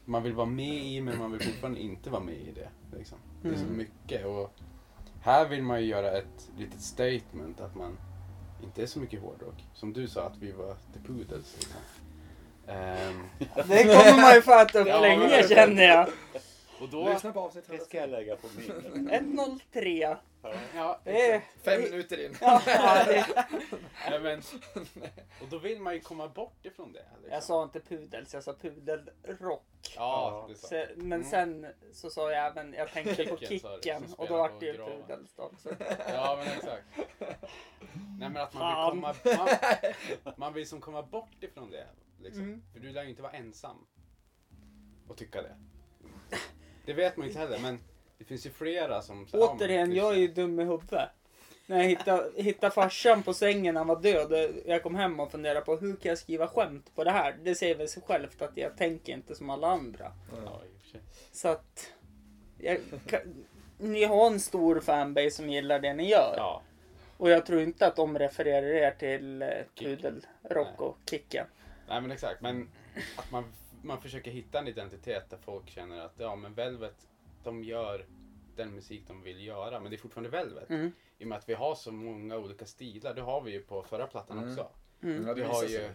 man 0.05 0.23
vill 0.23 0.33
vara 0.33 0.45
med 0.47 0.85
i 0.85 1.01
men 1.01 1.17
man 1.19 1.31
vill 1.31 1.41
fortfarande 1.41 1.79
inte 1.79 2.09
vara 2.09 2.23
med 2.23 2.35
i 2.35 2.51
det. 2.55 2.69
Liksom. 2.97 3.17
Det 3.41 3.49
är 3.49 3.55
så 3.55 3.63
Mm. 3.65 3.77
mycket 3.77 4.25
och 4.25 4.53
här 5.21 5.47
vill 5.49 5.63
man 5.63 5.81
ju 5.81 5.87
göra 5.87 6.11
ett 6.17 6.49
litet 6.57 6.81
statement 6.81 7.61
att 7.61 7.75
man 7.75 7.97
inte 8.63 8.81
är 8.81 8.85
så 8.85 8.99
mycket 8.99 9.21
hårdrock. 9.21 9.65
Som 9.73 9.93
du 9.93 10.07
sa 10.07 10.21
att 10.23 10.37
vi 10.37 10.51
var 10.51 10.75
The 10.93 10.99
Poodles. 11.07 11.55
Liksom. 11.55 11.81
Ehm, 12.67 13.23
Det 13.67 13.83
kommer 13.83 14.21
man 14.21 14.35
ju 14.35 14.41
få 14.41 14.59
äta 14.59 14.79
upp 14.79 14.87
Ja, 14.87 14.99
länge 14.99 15.47
känner 15.47 15.83
jag. 15.83 16.09
och 16.81 16.89
då... 16.89 17.09
Lyssna 17.09 17.31
på 17.31 17.39
avsnitt 17.39 17.65
Det 17.69 17.77
ska 17.85 17.97
jag 17.97 18.09
lägga 18.09 18.35
på 18.35 18.47
minnet. 18.57 19.21
103. 19.73 20.17
Ja, 20.75 20.99
Det 21.03 21.31
är... 21.31 21.41
Fem 21.61 21.81
minuter 21.81 22.25
in. 22.25 22.37
Ja, 22.41 22.61
det... 23.05 23.25
Nej, 24.09 24.19
men, 24.19 24.41
och 25.41 25.47
då 25.49 25.57
vill 25.57 25.81
man 25.81 25.93
ju 25.93 25.99
komma 26.01 26.27
bort 26.27 26.65
ifrån 26.65 26.93
det. 26.93 27.05
Liksom. 27.13 27.31
Jag 27.33 27.43
sa 27.43 27.63
inte 27.63 27.79
pudels, 27.79 28.33
jag 28.33 28.43
sa 28.43 28.53
pudelrock. 28.53 29.13
rock. 29.39 29.63
Ja, 29.95 30.49
det 30.69 30.75
är 30.77 30.93
men 30.95 31.11
Mm. 31.21 31.23
sen 31.29 31.67
så 31.93 32.09
sa 32.09 32.31
jag 32.31 32.47
även, 32.47 32.73
jag 32.73 32.91
tänkte 32.91 33.25
på 33.25 33.37
Kicken, 33.37 33.59
sa 33.59 33.75
du, 33.75 33.81
kicken 33.81 34.07
som 34.07 34.13
och 34.19 34.19
då 34.19 34.25
spelar 34.25 34.39
vart 34.39 34.59
det 34.59 34.65
ju 34.65 34.73
graven. 34.73 35.27
Så. 35.35 35.51
Ja, 36.07 36.35
men 36.43 36.47
exakt. 36.57 36.83
Nej, 38.19 38.29
men 38.29 38.37
att 38.37 38.53
man 38.53 38.61
Fan. 38.75 38.91
vill 38.95 39.01
komma... 39.33 39.47
Man, 40.23 40.33
man 40.37 40.53
vill 40.53 40.67
som 40.67 40.81
komma 40.81 41.03
bort 41.03 41.43
ifrån 41.43 41.69
det. 41.71 41.87
Liksom. 42.19 42.43
Mm. 42.43 42.63
För 42.73 42.79
du 42.79 42.91
lär 42.91 43.03
ju 43.03 43.09
inte 43.09 43.21
vara 43.21 43.31
ensam. 43.33 43.85
Och 45.07 45.17
tycka 45.17 45.41
det. 45.41 45.55
Det 46.85 46.93
vet 46.93 47.17
man 47.17 47.25
ju 47.25 47.29
inte 47.31 47.39
heller, 47.39 47.59
men 47.59 47.79
det 48.21 48.25
finns 48.25 48.45
ju 48.45 48.49
flera 48.49 49.01
som... 49.01 49.27
så 49.27 49.55
Återigen, 49.55 49.95
jag 49.95 50.13
är 50.13 50.17
ju 50.17 50.27
dum 50.27 50.59
i 50.59 50.63
huvudet. 50.63 51.09
När 51.65 51.77
jag 51.77 51.83
hittade, 51.89 52.29
hittade 52.35 52.71
farsan 52.71 53.23
på 53.23 53.33
sängen 53.33 53.75
han 53.75 53.87
var 53.87 54.01
död. 54.01 54.31
och 54.31 54.61
Jag 54.65 54.83
kom 54.83 54.95
hem 54.95 55.19
och 55.19 55.31
funderade 55.31 55.61
på 55.61 55.75
hur 55.75 55.95
kan 55.95 56.09
jag 56.09 56.17
skriva 56.17 56.47
skämt 56.47 56.95
på 56.95 57.03
det 57.03 57.11
här? 57.11 57.37
Det 57.43 57.55
säger 57.55 57.75
väl 57.75 57.87
sig 57.87 58.03
självt 58.03 58.41
att 58.41 58.57
jag 58.57 58.77
tänker 58.77 59.13
inte 59.13 59.35
som 59.35 59.49
alla 59.49 59.67
andra. 59.67 60.11
Ja. 60.45 60.61
Så 61.31 61.47
att... 61.47 61.91
Jag, 62.57 62.77
kan, 63.05 63.19
ni 63.77 64.03
har 64.03 64.27
en 64.27 64.39
stor 64.39 64.79
fanbase 64.79 65.31
som 65.31 65.49
gillar 65.49 65.79
det 65.79 65.93
ni 65.93 66.09
gör. 66.09 66.33
Ja, 66.37 66.61
Och 67.17 67.29
jag 67.29 67.45
tror 67.45 67.61
inte 67.61 67.87
att 67.87 67.95
de 67.95 68.19
refererar 68.19 68.67
er 68.67 68.91
till 68.91 69.41
eh, 69.41 69.47
Nej. 69.79 70.65
och 70.77 70.97
Kicken. 71.09 71.45
nej 71.87 72.01
men 72.01 72.11
exakt. 72.11 72.41
Men 72.41 72.69
att 73.17 73.31
man, 73.31 73.43
man 73.81 74.01
försöker 74.01 74.31
hitta 74.31 74.59
en 74.59 74.67
identitet 74.67 75.29
där 75.29 75.37
folk 75.37 75.69
känner 75.69 75.99
att 75.99 76.13
ja, 76.17 76.35
men 76.35 76.53
Velvet, 76.53 76.95
de 77.43 77.63
gör 77.63 78.05
den 78.55 78.71
musik 78.75 79.03
de 79.07 79.21
vill 79.21 79.45
göra. 79.45 79.79
Men 79.79 79.89
det 79.91 79.95
är 79.95 79.97
fortfarande 79.97 80.29
Velvet. 80.29 80.69
Mm. 80.69 80.91
I 81.17 81.23
och 81.23 81.27
med 81.27 81.37
att 81.37 81.49
vi 81.49 81.53
har 81.53 81.75
så 81.75 81.91
många 81.91 82.37
olika 82.37 82.65
stilar. 82.65 83.13
Det 83.13 83.21
har 83.21 83.41
vi 83.41 83.51
ju 83.51 83.61
på 83.61 83.83
förra 83.83 84.07
plattan 84.07 84.37
Mm. 84.37 84.49
också. 84.49 84.67
Mm. 85.03 85.27
Ja, 85.27 85.33
Vi 85.33 85.41
har 85.43 85.63
ju-. 85.63 85.89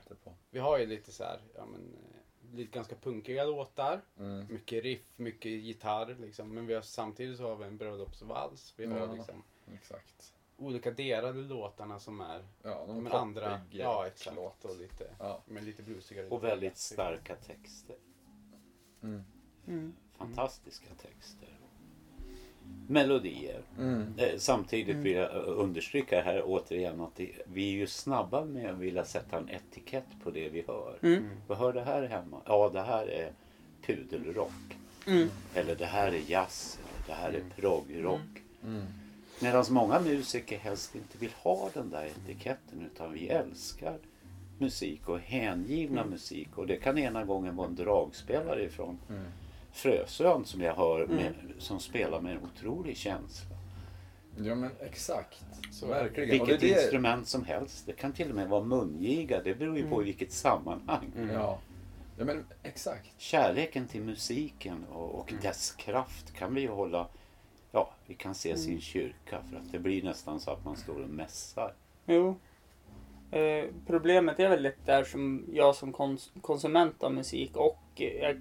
Vi 0.51 0.59
har 0.59 0.79
ju 0.79 0.87
lite 0.87 1.13
så 1.13 1.25
här, 1.25 1.41
ja 1.55 1.67
men, 1.67 1.81
eh, 1.95 2.55
lite 2.57 2.71
ganska 2.73 2.97
punkiga 2.97 3.45
låtar. 3.45 4.01
Mm. 4.19 4.47
Mycket 4.51 4.83
riff, 4.85 5.13
mycket 5.17 5.51
gitarr 5.53 6.17
liksom. 6.21 6.55
Men 6.55 6.67
vi 6.67 6.75
har, 6.75 6.83
samtidigt 6.83 7.37
så 7.39 7.49
har 7.49 7.57
vi 7.57 7.65
en 7.65 7.77
bröllopsvals. 7.77 8.75
Vi 8.77 8.87
har 8.87 8.99
Ja. 8.99 9.13
liksom 9.15 9.43
Exakt. 9.75 10.35
olika 10.57 10.91
delade 10.91 11.39
låtarna 11.41 11.99
som 12.01 12.21
är 12.21 12.45
Ja, 12.63 12.85
någon 12.89 13.03
men 13.03 13.13
andra. 13.13 13.61
Ja, 13.71 14.07
exakt. 14.07 14.37
låt. 14.37 14.65
Och 14.65 14.77
lite, 14.77 15.11
Ja. 15.19 15.43
men 15.47 15.65
lite 15.65 15.83
bluesigare. 15.83 16.29
Och 16.29 16.45
väldigt 16.45 16.77
starka 16.77 17.35
texter. 17.37 17.97
Mm. 19.03 19.97
Mm. 20.21 20.35
Fantastiska 20.35 20.87
texter. 21.03 21.49
Melodier. 22.89 23.61
Mm. 23.79 24.15
Eh, 24.17 24.39
Samtidigt 24.39 24.97
vill 24.97 25.13
jag 25.13 25.31
understryka 25.47 26.23
här 26.23 26.43
återigen 26.45 27.01
att 27.01 27.17
det, 27.17 27.31
vi 27.47 27.69
är 27.69 27.73
ju 27.77 27.87
snabba 27.87 28.45
med 28.45 28.71
att 28.71 28.79
vilja 28.79 29.05
sätta 29.05 29.39
en 29.39 29.49
etikett 29.49 30.07
på 30.23 30.31
det 30.31 30.49
vi 30.49 30.65
hör. 30.67 30.99
Mm. 31.03 31.25
Vad 31.47 31.59
hör 31.59 31.73
det 31.73 31.83
här 31.83 32.03
hemma? 32.07 32.41
Ja, 32.47 32.71
det 32.73 32.83
här 32.83 33.07
är 33.07 33.33
pudelrock. 33.87 34.77
Mm. 35.07 35.29
Eller 35.55 35.77
det 35.77 35.87
här 35.87 36.13
är 36.13 36.23
jazz. 36.31 36.79
Eller 36.83 37.07
det 37.07 37.23
här 37.23 37.33
är 37.33 37.61
proggrock. 37.61 38.43
Mm. 38.65 38.83
Medan 39.41 39.65
många 39.71 40.01
musiker 40.01 40.59
helst 40.59 40.95
inte 40.95 41.19
vill 41.19 41.33
ha 41.43 41.71
den 41.75 41.91
där 41.91 42.05
etiketten 42.07 42.89
utan 42.93 43.13
vi 43.13 43.29
älskar 43.29 43.99
musik 44.59 45.09
och 45.09 45.19
hängivna 45.19 46.05
musik. 46.05 46.49
Och 46.59 46.67
det 46.67 46.77
kan 46.77 46.99
ena 46.99 47.25
gången 47.25 47.57
vara 47.57 47.69
en 47.69 47.75
dragspelare 47.75 48.65
ifrån 48.65 48.99
Mm. 49.11 49.23
Frösön 49.77 50.45
som 50.45 50.61
jag 50.61 50.75
hör 50.75 51.07
med, 51.07 51.35
som 51.59 51.81
spelar 51.81 52.21
med 52.21 52.37
en 52.37 52.43
otrolig 52.45 52.97
känsla. 52.97 53.57
Ja 54.39 54.55
men 54.55 54.71
exakt. 54.81 55.45
Så 55.73 55.87
Verkligen. 55.87 56.31
Vilket 56.31 56.61
det 56.61 56.71
är 56.71 56.75
det, 56.75 56.83
instrument 56.83 57.29
som 57.29 57.45
helst. 57.45 57.87
Det 57.87 57.93
kan 57.93 58.13
till 58.13 58.31
och 58.31 58.37
med 58.37 58.49
vara 58.49 58.65
mungiga. 58.65 59.43
Det 59.43 59.55
beror 59.55 59.77
ju 59.77 59.89
på 59.89 60.03
i 60.03 60.05
vilket 60.05 60.33
sammanhang. 60.33 61.13
Mm. 61.17 61.35
Ja. 61.35 61.59
ja 62.19 62.25
men 62.25 62.45
exakt. 62.63 63.11
Kärleken 63.19 63.89
till 63.89 64.03
musiken 64.03 64.85
och, 64.85 65.15
och 65.15 65.33
dess 65.43 65.73
kraft 65.73 66.35
kan 66.35 66.55
vi 66.55 66.61
ju 66.61 66.69
hålla... 66.69 67.09
Ja, 67.73 67.95
vi 68.07 68.15
kan 68.15 68.35
se 68.35 68.57
sin 68.57 68.81
kyrka 68.81 69.43
för 69.51 69.57
att 69.57 69.73
det 69.73 69.79
blir 69.79 70.03
nästan 70.03 70.41
så 70.41 70.51
att 70.51 70.65
man 70.65 70.77
står 70.77 71.03
och 71.03 71.11
mässar. 71.11 71.75
Jo. 72.07 72.37
Eh, 73.31 73.65
problemet 73.87 74.41
är 74.41 74.49
väl 74.49 74.63
lite 74.63 74.79
där 74.85 75.05
som 75.05 75.45
jag 75.53 75.75
som 75.75 75.95
kons- 75.95 76.41
konsument 76.41 77.03
av 77.03 77.15
musik 77.15 77.57
och 77.57 78.03
eh, 78.03 78.37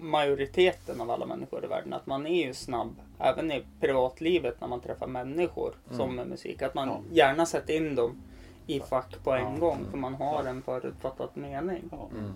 majoriteten 0.00 1.00
av 1.00 1.10
alla 1.10 1.26
människor 1.26 1.64
i 1.64 1.68
världen 1.68 1.92
att 1.92 2.06
man 2.06 2.26
är 2.26 2.46
ju 2.46 2.54
snabb 2.54 2.94
även 3.18 3.52
i 3.52 3.62
privatlivet 3.80 4.60
när 4.60 4.68
man 4.68 4.80
träffar 4.80 5.06
människor 5.06 5.74
som 5.90 6.16
med 6.16 6.26
musik. 6.26 6.62
Att 6.62 6.74
man 6.74 6.88
Ja. 6.88 7.00
gärna 7.12 7.46
sätter 7.46 7.74
in 7.76 7.94
dem 7.94 8.22
i 8.66 8.80
fack 8.80 9.24
på 9.24 9.32
en 9.32 9.52
Ja. 9.54 9.58
gång 9.60 9.78
för 9.90 9.98
man 9.98 10.14
har 10.14 10.44
en 10.44 10.62
förutfattad 10.62 11.28
mening. 11.34 11.82
Ja. 11.90 12.08
Mm. 12.18 12.32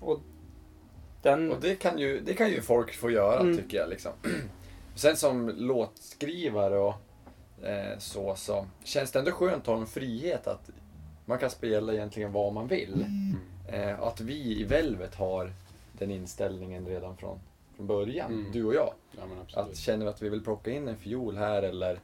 Och 0.00 0.20
den... 1.22 1.52
Och 1.52 1.60
det 1.60 1.74
kan, 1.74 1.98
ju, 1.98 2.20
det 2.20 2.34
kan 2.34 2.48
ju 2.48 2.60
folk 2.62 2.94
få 2.94 3.10
göra 3.10 3.40
Mm. 3.40 3.56
tycker 3.56 3.78
jag. 3.78 3.88
Liksom. 3.88 4.12
Sen 4.94 5.16
som 5.16 5.48
låtskrivare 5.56 6.78
och 6.78 6.94
eh, 7.66 7.98
så, 7.98 8.34
så 8.34 8.66
känns 8.84 9.12
det 9.12 9.18
ändå 9.18 9.30
skönt 9.30 9.62
att 9.62 9.66
ha 9.66 9.76
en 9.76 9.86
frihet 9.86 10.46
att 10.46 10.70
man 11.24 11.38
kan 11.38 11.50
spela 11.50 11.92
egentligen 11.92 12.32
vad 12.32 12.52
man 12.52 12.66
vill. 12.66 13.06
Eh, 13.72 14.00
att 14.02 14.20
vi 14.20 14.60
i 14.60 14.64
Velvet 14.64 15.14
har 15.14 15.52
den 15.98 16.10
inställningen 16.10 16.86
redan 16.86 17.16
från, 17.16 17.40
från 17.76 17.86
början, 17.86 18.32
Mm. 18.32 18.52
du 18.52 18.64
och 18.64 18.74
jag. 18.74 18.94
Ja. 19.12 19.22
Att 19.62 19.76
känner 19.76 20.04
vi 20.04 20.10
att 20.10 20.22
vi 20.22 20.28
vill 20.28 20.44
plocka 20.44 20.70
in 20.70 20.88
en 20.88 20.96
fiol 20.96 21.36
här 21.36 21.62
eller 21.62 22.00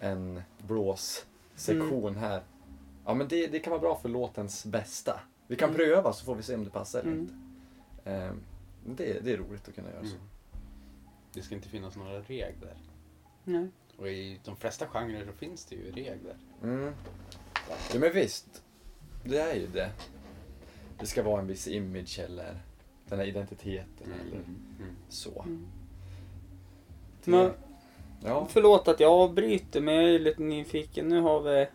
en 0.00 0.42
blåssektion 0.58 2.16
här. 2.16 2.42
Ja 3.04 3.14
men 3.14 3.28
det, 3.28 3.46
det 3.46 3.58
kan 3.58 3.70
vara 3.70 3.80
bra 3.80 3.96
för 3.96 4.08
låtens 4.08 4.64
bästa. 4.64 5.20
Vi 5.46 5.56
kan 5.56 5.68
Mm. 5.68 5.76
pröva 5.78 6.12
så 6.12 6.24
får 6.24 6.34
vi 6.34 6.42
se 6.42 6.54
om 6.54 6.64
det 6.64 6.70
passar 6.70 7.00
eller 7.00 7.12
Mm. 7.12 7.20
inte. 7.20 7.34
Eh, 8.10 8.32
det, 8.86 9.20
det 9.24 9.32
är 9.32 9.36
roligt 9.36 9.68
att 9.68 9.74
kunna 9.74 9.90
göra 9.90 10.00
så. 10.04 10.06
Mm. 10.16 10.26
Det 11.32 11.42
ska 11.42 11.54
inte 11.54 11.68
finnas 11.68 11.96
några 11.96 12.20
regler. 12.20 12.76
Nej. 13.44 13.68
Och 13.96 14.08
i 14.08 14.40
de 14.44 14.56
flesta 14.56 14.86
genrer 14.86 15.24
så 15.26 15.32
finns 15.32 15.64
det 15.64 15.74
ju 15.76 15.92
regler. 15.92 16.36
Mm. 16.62 16.92
Ja 17.92 17.98
men 17.98 18.12
visst. 18.12 18.62
Det 19.24 19.38
är 19.38 19.54
ju 19.54 19.66
det. 19.66 19.90
Det 21.00 21.06
ska 21.06 21.22
vara 21.22 21.40
en 21.40 21.46
viss 21.46 21.68
image 21.68 22.18
eller 22.18 22.60
den 23.08 23.18
här 23.18 23.26
identiteten 23.26 24.12
eller 24.20 24.36
Mm. 24.36 24.96
så. 25.08 25.42
Mm. 25.42 25.66
Det, 27.24 27.30
Men, 27.30 27.50
ja. 28.24 28.46
Förlåt 28.50 28.88
att 28.88 29.00
jag 29.00 29.12
avbryter 29.12 29.80
men 29.80 29.94
jag 29.94 30.04
är 30.14 30.18
lite 30.18 30.42
nyfiken. 30.42 31.08
Nu 31.08 31.20
har 31.20 31.40
vi... 31.40 31.66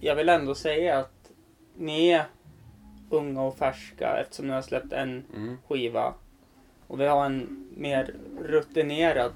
Jag 0.00 0.16
vill 0.16 0.28
ändå 0.28 0.54
säga 0.54 0.98
att 0.98 1.30
ni 1.76 2.08
är 2.08 2.26
unga 3.10 3.42
och 3.42 3.56
färska 3.56 4.16
eftersom 4.20 4.46
ni 4.46 4.52
har 4.52 4.62
släppt 4.62 4.92
en 4.92 5.24
Mm. 5.36 5.56
skiva. 5.68 6.14
Och 6.86 7.00
vi 7.00 7.06
har 7.06 7.26
en 7.26 7.66
mer 7.76 8.14
rutinerad 8.42 9.32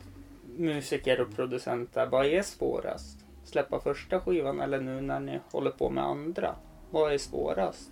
musiker 0.56 1.20
och 1.20 1.34
producent 1.36 1.94
där. 1.94 2.06
Vad 2.06 2.26
är 2.26 2.42
svårast? 2.42 3.18
Släppa 3.44 3.80
första 3.80 4.20
skivan 4.20 4.60
eller 4.60 4.80
nu 4.80 5.00
när 5.00 5.20
ni 5.20 5.40
håller 5.52 5.70
på 5.70 5.90
med 5.90 6.04
andra? 6.04 6.54
Vad 6.90 7.12
är 7.12 7.18
svårast? 7.18 7.90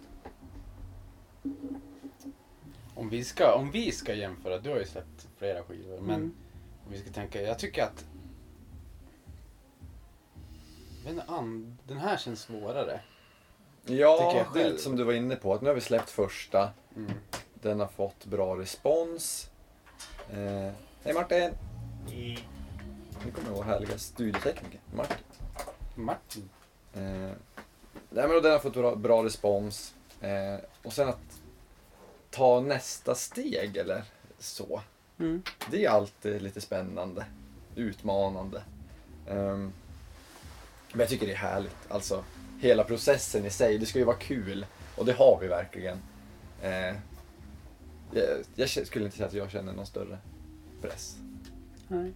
Om, 2.95 3.09
vi 3.09 3.25
ska, 3.25 3.55
om 3.55 3.71
vi 3.71 3.93
ska 3.93 4.15
jämföra, 4.15 4.59
du 4.59 4.71
har 4.71 4.79
ju 4.79 4.85
släppt 4.87 5.29
flera 5.39 5.63
skivor, 5.63 6.01
men 6.01 6.15
Mm. 6.15 6.35
om 6.87 6.93
vi 6.93 6.99
ska 6.99 7.11
tänka, 7.11 7.43
jag 7.43 7.59
tycker 7.59 7.83
att 7.83 8.05
inte, 11.09 11.23
an, 11.29 11.79
den 11.89 11.99
här 11.99 12.17
känns 12.17 12.41
svårare. 12.41 13.01
Ja, 13.85 13.95
jag 13.95 14.35
det 14.35 14.41
är 14.41 14.45
själv. 14.45 14.67
lite 14.71 14.83
som 14.83 14.97
du 14.97 15.05
var 15.05 15.13
inne 15.13 15.37
på. 15.37 15.55
Att 15.55 15.61
nu 15.63 15.69
har 15.69 15.75
vi 15.75 15.81
släppt 15.81 16.11
första. 16.11 16.71
Mm. 16.97 17.13
Den 17.55 17.81
har 17.81 17.87
fått 17.87 18.25
bra 18.25 18.59
respons. 18.59 19.51
Eh, 20.31 20.73
Hej 21.05 21.15
Martin! 21.15 21.51
Nu 23.25 23.31
kommer 23.35 23.51
vår 23.51 23.63
härliga 23.65 23.99
studiotekniker, 23.99 24.81
Martin. 24.95 25.17
Martin. 25.95 26.49
Eh, 26.95 27.01
nej, 28.11 28.29
men 28.29 28.43
den 28.43 28.53
har 28.53 28.59
fått 28.59 28.73
bra, 28.75 28.95
bra 28.97 29.25
respons. 29.25 29.95
Eh, 30.21 30.55
och 30.87 30.93
sen 30.93 31.09
att 31.09 31.43
ta 32.31 32.61
nästa 32.61 33.15
steg 33.15 33.77
eller 33.77 34.05
så. 34.39 34.81
Mm. 35.19 35.43
Det 35.71 35.85
är 35.85 35.91
alltid 35.91 36.43
lite 36.43 36.61
spännande. 36.61 37.25
Utmanande. 37.75 38.63
Ehm, 39.29 39.73
men 40.93 41.01
jag 41.01 41.09
tycker 41.09 41.27
det 41.27 41.33
är 41.33 41.37
härligt. 41.37 41.77
Alltså, 41.89 42.25
hela 42.61 42.85
processen 42.85 43.47
i 43.47 43.51
sig. 43.51 43.79
Det 43.79 43.87
ska 43.87 43.99
ju 43.99 44.05
vara 44.05 44.17
kul. 44.17 44.67
Och 44.97 45.05
det 45.05 45.13
har 45.13 45.39
vi 45.41 45.47
verkligen. 45.47 45.99
Eh, 46.63 46.97
jag, 48.13 48.45
jag 48.55 48.69
skulle 48.69 49.05
inte 49.05 49.17
säga 49.17 49.27
att 49.27 49.35
jag 49.35 49.51
känner 49.51 49.73
någon 49.73 49.87
större 49.87 50.19
press. 50.83 51.17
Nej. 51.89 52.13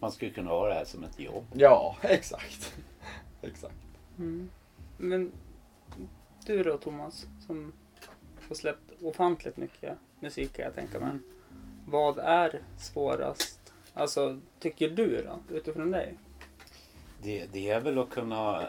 Man 0.00 0.12
skulle 0.12 0.30
kunna 0.30 0.50
ha 0.50 0.68
det 0.68 0.74
här 0.74 0.84
som 0.84 1.04
ett 1.04 1.18
jobb. 1.18 1.44
Ja, 1.52 1.96
exakt. 2.00 2.74
exakt. 3.42 3.74
Mm. 4.18 4.50
Men 4.98 5.32
du 6.46 6.62
då 6.62 6.78
Thomas, 6.78 7.26
som 7.46 7.72
har 8.48 8.54
släppt 8.54 9.02
ofantligt 9.02 9.56
mycket 9.56 9.98
musik 10.20 10.52
kan 10.52 10.64
jag 10.64 10.74
tänka 10.74 11.00
mig. 11.00 11.18
Vad 11.86 12.18
är 12.18 12.62
svårast? 12.78 13.72
Alltså, 13.94 14.40
tycker 14.58 14.90
du 14.90 15.22
då, 15.22 15.56
utifrån 15.56 15.90
dig? 15.90 16.14
Det, 17.22 17.46
det 17.52 17.70
är 17.70 17.80
väl 17.80 17.98
att 17.98 18.10
kunna 18.10 18.68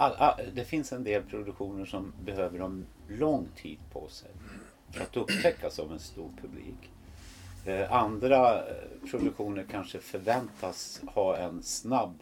all, 0.00 0.12
all, 0.12 0.34
det 0.54 0.64
finns 0.64 0.92
en 0.92 1.04
del 1.04 1.22
produktioner 1.22 1.84
som 1.84 2.12
behöver 2.24 2.58
en 2.58 2.86
lång 3.08 3.48
tid 3.56 3.78
på 3.92 4.08
sig 4.08 4.30
för 4.90 5.02
att 5.02 5.16
upptäckas 5.16 5.78
av 5.78 5.92
en 5.92 5.98
stor 5.98 6.30
publik. 6.40 6.90
Eh, 7.66 7.92
andra 7.92 8.68
eh, 8.68 9.10
produktioner 9.10 9.66
kanske 9.70 9.98
förväntas 9.98 11.00
ha 11.06 11.36
en 11.36 11.62
snabb 11.62 12.18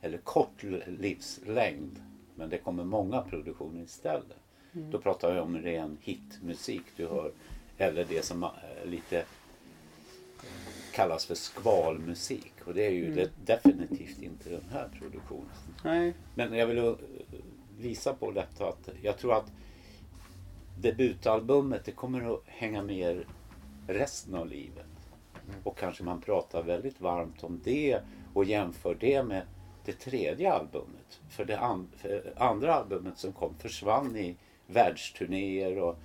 eller 0.00 0.18
kort 0.18 0.62
livslängd. 0.86 2.02
Men 2.34 2.48
det 2.50 2.58
kommer 2.58 2.84
många 2.84 3.20
produktioner 3.22 3.82
istället. 3.82 4.36
Då 4.72 4.98
pratar 4.98 5.34
vi 5.34 5.40
om 5.40 5.58
ren 5.58 5.98
hitmusik 6.00 6.82
du 6.96 7.06
hör. 7.06 7.32
Eller 7.78 8.04
det 8.04 8.24
som 8.24 8.42
eh, 8.42 8.50
lite 8.84 9.24
kallas 10.92 11.26
för 11.26 11.34
skvalmusik. 11.34 12.52
Och 12.64 12.74
det 12.74 12.86
är 12.86 12.90
ju 12.90 13.14
det, 13.14 13.30
definitivt 13.44 14.22
inte 14.22 14.50
den 14.50 14.68
här 14.72 14.88
produktionen. 14.98 15.50
Nej. 15.84 16.14
Men 16.34 16.54
jag 16.54 16.66
vill 16.66 16.78
uh, 16.78 16.94
visa 17.78 18.14
på 18.14 18.30
detta 18.30 18.68
att 18.68 18.88
jag 19.02 19.18
tror 19.18 19.34
att 19.34 19.52
debutalbumet 20.80 21.84
det 21.84 21.92
kommer 21.92 22.34
att 22.34 22.42
hänga 22.46 22.82
med 22.82 23.24
resten 23.86 24.34
av 24.34 24.46
livet. 24.46 24.86
Och 25.64 25.78
kanske 25.78 26.04
man 26.04 26.20
pratar 26.20 26.62
väldigt 26.62 27.00
varmt 27.00 27.44
om 27.44 27.60
det 27.64 28.00
och 28.34 28.44
jämför 28.44 28.96
det 29.00 29.22
med 29.22 29.42
det 29.84 29.92
tredje 29.92 30.52
albumet. 30.52 31.20
För 31.30 31.44
det 31.44 31.58
an- 31.58 31.88
för 31.96 32.32
andra 32.36 32.74
albumet 32.74 33.18
som 33.18 33.32
kom 33.32 33.54
försvann 33.58 34.16
i 34.16 34.36
världsturnéer 34.66 35.78
och 35.78 35.96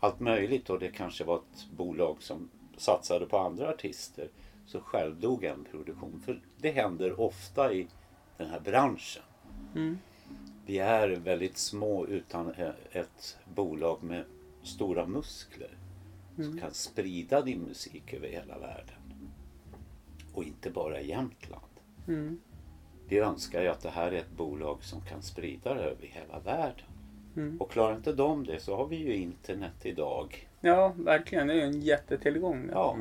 allt 0.00 0.20
möjligt 0.20 0.70
och 0.70 0.78
det 0.78 0.88
kanske 0.88 1.24
var 1.24 1.36
ett 1.36 1.66
bolag 1.76 2.16
som 2.22 2.50
satsade 2.76 3.26
på 3.26 3.38
andra 3.38 3.68
artister. 3.68 4.28
Så 4.66 4.80
själv 4.80 5.20
dog 5.20 5.44
en 5.44 5.64
produktion. 5.64 6.22
För 6.24 6.40
det 6.58 6.70
händer 6.70 7.20
ofta 7.20 7.72
i 7.72 7.86
den 8.36 8.50
här 8.50 8.60
branschen. 8.60 9.22
Mm. 9.74 9.98
Vi 10.66 10.78
är 10.78 11.08
väldigt 11.08 11.58
små 11.58 12.06
utan 12.06 12.50
e- 12.54 12.72
ett 12.92 13.36
bolag 13.54 14.02
med 14.02 14.24
stora 14.62 15.06
muskler 15.06 15.78
som 16.36 16.58
kan 16.58 16.74
sprida 16.74 17.42
din 17.42 17.60
musik 17.60 18.12
över 18.12 18.28
hela 18.28 18.58
världen. 18.58 18.96
Och 20.34 20.44
inte 20.44 20.70
bara 20.70 21.00
i 21.00 21.08
Jämtland. 21.08 21.62
Mm. 22.08 22.40
Vi 23.08 23.18
önskar 23.18 23.62
ju 23.62 23.68
att 23.68 23.80
det 23.80 23.90
här 23.90 24.12
är 24.12 24.16
ett 24.16 24.30
bolag 24.36 24.84
som 24.84 25.00
kan 25.00 25.22
sprida 25.22 25.74
det 25.74 25.82
över 25.82 26.06
hela 26.06 26.38
världen. 26.38 26.86
Mm. 27.36 27.60
Och 27.60 27.70
klarar 27.70 27.96
inte 27.96 28.12
de 28.12 28.46
det 28.46 28.60
så 28.60 28.76
har 28.76 28.86
vi 28.86 28.96
ju 28.96 29.16
internet 29.16 29.74
idag. 29.86 30.48
Ja, 30.60 30.92
verkligen. 30.96 31.46
Det 31.46 31.52
är 31.52 31.56
ju 31.56 31.62
en 31.62 31.80
jättetillgång. 31.80 32.66
det. 32.66 32.72
Ja. 32.72 32.96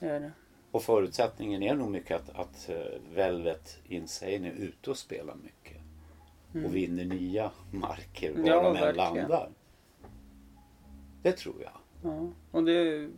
Det 0.00 0.06
är 0.06 0.20
det. 0.20 0.32
Och 0.70 0.82
förutsättningen 0.82 1.62
är 1.62 1.74
nog 1.74 1.90
mycket 1.90 2.16
att, 2.16 2.38
att 2.40 2.68
eh, 2.68 3.00
Velvet 3.14 3.78
Insane 3.88 4.48
är 4.48 4.52
ute 4.52 4.90
och 4.90 4.96
spelar 4.96 5.34
mycket. 5.34 5.76
Och 6.64 6.74
vinner 6.76 7.04
nya 7.04 7.50
marker 7.70 8.30
var 8.30 8.36
Mm. 8.38 8.46
Ja, 8.46 8.62
de 8.62 8.66
än 8.66 8.72
verkligen. 8.82 9.14
landar. 9.14 9.48
Det 11.22 11.32
tror 11.32 11.54
jag. 11.62 11.72
Ja. 12.12 12.28
Och 12.50 12.64
det, 12.64 13.08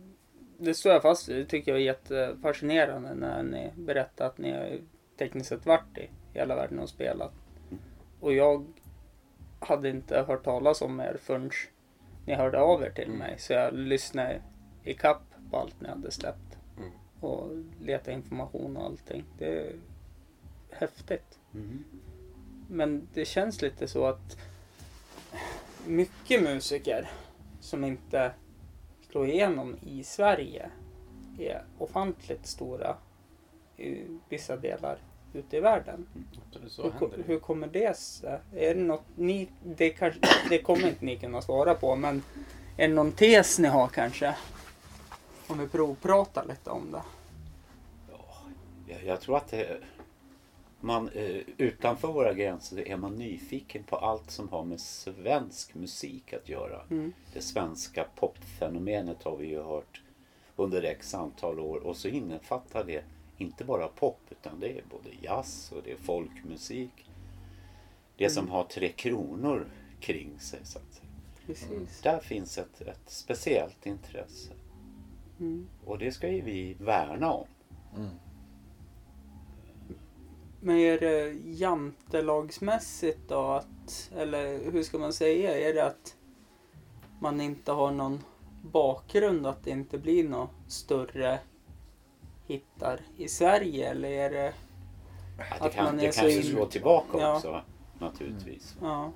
det 0.57 0.73
står 0.73 0.91
jag 0.91 1.01
fast 1.01 1.29
vid. 1.29 1.37
Det 1.37 1.45
tycker 1.45 1.71
jag 1.71 1.81
är 1.81 1.85
jättefascinerande 1.85 3.13
när 3.15 3.43
ni 3.43 3.71
berättar 3.75 4.25
att 4.25 4.37
ni 4.37 4.51
har 4.51 4.79
tekniskt 5.17 5.49
sett 5.49 5.65
varit 5.65 5.97
i 5.97 6.09
hela 6.33 6.55
världen 6.55 6.79
och 6.79 6.89
spelat. 6.89 7.33
Och 8.19 8.33
jag 8.33 8.65
hade 9.59 9.89
inte 9.89 10.21
hört 10.21 10.43
talas 10.43 10.81
om 10.81 10.99
er 10.99 11.17
förrän 11.21 11.51
ni 12.25 12.33
hörde 12.33 12.59
av 12.59 12.83
er 12.83 12.89
till 12.89 13.09
mig. 13.11 13.35
Så 13.37 13.53
jag 13.53 13.73
lyssnade 13.73 14.41
i 14.83 14.93
kapp 14.93 15.23
på 15.51 15.57
allt 15.57 15.81
ni 15.81 15.89
hade 15.89 16.11
släppt. 16.11 16.57
Mm. 16.77 16.91
Och 17.19 17.49
letade 17.81 18.11
information 18.11 18.77
och 18.77 18.83
allting. 18.83 19.23
Det 19.37 19.59
är 19.59 19.75
häftigt. 20.69 21.39
Men 22.69 23.07
det 23.13 23.25
känns 23.25 23.61
lite 23.61 23.87
så 23.87 24.05
att 24.05 24.37
mycket 25.87 26.43
musiker 26.43 27.09
som 27.59 27.83
inte 27.83 28.31
slår 29.09 29.29
igenom 29.29 29.75
i 29.81 30.03
Sverige 30.03 30.69
är 31.39 31.63
ofantligt 31.77 32.47
stora 32.47 32.97
i 33.77 34.07
vissa 34.29 34.57
delar 34.57 34.97
ute 35.33 35.57
i 35.57 35.59
världen. 35.59 36.07
Så 36.67 36.91
Hur, 36.99 37.23
hur 37.27 37.39
kommer 37.39 37.67
det 37.67 37.97
sig? 37.97 38.39
Är 38.55 38.75
det 38.75 38.81
något 38.81 39.03
ni, 39.15 39.49
det, 39.63 39.89
kanske, 39.89 40.19
det 40.49 40.57
kommer 40.57 40.87
inte 40.87 41.05
ni 41.05 41.17
kunna 41.17 41.41
svara 41.41 41.73
på, 41.73 41.95
men 41.95 42.23
är 42.77 42.87
det 42.87 42.93
någon 42.93 43.11
tes 43.11 43.59
ni 43.59 43.67
har 43.67 43.87
kanske? 43.87 44.35
Om 45.47 45.59
vi 45.59 45.67
provpratar 45.67 46.45
lite 46.45 46.69
om 46.69 46.91
det. 46.91 47.01
Jag, 48.87 49.03
jag 49.05 49.21
tror 49.21 49.37
att 49.37 49.47
det, 49.47 49.77
man, 50.79 51.09
eh, 51.09 51.41
utanför 51.57 52.07
våra 52.07 52.33
gränser 52.33 52.87
är 52.87 52.97
man 52.97 53.15
nyfiken 53.15 53.83
på 53.83 53.95
allt 53.95 54.31
som 54.31 54.49
har 54.49 54.63
med 54.63 54.79
svensk 54.79 55.75
musik 55.75 56.33
att 56.33 56.49
göra. 56.49 56.81
Mm. 56.91 57.13
Det 57.33 57.41
svenska 57.41 58.05
popfenomenet 58.15 59.23
har 59.23 59.37
vi 59.37 59.47
ju 59.47 59.61
hört 59.61 60.01
under 60.55 60.83
x 60.83 61.13
antal 61.13 61.59
år 61.59 61.77
och 61.77 61.97
så 61.97 62.07
innefattar 62.07 62.83
det 62.83 63.03
inte 63.37 63.65
bara 63.65 63.87
pop 63.87 64.19
utan 64.29 64.59
det 64.59 64.77
är 64.77 64.83
både 64.89 65.09
jazz 65.21 65.71
och 65.75 65.83
det 65.83 65.91
är 65.91 65.97
folkmusik. 65.97 67.09
Det 68.17 68.29
som 68.29 68.49
har 68.49 68.63
Tre 68.63 68.89
Kronor 68.89 69.67
kring 69.99 70.39
sig. 70.39 70.59
Så 70.63 70.79
att. 70.79 71.01
Precis. 71.45 72.01
där 72.01 72.19
finns 72.19 72.57
ett, 72.57 72.81
ett 72.81 73.01
speciellt 73.05 73.85
intresse 73.85 74.53
Mm. 75.39 75.67
och 75.85 75.97
det 75.97 76.11
ska 76.11 76.29
ju 76.29 76.41
vi 76.41 76.73
värna 76.79 77.31
om. 77.31 77.47
Men 80.59 80.77
är 80.77 80.99
det 80.99 81.31
jantelagsmässigt 81.45 83.19
då 83.27 83.51
att, 83.51 84.11
eller 84.17 84.71
hur 84.71 84.83
ska 84.83 84.97
man 84.97 85.13
säga, 85.13 85.69
är 85.69 85.73
det 85.73 85.85
att 85.85 86.17
man 87.21 87.41
inte 87.41 87.71
har 87.71 87.91
någon 87.91 88.19
bakgrund, 88.61 89.47
att 89.47 89.63
det 89.63 89.71
inte 89.71 89.97
blir 89.97 90.29
några 90.29 90.49
större 90.67 91.39
hittar 92.47 92.99
i 93.17 93.27
Sverige 93.27 93.89
eller 93.89 94.09
är 94.09 94.29
det, 94.29 94.53
Att 95.51 95.63
det 95.63 95.69
kan, 95.69 95.85
man 95.85 95.99
är 95.99 96.05
det 96.05 96.11
så 96.11 96.19
kanske 96.21 96.37
in- 96.37 96.43
slår 96.43 96.65
tillbaka 96.65 97.17
Ja. 97.19 97.35
också 97.35 97.61
naturligtvis. 97.99 98.75
ja. 98.81 99.11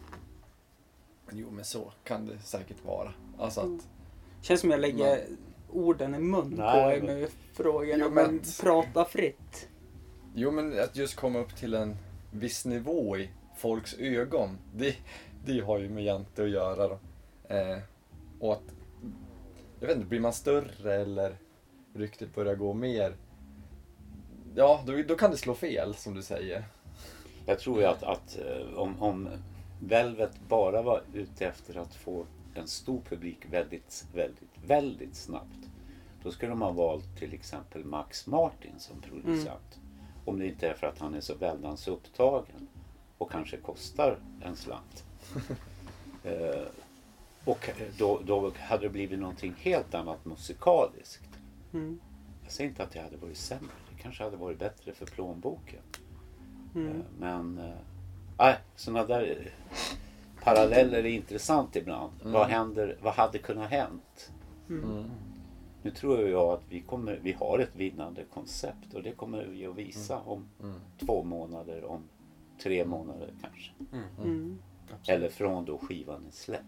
Jo 1.32 1.48
men 1.52 1.66
så 1.66 1.92
kan 2.04 2.26
det 2.28 2.40
säkert 2.40 2.86
vara. 2.86 3.14
Alltså 3.40 3.62
att, 3.62 3.88
Känns 4.42 4.62
som 4.62 4.72
jag 4.72 4.80
lägger 4.80 5.22
orden 5.70 6.16
i 6.16 6.20
mun 6.20 6.50
på 6.56 6.62
Nej, 6.62 6.98
er 6.98 7.02
men- 7.02 7.20
med 7.20 7.30
frågorna, 7.54 8.04
Jo, 8.06 8.10
men 8.12 8.26
men- 8.36 8.42
prata 8.62 9.06
fritt. 9.06 9.68
jo 10.36 10.52
men 10.52 10.80
att 10.80 10.96
just 10.96 11.16
komma 11.16 11.40
upp 11.40 11.56
till 11.56 11.74
en 11.74 11.98
viss 12.32 12.66
nivå 12.66 13.18
i 13.18 13.30
folks 13.58 13.94
ögon. 14.00 14.58
Det, 14.76 14.96
det 15.46 15.60
har 15.60 15.80
ju 15.80 15.90
med 15.90 16.04
jante 16.04 16.44
att 16.44 16.50
göra 16.50 16.88
då. 16.88 17.00
Eh, 17.56 17.78
och 18.40 18.54
att, 18.54 18.64
jag 19.80 19.88
vet 19.88 19.96
inte, 19.98 20.08
blir 20.10 20.20
man 20.20 20.34
större 20.34 20.96
eller 20.96 21.36
ryktet 21.94 22.36
börjar 22.36 22.56
gå 22.56 22.74
mer. 22.74 23.16
Ja, 24.56 24.84
då, 24.86 25.04
då 25.08 25.16
kan 25.16 25.32
det 25.32 25.38
slå 25.38 25.54
fel 25.54 25.96
som 25.96 26.14
du 26.14 26.22
säger. 26.22 26.64
Jag 27.46 27.60
tror 27.60 27.80
ju 27.80 27.86
att, 27.86 28.04
att 28.04 28.40
eh, 28.40 28.78
om, 28.78 29.02
om 29.02 29.30
Velvet 29.82 30.40
bara 30.48 30.82
var 30.82 31.04
ute 31.14 31.46
efter 31.46 31.78
att 31.78 31.96
få 31.96 32.26
en 32.54 32.68
stor 32.68 33.02
publik 33.10 33.46
väldigt, 33.52 34.06
väldigt, 34.14 34.50
väldigt 34.66 35.16
snabbt. 35.16 35.70
Då 36.24 36.32
skulle 36.32 36.52
de 36.52 36.62
ha 36.62 36.72
valt 36.72 37.18
till 37.20 37.34
exempel 37.34 37.86
Max 37.86 38.28
Martin 38.28 38.74
som 38.78 39.02
producent. 39.02 39.80
Om 40.26 40.40
det 40.40 40.48
inte 40.48 40.68
är 40.68 40.74
för 40.74 40.88
att 40.88 41.00
han 41.00 41.16
är 41.16 41.22
så 41.22 41.36
väldans 41.36 41.88
upptagen 41.88 42.68
och 43.18 43.32
kanske 43.32 43.58
kostar 43.58 44.20
en 44.42 44.56
slant. 44.56 45.04
eh, 46.24 46.62
och 47.46 47.70
då, 47.98 48.22
då 48.26 48.52
hade 48.60 48.84
det 48.84 48.90
blivit 48.90 49.20
någonting 49.20 49.56
helt 49.58 49.94
annat 49.94 50.26
musikaliskt. 50.26 51.39
Mm. 51.74 52.00
Jag 52.44 52.52
säger 52.52 52.70
inte 52.70 52.84
att 52.84 52.92
det 52.92 53.00
hade 53.02 53.18
varit 53.18 53.38
sämre. 53.38 53.72
Det 53.96 54.02
kanske 54.02 54.24
hade 54.24 54.38
varit 54.38 54.60
bättre 54.60 54.94
för 54.94 55.06
plånboken. 55.06 55.80
Mm. 56.76 56.88
Eh, 56.88 57.04
Men 57.20 57.58
eh, 57.58 57.76
nej, 58.38 58.56
sådana 58.76 59.06
där 59.06 59.38
eh, 59.40 59.52
paralleller 60.44 60.98
är 60.98 61.06
intressant 61.06 61.76
ibland. 61.76 62.14
Vad 62.24 62.48
händer, 62.48 62.98
vad 63.02 63.14
hade 63.14 63.38
kunnat 63.38 63.70
hänt? 63.72 64.32
Mm. 64.70 65.04
Nu 65.82 65.92
tror 65.92 66.30
jag 66.30 66.50
att 66.54 66.64
vi, 66.70 66.82
kommer, 66.82 67.20
vi 67.24 67.32
har 67.32 67.60
ett 67.60 67.76
vinnande 67.76 68.24
koncept 68.34 68.94
och 68.94 69.04
det 69.04 69.12
kommer 69.12 69.46
vi 69.46 69.66
att 69.66 69.76
visa 69.76 70.20
om 70.20 70.46
Mm. 70.64 70.76
två 71.00 71.24
månader, 71.24 71.86
om 71.86 72.04
tre 72.64 72.86
månader 72.86 73.34
kanske. 73.42 73.72
Mm. 74.24 74.60
Eller 75.08 75.30
från 75.30 75.66
då 75.66 75.78
skivan 75.78 76.26
är 76.28 76.32
släppt. 76.32 76.64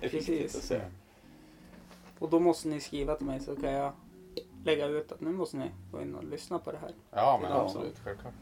Precis. 0.00 0.72
Och 2.18 2.30
då 2.30 2.40
måste 2.40 2.68
ni 2.68 2.80
skriva 2.80 3.14
till 3.14 3.26
mig 3.26 3.40
så 3.40 3.56
kan 3.56 3.72
jag 3.72 3.92
lägga 4.66 4.86
ut 4.86 5.12
att 5.12 5.20
nu 5.20 5.30
måste 5.32 5.56
ni 5.56 5.70
gå 5.92 6.02
in 6.02 6.14
och 6.14 6.24
lyssna 6.24 6.58
på 6.58 6.72
det 6.72 6.78
här. 6.78 6.90
Ja, 7.10 7.38
men 7.42 7.50
Ja. 7.50 7.56
absolut. 7.62 7.98
Självklart. 8.04 8.32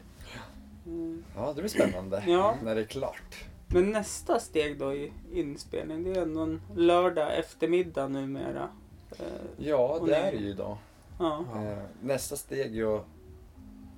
Mm. 0.85 1.23
Ja, 1.35 1.53
det 1.55 1.61
blir 1.61 1.69
spännande 1.69 2.23
Ja. 2.27 2.55
när 2.63 2.75
det 2.75 2.81
är 2.81 2.85
klart. 2.85 3.45
Men 3.67 3.91
nästa 3.91 4.39
steg 4.39 4.79
då 4.79 4.93
i 4.93 5.11
inspelning, 5.33 6.03
det 6.03 6.11
är 6.19 6.21
ändå 6.21 6.41
en 6.41 6.61
lördag 6.75 7.37
eftermiddag 7.39 8.07
numera. 8.07 8.69
Eh, 9.11 9.25
Ja, 9.57 9.97
Och 9.99 10.07
det 10.07 10.15
är 10.15 10.31
det 10.31 10.37
ju 10.37 10.49
idag. 10.49 10.77
ja, 11.19 11.45
Eh, 11.55 11.77
nästa 12.01 12.35
steg 12.35 12.77
är 12.79 12.95
att 12.97 13.05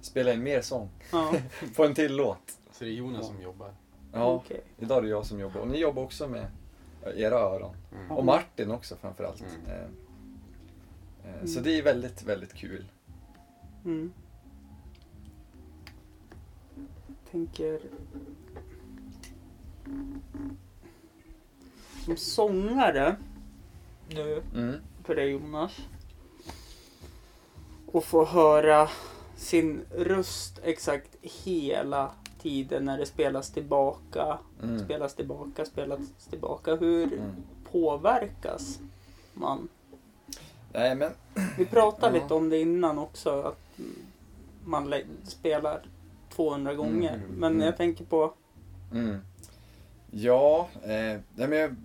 spela 0.01 0.33
in 0.33 0.43
mer 0.43 0.61
sång 0.61 0.89
ja. 1.11 1.33
på 1.75 1.85
en 1.85 1.93
till 1.95 2.15
låt. 2.15 2.57
Så 2.71 2.83
det 2.83 2.89
är 2.89 2.93
Jonas 2.93 3.27
som 3.27 3.41
jobbar. 3.41 3.71
Ja, 4.13 4.25
Okej. 4.33 4.61
idag 4.77 4.97
är 4.97 5.01
det 5.01 5.07
jag 5.07 5.25
som 5.25 5.39
jobbar. 5.39 5.61
Och 5.61 5.67
ni 5.67 5.77
jobbar 5.77 6.03
också 6.03 6.27
med 6.27 6.47
era 7.15 7.35
öron. 7.35 7.75
Mm. 7.95 8.11
Och 8.11 8.25
Martin 8.25 8.71
också 8.71 8.95
framförallt. 8.95 9.41
Mm. 9.41 9.81
Eh, 9.81 9.87
eh, 11.41 11.45
Så 11.47 11.59
det 11.59 11.77
är 11.77 11.83
väldigt, 11.83 12.23
väldigt 12.23 12.53
kul. 12.53 12.85
Mm. 13.85 14.13
Tänker... 17.31 17.79
Som 22.05 22.17
sångare 22.17 23.15
nu 24.09 24.43
Mm. 24.55 24.75
för 25.03 25.15
dig 25.15 25.29
Jonas. 25.31 25.71
Och 27.85 28.03
få 28.03 28.25
höra 28.25 28.89
sin 29.35 29.81
röst 29.95 30.59
exakt 30.63 31.15
hela 31.21 32.11
tiden 32.41 32.85
när 32.85 32.97
det 32.97 33.05
spelas 33.05 33.51
tillbaka. 33.51 34.39
Mm. 34.63 34.79
Spelas 34.85 35.15
tillbaka, 35.15 35.65
spelas 35.65 35.99
tillbaka. 36.29 36.75
Hur 36.75 37.13
Mm. 37.13 37.31
påverkas 37.71 38.79
man? 39.33 39.67
Nej 40.73 40.95
men, 40.95 41.11
Vi 41.57 41.65
pratade 41.65 42.17
Ja. 42.17 42.23
lite 42.23 42.33
om 42.33 42.49
det 42.49 42.57
innan 42.59 42.99
också. 42.99 43.41
Att 43.41 43.79
man 44.65 44.93
spelar 45.23 45.81
200 46.29 46.73
gånger. 46.73 47.13
Mm, 47.13 47.27
Men 47.29 47.51
mm. 47.53 47.65
jag 47.65 47.77
tänker 47.77 48.05
på... 48.05 48.33
mm. 48.93 49.17
Ja, 50.11 50.67
eh, 50.83 51.19
men 51.35 51.51
jag 51.51 51.51
är 51.53 51.75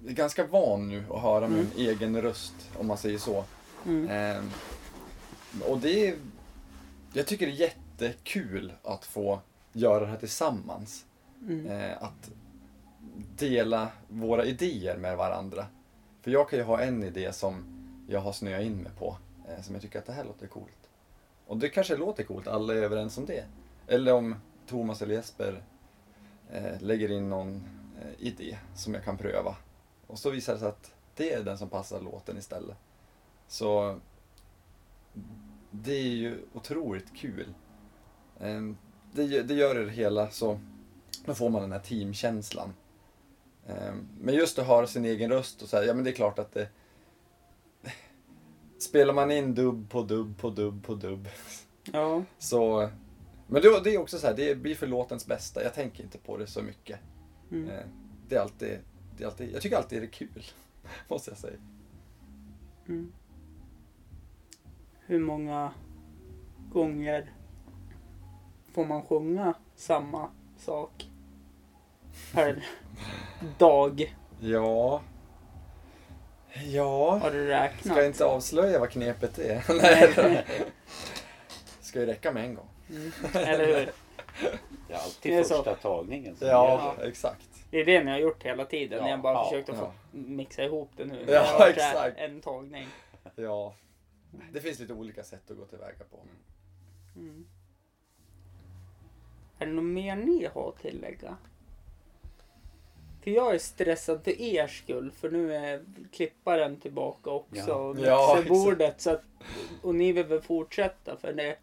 ganska 0.00 0.46
van 0.46 0.88
nu 0.88 1.04
att 1.10 1.22
höra 1.22 1.44
Mm. 1.46 1.58
min 1.58 1.70
egen 1.88 2.22
röst, 2.22 2.54
om 2.78 2.86
man 2.86 2.98
säger 2.98 3.18
så. 3.18 3.44
Mm, 3.86 4.08
Eh, 4.08 4.42
och 5.70 5.78
det 5.78 6.08
är, 6.08 6.14
jag 7.12 7.26
tycker 7.26 7.46
det 7.46 7.52
är 7.52 7.56
jättekul 7.56 8.72
att 8.82 9.04
få 9.04 9.40
göra 9.72 10.00
det 10.00 10.06
här 10.06 10.16
tillsammans. 10.16 11.04
mm, 11.48 11.66
Eh, 11.66 12.02
att 12.02 12.30
dela 13.38 13.88
våra 14.08 14.44
idéer 14.44 14.96
med 14.96 15.16
varandra. 15.16 15.66
För 16.22 16.30
jag 16.30 16.48
kan 16.50 16.58
ju 16.58 16.64
ha 16.64 16.80
en 16.80 17.02
idé 17.04 17.32
som 17.32 17.64
jag 18.10 18.20
har 18.20 18.32
snöat 18.32 18.62
in 18.62 18.76
mig 18.76 18.92
på. 18.98 19.16
Eh, 19.48 19.62
som 19.62 19.74
jag 19.74 19.82
tycker 19.82 19.98
att 19.98 20.06
det 20.06 20.12
här 20.12 20.24
låter 20.24 20.46
coolt. 20.46 20.90
Och 21.46 21.56
det 21.56 21.68
kanske 21.68 21.96
låter 21.96 22.24
coolt, 22.24 22.48
alla 22.48 22.74
är 22.74 22.82
överens 22.82 23.18
om 23.18 23.26
det. 23.26 23.44
Eller 23.86 24.14
om 24.14 24.34
Thomas 24.66 25.02
eller 25.02 25.14
Jesper 25.14 25.62
eh, 26.50 26.80
lägger 26.80 27.10
in 27.10 27.28
någon 27.28 27.54
eh, 28.02 28.26
idé 28.26 28.58
som 28.74 28.94
jag 28.94 29.04
kan 29.04 29.18
pröva. 29.18 29.56
Och 30.06 30.18
så 30.18 30.30
visar 30.30 30.52
det 30.52 30.58
sig 30.58 30.68
att 30.68 30.94
det 31.14 31.32
är 31.32 31.42
den 31.42 31.58
som 31.58 31.68
passar 31.68 32.00
låten 32.00 32.38
istället. 32.38 32.76
Så 33.48 34.00
det 35.70 35.92
är 35.92 36.14
ju 36.14 36.38
otroligt 36.52 37.16
kul. 37.16 37.54
Eh, 38.40 38.60
det, 39.12 39.42
det 39.42 39.54
gör 39.54 39.74
det 39.74 39.90
hela 39.90 40.30
så 40.30 40.60
då 41.24 41.34
får 41.34 41.50
man 41.50 41.62
den 41.62 41.72
här 41.72 41.80
teamkänslan. 41.80 42.72
Ehm, 43.66 44.08
men 44.20 44.34
just 44.34 44.58
att 44.58 44.66
höra 44.66 44.86
sin 44.86 45.04
egen 45.04 45.30
röst 45.30 45.62
och 45.62 45.68
säga, 45.68 45.84
ja 45.84 45.94
men 45.94 46.04
det 46.04 46.10
är 46.10 46.14
klart 46.14 46.38
att 46.38 46.52
det... 46.52 46.68
Spelar 48.80 49.14
man 49.14 49.30
in 49.30 49.54
dubb 49.54 49.90
på 49.90 50.02
dubb 50.02 50.38
på 50.38 50.50
dubb 50.50 50.86
på 50.86 50.94
dubb 50.94 51.28
ja. 51.92 52.22
så... 52.38 52.90
Men 53.46 53.62
det, 53.62 53.80
det 53.84 53.94
är 53.94 53.98
också 53.98 54.18
så 54.18 54.26
här, 54.26 54.34
det 54.34 54.54
blir 54.54 54.74
för 54.74 54.86
låtens 54.86 55.26
bästa. 55.26 55.62
Jag 55.62 55.74
tänker 55.74 56.04
inte 56.04 56.18
på 56.18 56.36
det 56.36 56.46
så 56.46 56.62
mycket. 56.62 56.98
Mm. 57.50 57.70
Eh, 57.70 57.84
Det 58.28 58.36
är 58.36 58.40
alltid, 58.40 58.78
det 59.16 59.24
är 59.24 59.28
alltid, 59.28 59.50
jag 59.54 59.62
tycker 59.62 59.76
alltid 59.76 60.02
det 60.02 60.06
är 60.06 60.10
kul, 60.10 60.44
måste 61.08 61.30
jag 61.30 61.38
säga. 61.38 61.56
Mm. 62.88 63.12
Hur 65.06 65.18
många 65.18 65.72
gånger 66.72 67.32
får 68.72 68.84
man 68.84 69.02
sjunga 69.02 69.54
samma 69.76 70.30
sak 70.58 71.10
per 72.32 72.64
dag? 73.58 74.16
Ja... 74.40 75.02
Ja... 76.54 77.18
Har 77.18 77.30
du 77.30 77.46
räknat? 77.46 77.84
Ska 77.84 77.96
jag 77.96 78.06
inte 78.06 78.24
avslöja 78.24 78.78
vad 78.78 78.90
knepet 78.90 79.38
är? 79.38 79.64
Nej. 80.22 80.44
Ska 81.80 82.00
ju 82.00 82.06
räcka 82.06 82.32
med 82.32 82.44
en 82.44 82.54
gång. 82.54 82.68
Mm. 82.90 83.12
Eller 83.34 83.66
hur? 83.66 83.90
Det 84.88 84.94
är 84.94 84.98
alltid 84.98 85.32
Det 85.32 85.36
är 85.38 85.42
så. 85.42 85.54
första 85.54 85.74
tagningen 85.74 86.36
som 86.36 86.48
Ja, 86.48 86.94
gäller. 86.96 87.08
exakt. 87.10 87.46
Det 87.70 87.80
är 87.80 87.84
det 87.84 88.04
ni 88.04 88.10
har 88.10 88.18
gjort 88.18 88.42
hela 88.42 88.64
tiden. 88.64 88.98
Ja, 88.98 89.04
Ni 89.04 89.10
har 89.10 89.18
bara 89.18 89.34
ja, 89.34 89.44
försökt 89.50 89.68
att 89.68 89.76
få 89.76 89.84
ja. 89.84 89.92
mixa 90.12 90.64
ihop 90.64 90.90
det 90.96 91.04
nu. 91.04 91.24
Ja, 91.28 91.46
så 91.58 91.64
exakt. 91.64 92.18
En 92.18 92.40
tagning. 92.40 92.88
Ja. 93.36 93.74
Det 94.52 94.60
finns 94.60 94.78
lite 94.78 94.92
olika 94.92 95.24
sätt 95.24 95.50
att 95.50 95.56
gå 95.56 95.64
tillväga 95.64 96.04
på. 96.10 96.18
Mm. 97.16 97.46
Är 99.58 99.66
det 99.66 99.72
något 99.72 99.84
mer 99.84 100.16
ni 100.16 100.48
har 100.54 100.68
att 100.68 100.78
tillägga? 100.82 101.36
För 103.20 103.30
jag 103.30 103.54
är 103.54 103.58
stressad 103.58 104.24
för 104.24 104.40
er 104.40 104.66
skull. 104.66 105.10
För 105.10 105.30
nu 105.30 105.54
är 105.54 105.84
klipparen 106.12 106.76
tillbaka 106.80 107.30
också. 107.30 107.64
Ja. 107.68 107.74
Och 107.74 107.98
Ja, 107.98 108.34
mixerbordet. 108.36 109.00
så 109.00 109.10
att, 109.10 109.22
och 109.82 109.94
ni 109.94 110.12
vill 110.12 110.26
väl 110.26 110.40
fortsätta 110.40 111.16
för 111.16 111.32
det. 111.32 111.56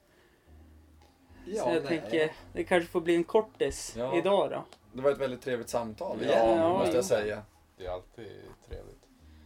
Ja, 1.46 1.64
så 1.64 1.70
jag 1.70 1.84
nej. 1.84 2.02
tänker, 2.02 2.32
det 2.54 2.64
kanske 2.64 2.90
får 2.92 3.02
bli 3.02 3.16
en 3.16 3.24
kortis 3.24 3.94
Ja. 3.98 4.18
idag 4.18 4.50
då. 4.52 4.64
Det 4.94 5.02
var 5.02 5.12
ett 5.12 5.18
väldigt 5.18 5.42
trevligt 5.42 5.70
samtal 5.70 6.18
Ja, 6.22 6.28
igen, 6.28 6.58
ja, 6.58 6.78
måste 6.78 6.96
jag 6.96 7.06
säga. 7.06 7.42
Det 7.78 7.86
är 7.86 7.90
alltid 7.92 8.42
trevligt. 8.70 8.98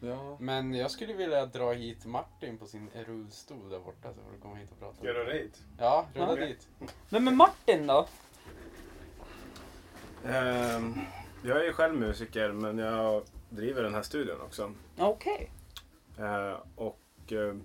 Ja. 0.04 0.38
Men 0.40 0.74
jag 0.74 0.92
skulle 0.92 1.14
vilja 1.14 1.46
dra 1.46 1.72
hit 1.72 2.06
Martin 2.06 2.58
på 2.58 2.66
sin 2.66 2.90
rullstol 3.08 3.70
där 3.70 3.80
borta 3.80 4.14
så 4.14 4.22
får 4.22 4.32
du 4.36 4.42
komma 4.42 4.56
hit 4.56 4.70
och 4.72 4.80
prata. 4.80 4.96
Ska 4.98 5.14
du 5.14 5.26
dit? 5.34 5.58
Ja, 5.80 6.06
rulla 6.14 6.40
Ja. 6.40 6.46
dit. 6.46 6.68
Vem 7.10 7.28
är 7.28 7.32
Martin 7.32 7.88
då? 7.88 8.08
Ehm, 10.26 10.94
jag 11.44 11.58
är 11.60 11.64
ju 11.64 11.74
själv 11.74 11.96
musiker 12.00 12.52
men 12.52 12.78
jag 12.78 13.24
driver 13.50 13.84
den 13.84 13.94
här 13.94 14.02
studion 14.02 14.42
också. 14.42 14.72
Okej. 14.98 15.52
Eh, 16.18 16.58
och 16.76 17.32
eh, 17.32 17.56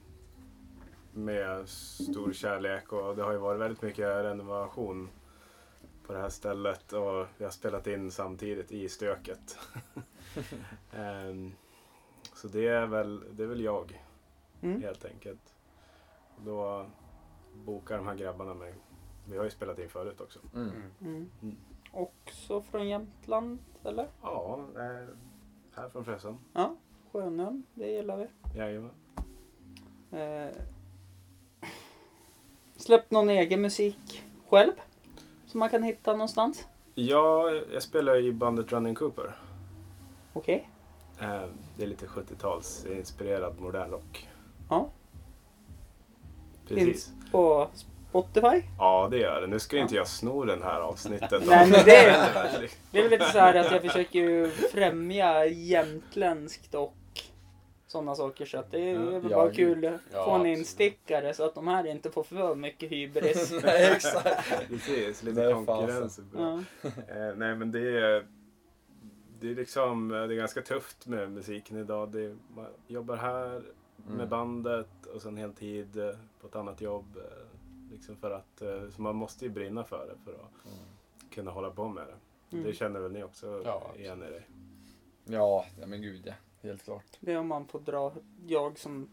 med 1.13 1.69
stor 1.69 2.33
kärlek 2.33 2.93
och 2.93 3.17
det 3.17 3.23
har 3.23 3.33
ju 3.33 3.39
varit 3.39 3.61
väldigt 3.61 3.83
mycket 3.83 4.07
renovation 4.25 5.09
på 6.07 6.13
det 6.13 6.19
här 6.19 6.29
stället 6.29 6.93
och 6.93 7.27
vi 7.39 7.45
har 7.45 7.51
spelat 7.51 7.87
in 7.87 8.11
samtidigt 8.11 8.73
i 8.73 8.89
stöket. 8.89 9.59
Ehm, 10.93 11.53
så 12.35 12.49
det 12.49 12.67
är 12.69 12.87
väl, 12.87 13.25
det 13.33 13.43
är 13.43 13.47
väl 13.47 13.61
jag 13.65 14.03
Mm. 14.63 14.83
helt 14.83 15.05
enkelt. 15.05 15.55
Då 16.45 16.87
bokar 17.55 17.97
de 17.97 18.07
här 18.07 18.15
grabbarna 18.15 18.55
mig. 18.55 18.75
Vi 19.29 19.37
har 19.37 19.45
ju 19.45 19.51
spelat 19.51 19.79
in 19.79 19.89
förut 19.89 20.21
också. 20.21 20.39
Mm. 20.55 20.71
Mm. 21.01 21.31
Också 21.97 22.63
från 22.63 22.89
Jämtland 22.89 23.59
eller? 23.85 24.09
Ja, 24.23 24.61
eh, 24.77 25.09
här 25.77 25.89
från 25.89 26.05
Frösön. 26.05 26.39
Ja, 26.53 26.77
Skönön. 27.13 27.63
Det 27.75 27.87
gillar 27.91 28.17
vi. 28.17 28.27
Jajamän. 28.59 28.91
Eh, 30.13 30.57
släppt 32.77 33.11
någon 33.11 33.31
egen 33.31 33.61
musik 33.61 34.23
själv? 34.49 34.73
Som 35.47 35.61
man 35.61 35.69
kan 35.69 35.83
hitta 35.83 36.13
någonstans? 36.13 36.67
Ja, 36.95 37.51
jag 37.73 37.83
spelar 37.83 38.17
i 38.25 38.33
bandet 38.33 38.73
Running 38.73 38.95
Cooper. 38.95 39.37
Okej. 40.33 40.71
Eh, 41.21 41.43
Det 41.77 41.83
är 41.83 41.87
lite 41.87 42.07
70-tals 42.07 42.87
inspirerad 42.87 43.61
modern 43.61 43.91
rock. 43.91 44.29
Ja. 44.71 44.89
Precis. 46.69 46.85
Finns 47.07 47.31
på 47.33 47.69
Spotify. 48.23 48.63
Ja, 48.79 49.09
det 49.11 49.19
gör 49.19 49.41
det. 49.41 49.47
Nu 49.47 49.59
ska 49.59 49.79
inte 49.79 49.95
jag 49.95 50.09
sno 50.09 50.45
den 50.45 50.63
här 50.63 50.81
avsnittet. 50.81 51.43
Nej, 51.47 51.71
men 51.71 51.85
det- 51.85 52.71
Det 52.91 52.99
är 52.99 53.03
väl 53.03 53.11
lite 53.11 53.25
så 53.25 53.39
här 53.39 53.55
att 53.55 53.73
jag 53.73 53.83
försöker 53.83 54.19
ju 54.19 54.49
främja 54.49 55.45
jämtländskt 55.47 56.75
och 56.75 56.95
sådana 57.87 58.15
saker. 58.15 58.47
Så 58.47 58.59
att 58.59 58.71
det 58.71 58.91
är 58.91 58.99
väl 58.99 59.31
Ja, 59.31 59.37
bara 59.37 59.53
kul 59.53 59.85
att 59.87 60.01
Ja, 60.13 60.25
få 60.25 60.31
en 60.31 60.47
instickare 60.47 61.35
så 61.35 61.45
att 61.45 61.55
de 61.55 61.69
här 61.69 61.87
inte 61.87 62.11
får 62.11 62.23
för 62.25 62.55
mycket 62.55 62.91
hybris. 62.93 63.53
Nej, 63.65 63.93
exakt. 63.93 64.69
Precis, 64.69 65.23
lite 65.23 65.53
konkurrens. 65.53 66.19
är 66.19 66.23
bra. 66.23 66.63
Ja. 66.83 66.89
Eh, 66.89 67.35
nej, 67.37 67.55
men 67.57 67.73
det 67.73 67.99
är, 68.01 68.27
det 69.41 69.51
är 69.51 69.55
liksom 69.55 70.09
det 70.09 70.17
är 70.19 70.29
ganska 70.29 70.63
tufft 70.63 71.07
med 71.07 71.31
musiken 71.31 71.77
idag. 71.77 72.09
Det 72.13 72.21
är, 72.25 72.37
man 72.57 72.67
jobbar 72.87 73.17
här 73.17 73.49
med 74.07 74.15
Mm. 74.15 74.29
bandet 74.29 74.89
och 75.15 75.23
sen 75.23 75.37
heltid 75.37 75.97
eh, 75.99 76.11
på 76.41 76.47
ett 76.47 76.57
annat 76.57 76.81
jobb. 76.81 77.19
Liksom 77.91 78.17
för 78.17 78.31
att, 78.31 78.63
eh, 78.63 78.91
så 78.91 79.03
man 79.03 79.17
måste 79.17 79.45
ju 79.45 79.51
brinna 79.51 79.85
för 79.85 80.07
det 80.07 80.17
för 80.25 80.33
att 80.33 81.31
kunna 81.31 81.51
hålla 81.51 81.71
på 81.71 81.89
med 81.89 82.07
det. 82.07 82.17
Mm. 82.57 82.65
Det 82.65 82.75
känner 82.75 83.01
väl 83.01 83.13
ni 83.13 83.23
också 83.23 83.63
Ja, 83.65 83.93
igen 83.99 84.23
i? 84.23 84.41
Ja, 85.25 85.67
ja 85.81 85.87
men 85.87 86.03
gud 86.03 86.23
ja. 86.27 86.35
Helt 86.63 86.83
klart. 86.83 87.19
Det 87.21 87.33
är 87.33 87.39
om 87.39 87.47
man 87.47 87.67
får 87.67 87.81
dra, 87.81 88.13
jag 88.47 88.79
som 88.79 89.09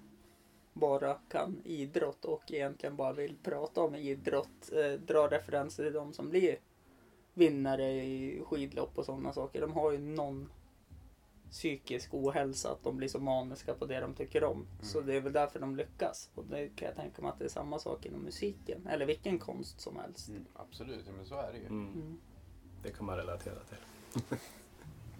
bara 0.73 1.13
kan 1.13 1.61
idrott 1.63 2.25
och 2.25 2.51
egentligen 2.51 2.95
bara 2.95 3.13
vill 3.13 3.35
prata 3.43 3.81
om 3.81 3.95
idrott, 3.95 4.71
eh, 4.71 4.99
dra 4.99 5.27
referenser 5.27 5.83
till 5.83 5.93
de 5.93 6.13
som 6.13 6.29
blir 6.29 6.57
vinnare 7.33 7.91
i 7.91 8.41
skidlopp 8.45 8.97
och 8.97 9.05
sådana 9.05 9.33
saker. 9.33 9.61
De 9.61 9.73
har 9.73 9.91
ju 9.91 9.97
någon 9.97 10.49
psykisk 11.53 12.13
ohälsa, 12.13 12.71
att 12.71 12.83
de 12.83 12.97
blir 12.97 13.07
så 13.07 13.19
maniska 13.19 13.73
på 13.73 13.85
det 13.85 13.99
de 13.99 14.13
tycker 14.13 14.43
om. 14.43 14.67
Så 14.81 15.01
det 15.01 15.15
är 15.15 15.21
väl 15.21 15.33
därför 15.33 15.59
de 15.59 15.75
lyckas. 15.75 16.29
Och 16.35 16.45
det 16.45 16.69
kan 16.75 16.87
jag 16.87 16.95
tänka 16.95 17.21
mig 17.21 17.29
att 17.31 17.39
det 17.39 17.45
är 17.45 17.49
samma 17.49 17.79
sak 17.79 18.05
inom 18.05 18.21
musiken, 18.21 18.87
eller 18.91 19.05
vilken 19.05 19.39
konst 19.39 19.81
som 19.81 19.99
helst. 19.99 20.29
Mm, 20.29 20.45
absolut, 20.53 21.05
men 21.17 21.25
så 21.25 21.35
är 21.35 21.51
det 21.51 21.57
ju. 21.57 21.65
Mm. 21.65 21.93
Mm. 21.93 22.17
det 22.83 22.89
kan 22.89 23.05
man 23.05 23.17
relatera 23.17 23.55
till. 23.69 24.37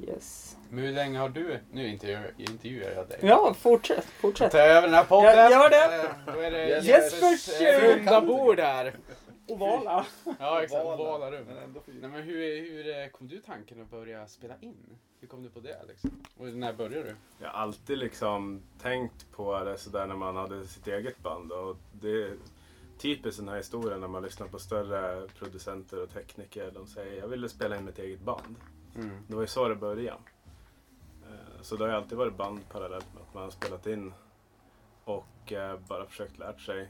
Yes. 0.07 0.57
Men 0.69 0.83
hur 0.83 0.91
länge 0.91 1.19
har 1.19 1.29
du, 1.29 1.59
nu 1.71 1.87
intervjuar, 1.87 2.33
intervjuar 2.37 2.91
jag 2.91 3.07
dig. 3.09 3.19
Ja, 3.21 3.53
fortsätt. 3.53 4.05
Fortsätt. 4.05 4.51
Ta 4.51 4.57
över 4.57 4.87
den 4.87 4.93
här 4.93 5.03
podden. 5.03 5.37
Jag 5.37 5.51
gör 5.51 5.69
det. 5.69 6.03
Eh, 6.03 6.33
Då 6.33 6.39
är 6.39 6.51
det 6.51 6.67
Yes. 6.69 6.85
Jespers 6.85 7.61
eh, 7.61 7.81
runda 7.81 8.21
bord 8.21 8.59
här. 8.59 8.93
Ovala. 9.47 10.05
Ja 10.39 10.63
exakt, 10.63 10.83
Ovala. 10.85 11.01
ovala 11.03 11.31
rum. 11.31 11.45
Men 11.47 11.57
ändå 11.57 11.79
fint. 11.81 11.97
Nej, 12.01 12.09
men 12.11 12.23
hur, 12.23 12.61
hur 12.71 12.97
eh, 13.01 13.07
kom 13.07 13.27
du 13.27 13.39
tanken 13.41 13.81
att 13.81 13.89
börja 13.91 14.27
spela 14.27 14.53
in? 14.61 14.97
Hur 15.19 15.27
kom 15.27 15.43
du 15.43 15.49
på 15.49 15.59
det 15.59 15.79
liksom? 15.87 16.23
Och 16.37 16.45
när 16.47 16.73
började 16.73 17.03
du? 17.09 17.15
Jag 17.39 17.47
har 17.49 17.53
alltid 17.59 17.97
liksom 17.97 18.61
tänkt 18.81 19.31
på 19.31 19.63
det 19.63 19.77
sådär 19.77 20.07
när 20.07 20.15
man 20.15 20.35
hade 20.35 20.67
sitt 20.67 20.87
eget 20.87 21.19
band. 21.23 21.51
Och 21.51 21.77
det 22.01 22.23
är 22.23 22.37
typiskt 22.97 23.39
den 23.39 23.49
här 23.49 23.57
historien 23.57 23.99
när 23.99 24.07
man 24.07 24.23
lyssnar 24.23 24.47
på 24.47 24.59
större 24.59 25.27
producenter 25.27 26.03
och 26.03 26.09
tekniker. 26.09 26.71
De 26.71 26.87
säger 26.87 27.19
jag 27.21 27.27
ville 27.27 27.49
spela 27.49 27.77
in 27.77 27.85
mitt 27.85 27.99
eget 27.99 28.21
band. 28.21 28.55
Mm. 28.95 29.09
Det 29.27 29.35
var 29.35 29.41
ju 29.41 29.47
så 29.47 29.67
det 29.67 29.75
började. 29.75 30.17
Eh, 31.23 31.61
Så 31.61 31.75
det 31.75 31.83
har 31.83 31.89
ju 31.91 31.95
alltid 31.97 32.17
varit 32.17 32.37
band 32.37 32.59
parallellt 32.69 33.13
med 33.13 33.21
att 33.23 33.33
man 33.33 33.43
har 33.43 33.49
spelat 33.49 33.87
in 33.87 34.13
och 35.03 35.51
eh, 35.51 35.79
bara 35.87 36.05
försökt 36.05 36.37
lärt 36.39 36.61
sig. 36.61 36.87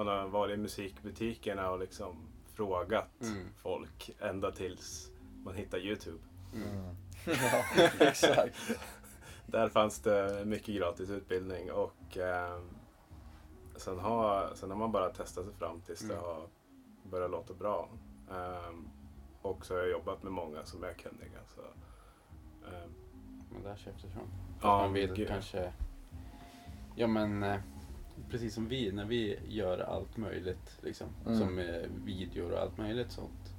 Man 0.00 0.06
har 0.18 0.28
varit 0.28 0.54
i 0.54 0.56
musikbutikerna 0.56 1.70
och 1.70 1.78
liksom 1.78 2.16
frågat 2.54 3.20
Mm. 3.22 3.48
folk 3.56 4.10
ända 4.20 4.52
tills 4.52 5.10
man 5.44 5.54
hittar 5.54 5.78
Youtube. 5.78 6.18
Mm. 6.54 6.96
Ja, 7.26 7.64
exakt. 8.06 8.56
Där 9.46 9.68
fanns 9.68 9.98
det 10.00 10.44
mycket 10.46 10.74
gratis 10.74 11.10
utbildning 11.10 11.72
och 11.72 12.16
eh, 12.18 12.60
sen, 13.76 13.98
har, 13.98 14.50
sen 14.54 14.70
har 14.70 14.76
man 14.78 14.92
bara 14.92 15.10
testat 15.10 15.44
sig 15.44 15.54
fram 15.54 15.80
tills 15.80 16.00
det 16.00 16.14
Mm. 16.14 16.24
har 16.24 16.46
börjat 17.10 17.30
låta 17.30 17.54
bra. 17.54 17.88
Eh, 18.30 18.74
och 19.42 19.66
så 19.66 19.74
har 19.74 19.80
jag 19.80 19.90
jobbat 19.90 20.22
med 20.22 20.32
många 20.32 20.64
som 20.64 20.84
är 20.84 20.92
kunniga. 20.94 21.40
Så, 21.54 21.60
eh, 22.68 22.88
Men 23.52 23.62
där 23.62 23.76
köpte 23.76 24.06
ifrån. 24.06 24.28
Ja, 24.62 24.78
man 24.82 24.92
vill 24.92 25.14
gud. 25.14 25.28
kanske... 25.28 25.72
Ja 26.96 27.06
men 27.06 27.42
eh, 27.42 27.60
precis 28.30 28.54
som 28.54 28.68
vi, 28.68 28.92
när 28.92 29.04
vi 29.04 29.38
gör 29.48 29.78
allt 29.78 30.16
möjligt 30.16 30.78
liksom. 30.82 31.06
Mm. 31.26 31.38
Som 31.38 31.58
eh, 31.58 31.82
videor 32.04 32.50
och 32.52 32.58
allt 32.58 32.78
möjligt 32.78 33.12
sånt. 33.12 33.54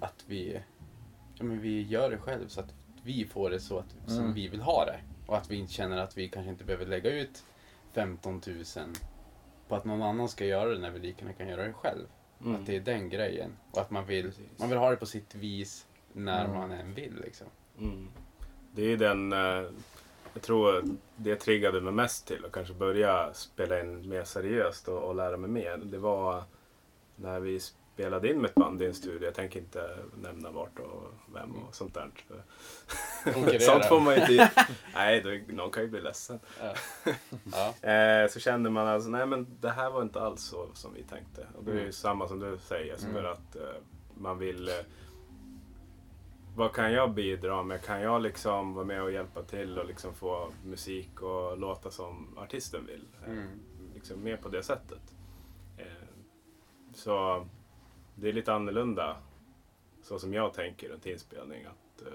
Att 0.00 0.24
vi, 0.26 0.60
ja, 1.34 1.44
men 1.44 1.60
vi 1.60 1.82
gör 1.82 2.10
det 2.10 2.18
själv 2.18 2.48
så 2.48 2.60
att 2.60 2.74
vi 3.02 3.24
får 3.24 3.50
det 3.50 3.60
så 3.60 3.78
att, 3.78 3.94
som 4.06 4.18
Mm. 4.18 4.32
vi 4.34 4.48
vill 4.48 4.60
ha 4.60 4.84
det. 4.84 5.00
Och 5.26 5.36
att 5.36 5.50
vi 5.50 5.56
inte 5.56 5.72
känner 5.72 5.96
att 5.96 6.18
vi 6.18 6.28
kanske 6.28 6.50
inte 6.50 6.64
behöver 6.64 6.86
lägga 6.86 7.10
ut 7.10 7.44
15 7.92 8.42
000 8.46 8.64
på 9.68 9.76
att 9.76 9.84
någon 9.84 10.02
annan 10.02 10.28
ska 10.28 10.44
göra 10.46 10.70
det 10.70 10.78
när 10.78 10.90
vi 10.90 10.98
lika 10.98 11.20
gärna 11.20 11.32
kan 11.32 11.48
göra 11.48 11.66
det 11.66 11.72
själv. 11.72 12.06
mm. 12.40 12.54
Att 12.54 12.66
det 12.66 12.76
är 12.76 12.80
den 12.80 13.08
grejen. 13.08 13.50
Och 13.70 13.80
att 13.80 13.90
man 13.90 14.06
vill, 14.06 14.24
Precis. 14.26 14.58
man 14.58 14.68
vill 14.68 14.78
ha 14.78 14.90
det 14.90 14.96
på 14.96 15.06
sitt 15.06 15.34
vis 15.34 15.86
när 16.12 16.44
Mm. 16.44 16.56
man 16.56 16.72
än 16.72 16.94
vill 16.94 17.14
liksom. 17.24 17.46
Mm. 17.80 18.08
Det 18.74 18.82
är 18.92 18.96
den, 18.96 19.32
eh, 19.32 19.70
jag 20.34 20.42
tror 20.42 20.82
det 21.16 21.36
triggade 21.36 21.80
mig 21.80 21.92
mest 21.92 22.26
till 22.26 22.44
att 22.44 22.52
kanske 22.52 22.74
börja 22.74 23.34
spela 23.34 23.80
in 23.80 24.08
mer 24.08 24.24
seriöst 24.24 24.88
och, 24.88 25.02
och 25.02 25.14
lära 25.14 25.36
mig 25.36 25.50
mer. 25.50 25.76
Det 25.76 25.98
var 25.98 26.42
när 27.16 27.40
vi 27.40 27.60
spelade 27.60 28.30
in 28.30 28.40
med 28.40 28.48
ett 28.48 28.54
band 28.54 28.82
i 28.82 28.86
en 28.86 28.94
studio. 28.94 29.24
Jag 29.24 29.34
tänker 29.34 29.60
inte 29.60 29.96
nämna 30.22 30.50
vart 30.50 30.78
och 30.78 31.02
vem 31.34 31.56
och 31.56 31.74
sånt 31.74 31.94
där. 31.94 32.10
Sånt 33.60 33.84
får 33.84 34.00
man 34.00 34.14
ju 34.14 34.20
inte... 34.20 34.50
Nej, 34.94 35.20
då, 35.20 35.54
någon 35.54 35.70
kan 35.70 35.82
ju 35.82 35.88
bli 35.88 36.00
ledsen. 36.00 36.40
Ja. 36.60 36.74
Ja. 37.82 37.88
Eh, 37.90 38.28
så 38.28 38.40
kände 38.40 38.70
man 38.70 38.86
alltså, 38.88 39.10
nej 39.10 39.26
men 39.26 39.46
det 39.60 39.70
här 39.70 39.90
var 39.90 40.02
inte 40.02 40.20
alls 40.20 40.42
så 40.42 40.68
som 40.74 40.94
vi 40.94 41.02
tänkte. 41.02 41.46
Och 41.56 41.64
det 41.64 41.70
är 41.70 41.74
ju 41.74 41.80
Mm. 41.80 41.92
samma 41.92 42.28
som 42.28 42.38
du 42.40 42.58
säger 42.58 42.84
Jesper, 42.86 43.10
Mm. 43.18 43.32
att 43.32 43.56
eh, 43.56 43.62
man 44.14 44.38
vill... 44.38 44.70
Vad 46.56 46.72
kan 46.72 46.92
jag 46.92 47.14
bidra 47.14 47.62
med? 47.62 47.82
Kan 47.82 48.00
jag 48.00 48.22
liksom 48.22 48.74
vara 48.74 48.84
med 48.84 49.02
och 49.02 49.12
hjälpa 49.12 49.42
till 49.42 49.78
och 49.78 49.86
liksom 49.86 50.14
få 50.14 50.48
musik 50.64 51.22
och 51.22 51.58
låta 51.58 51.90
som 51.90 52.38
artisten 52.38 52.86
vill? 52.86 53.06
Eh, 53.26 53.32
Mm. 53.32 53.48
Liksom 53.94 54.22
mer 54.22 54.36
på 54.36 54.48
det 54.48 54.62
sättet. 54.62 55.14
Eh, 55.78 55.86
så 56.94 57.46
det 58.14 58.28
är 58.28 58.32
lite 58.32 58.52
annorlunda 58.54 59.16
så 60.02 60.18
som 60.18 60.34
jag 60.34 60.54
tänker 60.54 60.88
runt 60.88 61.06
inspelning. 61.06 61.64
Att 61.64 62.02
eh, 62.06 62.12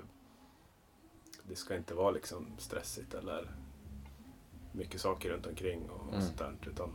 det 1.43 1.55
ska 1.55 1.75
inte 1.75 1.93
vara 1.93 2.11
liksom 2.11 2.47
stressigt 2.57 3.13
eller 3.13 3.51
mycket 4.71 5.01
saker 5.01 5.29
runt 5.29 5.45
omkring 5.47 5.89
och 5.89 6.09
Mm. 6.09 6.21
sånt 6.21 6.37
där. 6.37 6.55
Utan, 6.71 6.89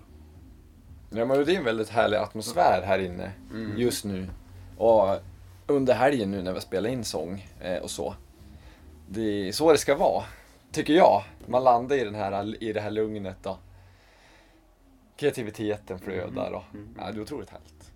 Ja, 1.10 1.24
men 1.24 1.44
det 1.44 1.54
är 1.54 1.58
en 1.58 1.64
väldigt 1.64 1.88
härlig 1.88 2.16
atmosfär 2.16 2.82
här 2.86 2.98
inne 2.98 3.32
Mm. 3.50 3.78
just 3.78 4.04
nu. 4.04 4.28
Och 4.78 5.08
under 5.66 5.94
helgen 5.94 6.30
nu 6.30 6.42
när 6.42 6.52
vi 6.52 6.60
spelar 6.60 6.90
in 6.90 7.04
sång 7.04 7.46
eh, 7.60 7.82
och 7.82 7.90
så. 7.90 8.14
Det 9.08 9.48
är 9.48 9.52
så 9.52 9.72
det 9.72 9.78
ska 9.78 9.96
vara, 9.96 10.24
tycker 10.72 10.92
jag. 10.92 11.22
Man 11.46 11.64
landar 11.64 11.96
i, 11.96 12.04
den 12.04 12.14
här, 12.14 12.62
i 12.64 12.72
det 12.72 12.80
här 12.80 12.90
lugnet 12.90 13.36
då. 13.42 13.58
Kreativiteten 15.16 15.98
flödar 15.98 16.52
och 16.52 16.62
Mm. 16.74 16.94
ja, 16.98 17.12
det 17.12 17.18
är 17.18 17.22
otroligt 17.22 17.50
härligt. 17.50 17.92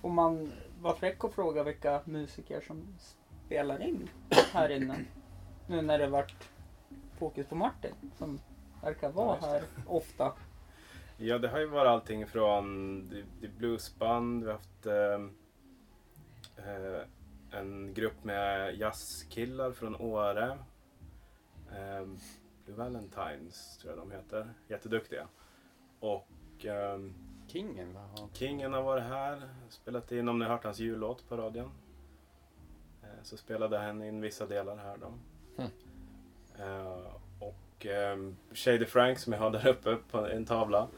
Får 0.00 0.08
man 0.10 0.52
vara 0.80 0.94
fräck 0.96 1.24
och 1.24 1.34
fråga 1.34 1.62
vilka 1.62 2.00
musiker 2.04 2.60
som 2.66 2.82
spelar 3.46 3.82
in 3.82 4.08
här 4.52 4.68
inne? 4.68 4.96
Nu 5.66 5.82
när 5.82 5.98
det 5.98 6.06
varit 6.06 6.34
fokus 7.18 7.46
på 7.46 7.54
Martin 7.54 7.94
som 8.18 8.40
verkar 8.82 9.08
vara 9.12 9.36
Ja, 9.40 9.46
här 9.48 9.62
ofta. 9.86 10.32
ja, 11.16 11.38
det 11.38 11.48
har 11.48 11.58
ju 11.58 11.66
varit 11.66 11.88
allting 11.88 12.26
från 12.26 13.08
det, 13.08 13.22
det 13.40 13.48
bluesband, 13.58 14.42
vi 14.44 14.46
har 14.50 14.52
haft 14.58 14.86
eh, 14.86 15.26
en 17.50 17.94
grupp 17.94 18.24
med 18.24 18.74
jazzkillar 18.76 19.72
från 19.72 19.96
Åre. 19.96 20.58
Eh, 21.70 22.06
Blue 22.64 22.76
Valentines 22.76 23.78
tror 23.78 23.92
jag 23.92 24.02
de 24.02 24.10
heter. 24.10 24.54
Jätteduktiga. 24.68 25.26
Och 26.00 26.28
ehm, 26.64 27.14
Kingen 27.48 27.94
va? 27.94 28.08
Kingen 28.32 28.72
har 28.72 28.82
varit 28.82 29.02
här, 29.04 29.42
spelat 29.68 30.12
in, 30.12 30.28
om 30.28 30.38
ni 30.38 30.44
har 30.44 30.52
hört 30.52 30.64
hans 30.64 30.78
jullåt 30.78 31.28
på 31.28 31.36
radion. 31.36 31.70
Eh, 33.02 33.08
Så 33.22 33.36
spelade 33.36 33.78
han 33.78 34.02
in 34.02 34.20
vissa 34.20 34.46
delar 34.46 34.76
här 34.76 34.96
då. 34.96 35.12
Mm. 35.62 35.70
Eh, 36.58 37.06
Och 37.40 37.86
um, 38.14 38.36
Shady 38.52 38.84
Frank 38.86 39.18
som 39.18 39.32
jag 39.32 39.40
har 39.40 39.50
där 39.50 39.68
uppe 39.68 39.96
på 40.10 40.26
en 40.26 40.44
tavla. 40.44 40.88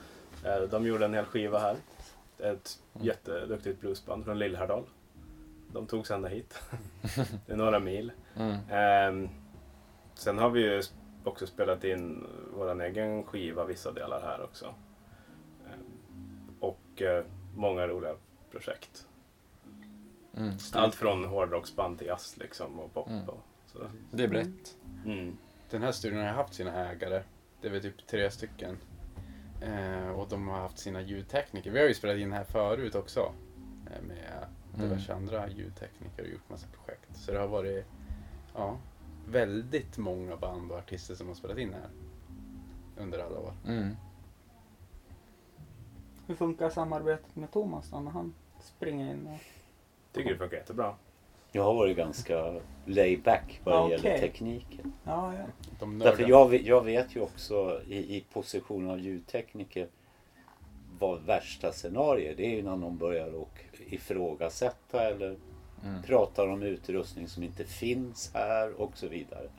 eh, 0.44 0.61
De 0.62 0.86
gjorde 0.86 1.05
en 1.05 1.14
hel 1.14 1.24
skiva 1.24 1.59
här. 1.59 1.76
Ett 2.38 2.80
Mm. 2.94 3.07
jätteduktigt 3.07 3.80
bluesband 3.80 4.24
från 4.24 4.38
Lillhärdal. 4.38 4.84
De 5.75 5.87
tog 5.87 6.07
sig 6.07 6.16
ända 6.16 6.29
hit. 6.29 6.62
det 7.47 7.53
är 7.53 7.57
några 7.57 7.81
mil. 7.81 8.12
Mm. 8.37 8.57
Ehm, 8.70 9.29
sen 10.14 10.39
har 10.39 10.51
vi 10.51 10.61
ju 10.61 10.83
också 11.25 11.47
spelat 11.47 11.85
in 11.85 12.27
vår 12.57 12.83
egen 12.83 13.25
skiva, 13.25 13.64
vissa 13.64 13.93
delar 13.93 14.20
här 14.20 14.43
också. 14.45 14.75
Ehm, 15.66 15.85
och 16.61 17.03
eh, 17.03 17.25
många 17.57 17.87
roliga 17.87 18.14
projekt. 18.51 19.07
Mm. 20.37 20.55
Allt 20.72 20.95
från 20.95 21.25
hårdrocksband 21.25 21.99
till 21.99 22.07
jazz 22.07 22.37
liksom 22.37 22.81
och 22.81 22.95
pop. 22.95 23.09
Mm. 23.09 23.29
Och, 23.29 23.41
så. 23.66 23.79
Det 24.11 24.25
är 24.25 24.29
brett. 24.29 24.77
Mm. 25.05 25.37
Den 25.70 25.83
här 25.83 25.93
studion 25.93 26.20
har 26.20 26.27
haft 26.27 26.55
sina 26.55 26.91
ägare. 26.91 27.22
Det 27.61 27.68
är 27.68 27.72
väl 27.72 27.83
typ 27.83 28.07
tre 28.07 28.31
stycken. 28.31 28.79
Eh, 29.61 30.09
och 30.09 30.29
de 30.29 30.49
har 30.49 30.61
haft 30.61 30.79
sina 30.79 31.01
ljudtekniker. 31.01 31.70
Vi 31.70 31.81
har 31.81 31.89
ju 31.89 31.95
spelat 31.95 32.16
in 32.16 32.33
här 32.33 32.45
förut 32.45 32.95
också. 32.95 33.35
Eh, 33.87 34.03
med 34.03 34.47
diverse 34.77 35.14
andra 35.14 35.49
ljudtekniker 35.49 36.22
och 36.22 36.29
gjort 36.29 36.51
massa 36.51 36.66
projekt. 36.66 37.16
Så 37.16 37.33
det 37.33 37.39
har 37.39 37.49
varit 37.49 37.85
ja, 38.55 38.79
väldigt 39.29 39.99
många 39.99 40.37
band 40.37 40.70
och 40.72 40.79
artister 40.79 41.14
som 41.14 41.29
har 41.29 41.35
spelat 41.35 41.59
in 41.59 41.72
här. 41.72 41.89
Under 42.97 43.18
alla 43.18 43.39
år. 43.39 43.53
Mm. 43.66 43.97
Hur 46.27 46.35
funkar 46.35 46.70
samarbetet 46.70 47.37
med 47.37 47.51
Thomas 47.51 47.91
då 47.91 48.01
när 48.01 48.11
han 48.11 48.35
springer 48.61 49.12
in? 49.12 49.27
Och... 49.27 49.41
Tycker 50.12 50.31
det 50.31 50.39
funkar 50.39 50.57
jättebra. 50.57 50.95
Jag 51.53 51.62
har 51.62 51.75
varit 51.75 51.97
ganska 51.97 52.61
laid 52.85 53.22
back 53.22 53.61
vad 53.64 53.75
det 53.75 53.97
Okej. 53.97 54.11
gäller 54.11 54.18
tekniken. 54.18 54.93
Ja, 55.05 55.35
ja. 55.35 55.45
De 55.81 55.99
Därför 55.99 56.29
jag, 56.29 56.49
vet- 56.49 56.66
jag 56.66 56.85
vet 56.85 57.16
ju 57.16 57.20
också 57.20 57.83
i, 57.89 58.16
i 58.16 58.25
position 58.33 58.91
av 58.91 59.01
ljudtekniker 59.01 59.89
vad 60.99 61.22
värsta 61.22 61.72
scenarier 61.72 62.35
det 62.37 62.47
är 62.47 62.57
ju 62.57 62.62
när 62.62 62.77
någon 62.77 62.99
börjar 62.99 63.35
och 63.35 63.64
ifrågasätta 63.95 65.09
eller 65.09 65.36
Mm. 65.84 66.03
pratar 66.03 66.49
om 66.49 66.62
utrustning 66.62 67.28
som 67.28 67.42
inte 67.42 67.64
finns 67.64 68.30
här 68.34 68.72
och 68.72 68.97
så 68.99 69.09
vidare. 69.09 69.51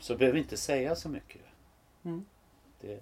Så 0.00 0.16
behöver 0.16 0.34
vi 0.34 0.40
inte 0.42 0.56
säga 0.56 0.94
så 0.96 1.08
mycket. 1.08 1.42
Mm. 2.04 2.24
Det, 2.80 3.00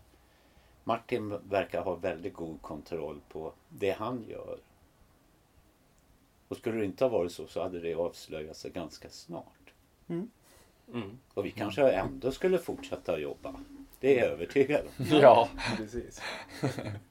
Martin 0.84 1.38
verkar 1.48 1.82
ha 1.82 1.94
väldigt 1.94 2.34
god 2.34 2.62
kontroll 2.62 3.20
på 3.28 3.52
det 3.68 3.90
han 3.90 4.24
gör. 4.28 4.58
Och 6.48 6.56
skulle 6.56 6.78
det 6.78 6.84
inte 6.84 7.04
ha 7.04 7.08
varit 7.08 7.32
så 7.32 7.46
så 7.46 7.62
hade 7.62 7.80
det 7.80 7.94
avslöjat 7.94 8.56
sig 8.56 8.70
ganska 8.70 9.08
snart. 9.10 9.72
Mm. 10.08 11.18
Och 11.34 11.46
vi 11.46 11.50
kanske 11.50 11.90
ändå 11.90 12.30
skulle 12.32 12.58
fortsätta 12.58 13.18
jobba. 13.18 13.54
Det 14.00 14.18
är 14.18 14.22
jag 14.24 14.32
övertygad 14.32 14.80
om. 14.98 15.04
Ja. 15.20 15.48
Precis. 15.76 16.20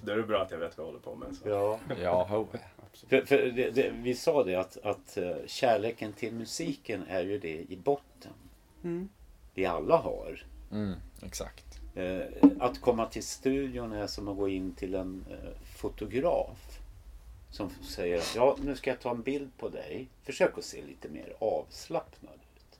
Då 0.00 0.12
är 0.12 0.16
det 0.16 0.22
bra 0.22 0.42
att 0.42 0.50
jag 0.50 0.58
vet 0.58 0.78
vad 0.78 0.86
jag 0.86 0.92
håller 0.92 1.04
på 1.04 1.14
med. 1.14 1.36
Så. 1.36 1.48
Ja. 1.48 1.78
Ja, 2.02 2.26
ho. 2.30 2.46
För, 3.08 3.20
för 3.20 3.36
det, 3.36 3.70
det, 3.70 3.90
vi 3.90 4.14
sa 4.14 4.44
det 4.44 4.54
att, 4.54 4.76
att 4.82 5.16
eh, 5.16 5.36
kärleken 5.46 6.12
till 6.12 6.34
musiken 6.34 7.04
är 7.08 7.22
ju 7.22 7.38
det 7.38 7.72
i 7.72 7.76
botten. 7.84 8.32
Mm. 8.84 9.08
Vi 9.54 9.66
alla 9.66 9.96
har. 9.96 10.46
Mm, 10.72 10.94
exakt. 11.22 11.80
Eh, 11.94 12.20
att 12.58 12.80
komma 12.80 13.06
till 13.06 13.22
studion 13.22 13.92
är 13.92 14.06
som 14.06 14.28
att 14.28 14.36
gå 14.36 14.48
in 14.48 14.74
till 14.74 14.94
en 14.94 15.24
eh, 15.30 15.60
fotograf. 15.76 16.78
Som 17.50 17.70
säger 17.70 18.18
att 18.18 18.34
ja, 18.36 18.56
nu 18.62 18.76
ska 18.76 18.90
jag 18.90 19.00
ta 19.00 19.10
en 19.10 19.22
bild 19.22 19.50
på 19.58 19.68
dig. 19.68 20.08
Försök 20.22 20.58
att 20.58 20.64
se 20.64 20.82
lite 20.82 21.08
mer 21.08 21.32
avslappnad 21.38 22.34
ut. 22.56 22.78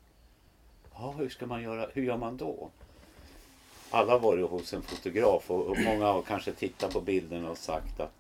Ja, 0.95 1.14
hur 1.18 1.28
ska 1.28 1.47
man 1.47 1.62
göra? 1.62 1.89
Hur 1.93 2.03
gör 2.03 2.16
man 2.16 2.37
då? 2.37 2.70
Alla 3.91 4.18
varit 4.18 4.51
hos 4.51 4.72
en 4.72 4.82
fotograf 4.82 5.51
och, 5.51 5.78
många 5.78 6.07
har 6.07 6.22
kanske 6.22 6.53
tittat 6.53 6.93
på 6.93 7.01
bilderna 7.01 7.51
och 7.51 7.59
sagt 7.59 8.01
att 8.01 8.12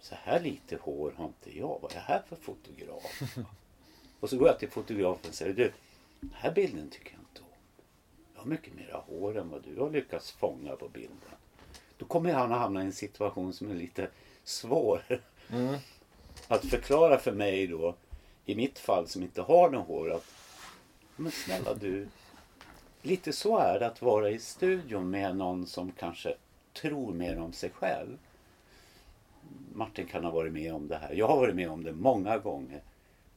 så 0.00 0.14
här 0.22 0.40
lite 0.40 0.76
hår 0.76 1.12
har 1.16 1.24
inte 1.24 1.58
jag. 1.58 1.78
Vad 1.82 1.90
är 1.90 1.94
det 1.94 2.00
här 2.00 2.22
för 2.28 2.36
fotograf? 2.36 3.22
och 4.20 4.30
så 4.30 4.36
går 4.36 4.48
jag 4.48 4.58
till 4.58 4.70
fotografen 4.70 5.28
och 5.28 5.34
säger 5.34 5.54
du, 5.54 5.72
den 6.20 6.34
här 6.34 6.52
bilden 6.52 6.90
tycker 6.90 7.12
jag 7.12 7.20
inte 7.20 7.40
om. 7.40 7.58
Jag 8.34 8.40
har 8.40 8.48
mycket 8.48 8.74
mera 8.74 8.96
hår 8.96 9.38
än 9.38 9.50
vad 9.50 9.62
du 9.64 9.80
har 9.80 9.90
lyckats 9.90 10.30
fånga 10.30 10.76
på 10.76 10.88
bilden. 10.88 11.18
Då 11.96 12.04
kommer 12.06 12.32
han 12.32 12.52
att 12.52 12.58
hamna 12.58 12.82
i 12.82 12.86
en 12.86 12.92
situation 12.92 13.52
som 13.52 13.70
är 13.70 13.74
lite 13.74 14.08
svår. 14.44 15.20
Mm. 15.50 15.76
Att 16.48 16.64
förklara 16.64 17.18
för 17.18 17.32
mig 17.32 17.66
då, 17.66 17.94
i 18.44 18.54
mitt 18.54 18.78
fall 18.78 19.08
som 19.08 19.22
inte 19.22 19.42
har 19.42 19.70
någon 19.70 19.86
hår, 19.86 20.12
att 20.12 20.26
men 21.16 21.32
snälla 21.32 21.74
du, 21.74 22.08
lite 23.02 23.32
så 23.32 23.58
är 23.58 23.78
det 23.78 23.86
att 23.86 24.02
vara 24.02 24.30
i 24.30 24.38
studion 24.38 25.10
med 25.10 25.36
någon 25.36 25.66
som 25.66 25.92
kanske 25.92 26.34
tror 26.72 27.12
mer 27.12 27.38
om 27.38 27.52
sig 27.52 27.70
själv. 27.70 28.18
Martin 29.74 30.06
kan 30.06 30.24
ha 30.24 30.30
varit 30.30 30.52
med 30.52 30.74
om 30.74 30.88
det 30.88 30.96
här. 30.96 31.12
Jag 31.14 31.28
har 31.28 31.36
varit 31.36 31.54
med 31.54 31.70
om 31.70 31.84
det 31.84 31.92
många 31.92 32.38
gånger. 32.38 32.82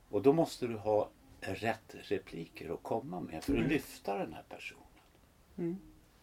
Och 0.09 0.22
då 0.22 0.34
måste 0.34 0.68
du 0.68 0.76
ha 0.76 1.09
rätt 1.41 1.95
repliker 2.01 2.74
att 2.74 2.84
komma 2.84 3.20
med 3.20 3.43
för 3.43 3.57
att 3.57 3.70
lyfta 3.70 4.18
den 4.18 4.34
här 4.34 4.43
personen. 4.49 4.82
Mm. 5.57 5.78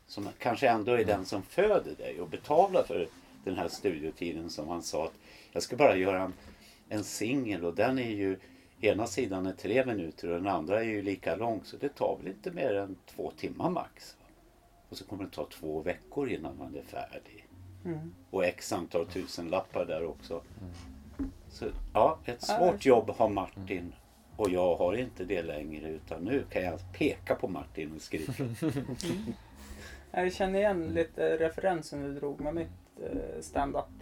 Som 0.07 0.29
kanske 0.39 0.69
ändå 0.69 0.93
är 0.93 1.05
den 1.05 1.25
som 1.25 1.43
föder 1.43 1.95
dig 1.95 2.21
och 2.21 2.29
betalar 2.29 2.83
för 2.83 3.09
den 3.45 3.57
här 3.57 3.69
studiotiden 3.69 4.51
som 4.51 4.69
han 4.69 4.83
sa 4.83 5.05
att 5.05 5.15
jag 5.53 5.63
ska 5.63 5.77
bara 5.77 5.97
göra 5.97 6.23
en, 6.23 6.33
en 6.89 7.05
singel 7.05 7.65
och 7.65 7.75
den 7.75 7.99
är 7.99 8.11
ju 8.11 8.39
ena 8.83 9.07
sidan 9.07 9.47
är 9.47 9.53
tre 9.53 9.87
minuter 9.87 10.29
och 10.29 10.35
den 10.35 10.49
andra 10.49 10.81
är 10.81 10.85
ju 10.85 11.03
lika 11.03 11.37
lång 11.37 11.61
så 11.65 11.77
det 11.77 11.89
tar 11.89 12.17
väl 12.19 12.29
inte 12.29 12.51
mer 12.51 12.75
än 12.75 12.97
två 13.07 13.33
timmar 13.37 13.71
max. 13.71 14.17
va? 14.21 14.27
Och 14.89 14.97
så 14.97 15.05
kommer 15.05 15.25
det 15.25 15.31
ta 15.31 15.49
två 15.51 15.83
veckor 15.83 16.31
innan 16.31 16.59
man 16.59 16.75
är 16.75 16.83
färdig. 16.83 17.47
Mm. 17.85 18.15
Och 18.31 18.45
x 18.45 18.73
antal 18.73 19.07
tusen 19.07 19.49
lappar 19.49 19.85
där 19.85 20.05
också. 20.05 20.43
Så 21.49 21.67
ja, 21.95 22.19
ett 22.25 22.43
svårt 22.43 22.87
jobb 22.87 23.11
har 23.11 23.29
Martin 23.29 23.95
och 24.37 24.51
jag 24.51 24.77
har 24.77 24.97
inte 24.97 25.25
det 25.25 25.43
längre 25.43 25.89
utan 25.89 26.25
nu 26.25 26.45
kan 26.51 26.63
jag 26.63 26.79
peka 26.93 27.35
på 27.35 27.49
Martin 27.49 27.93
och 27.97 28.03
skrika. 28.03 28.33
Jag 30.15 30.33
känner 30.33 30.59
igen 30.59 30.95
lite 30.95 31.37
referensen 31.37 32.03
du 32.03 32.15
drog 32.15 32.41
med 32.41 32.55
mitt 32.55 32.69
eh, 33.03 33.41
stand-up 33.41 34.02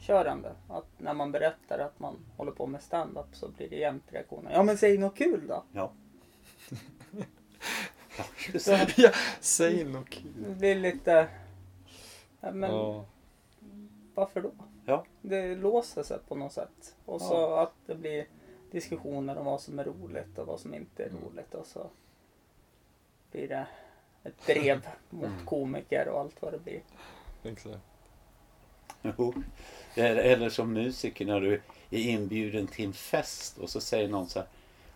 körande. 0.00 0.52
Att 0.68 0.86
när 0.98 1.14
man 1.14 1.32
berättar 1.32 1.78
att 1.78 1.98
man 1.98 2.16
håller 2.36 2.52
på 2.52 2.66
med 2.66 2.82
stand-up 2.82 3.26
så 3.32 3.48
blir 3.48 3.70
det 3.70 3.76
jämt 3.76 4.04
reaktioner. 4.12 4.52
Ja 4.52 4.62
men 4.62 4.78
säg 4.78 4.98
något 4.98 5.16
kul 5.16 5.46
då. 5.46 5.64
Ja. 5.72 5.92
Ja, 8.18 8.58
Så. 8.60 8.78
Ja, 8.96 9.10
säg 9.40 9.84
något 9.84 10.08
kul. 10.10 10.32
det 10.48 10.54
blir 10.54 10.74
lite... 10.74 11.28
Ja, 12.40 12.52
men 12.52 12.70
Ja. 12.70 13.04
varför 14.14 14.40
då? 14.40 14.50
Ja. 14.86 15.04
Det 15.22 15.54
låser 15.56 16.02
sig 16.02 16.18
på 16.28 16.34
något 16.34 16.52
sätt. 16.52 16.96
Och 17.04 17.20
så 17.20 17.54
att 17.54 17.72
det 17.86 17.94
blir 17.94 18.26
diskussioner 18.70 19.38
om 19.38 19.44
vad 19.44 19.60
som 19.60 19.78
är 19.78 19.84
roligt 19.84 20.38
och 20.38 20.46
vad 20.46 20.60
som 20.60 20.74
inte 20.74 21.04
är 21.04 21.08
Mm. 21.08 21.22
roligt. 21.24 21.54
Och 21.54 21.66
så 21.66 21.90
blir 23.30 23.48
det 23.48 23.66
ett 24.24 24.46
brev 24.46 24.86
mot 25.10 25.30
komiker 25.46 26.08
och 26.08 26.20
allt 26.20 26.42
vad 26.42 26.52
det 26.52 26.58
blir. 26.58 26.80
Exakt. 27.42 27.78
Jo. 29.18 29.34
Eller 29.94 30.48
som 30.50 30.72
musiker 30.72 31.26
när 31.26 31.40
du 31.40 31.60
är 31.90 31.98
inbjuden 31.98 32.66
till 32.66 32.84
en 32.84 32.92
fest 32.92 33.58
och 33.58 33.70
så 33.70 33.80
säger 33.80 34.08
någon 34.08 34.28
så 34.28 34.38
här. 34.38 34.48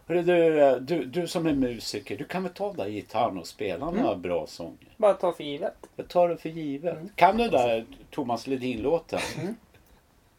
"Hörru 0.06 0.22
Du, 0.22 0.80
du, 0.80 1.04
du 1.04 1.28
som 1.28 1.46
är 1.46 1.54
musiker, 1.54 2.16
du 2.18 2.24
kan 2.24 2.42
väl 2.42 2.52
ta 2.52 2.72
där 2.72 2.88
gitarren 2.88 3.38
och 3.38 3.46
spela 3.46 3.90
några 3.90 4.16
bra 4.16 4.46
sånger? 4.46 4.88
Bara 4.96 5.14
ta 5.14 5.32
för 5.32 5.44
givet. 5.44 5.76
Jag 5.96 6.08
tar 6.08 6.28
det 6.28 6.36
för 6.36 6.48
givet. 6.48 6.96
Mm. 6.96 7.08
Kan 7.14 7.36
du 7.36 7.48
där 7.48 7.86
Thomas 8.10 8.46
Ledin-låten? 8.46 9.20
Mm. 9.40 9.54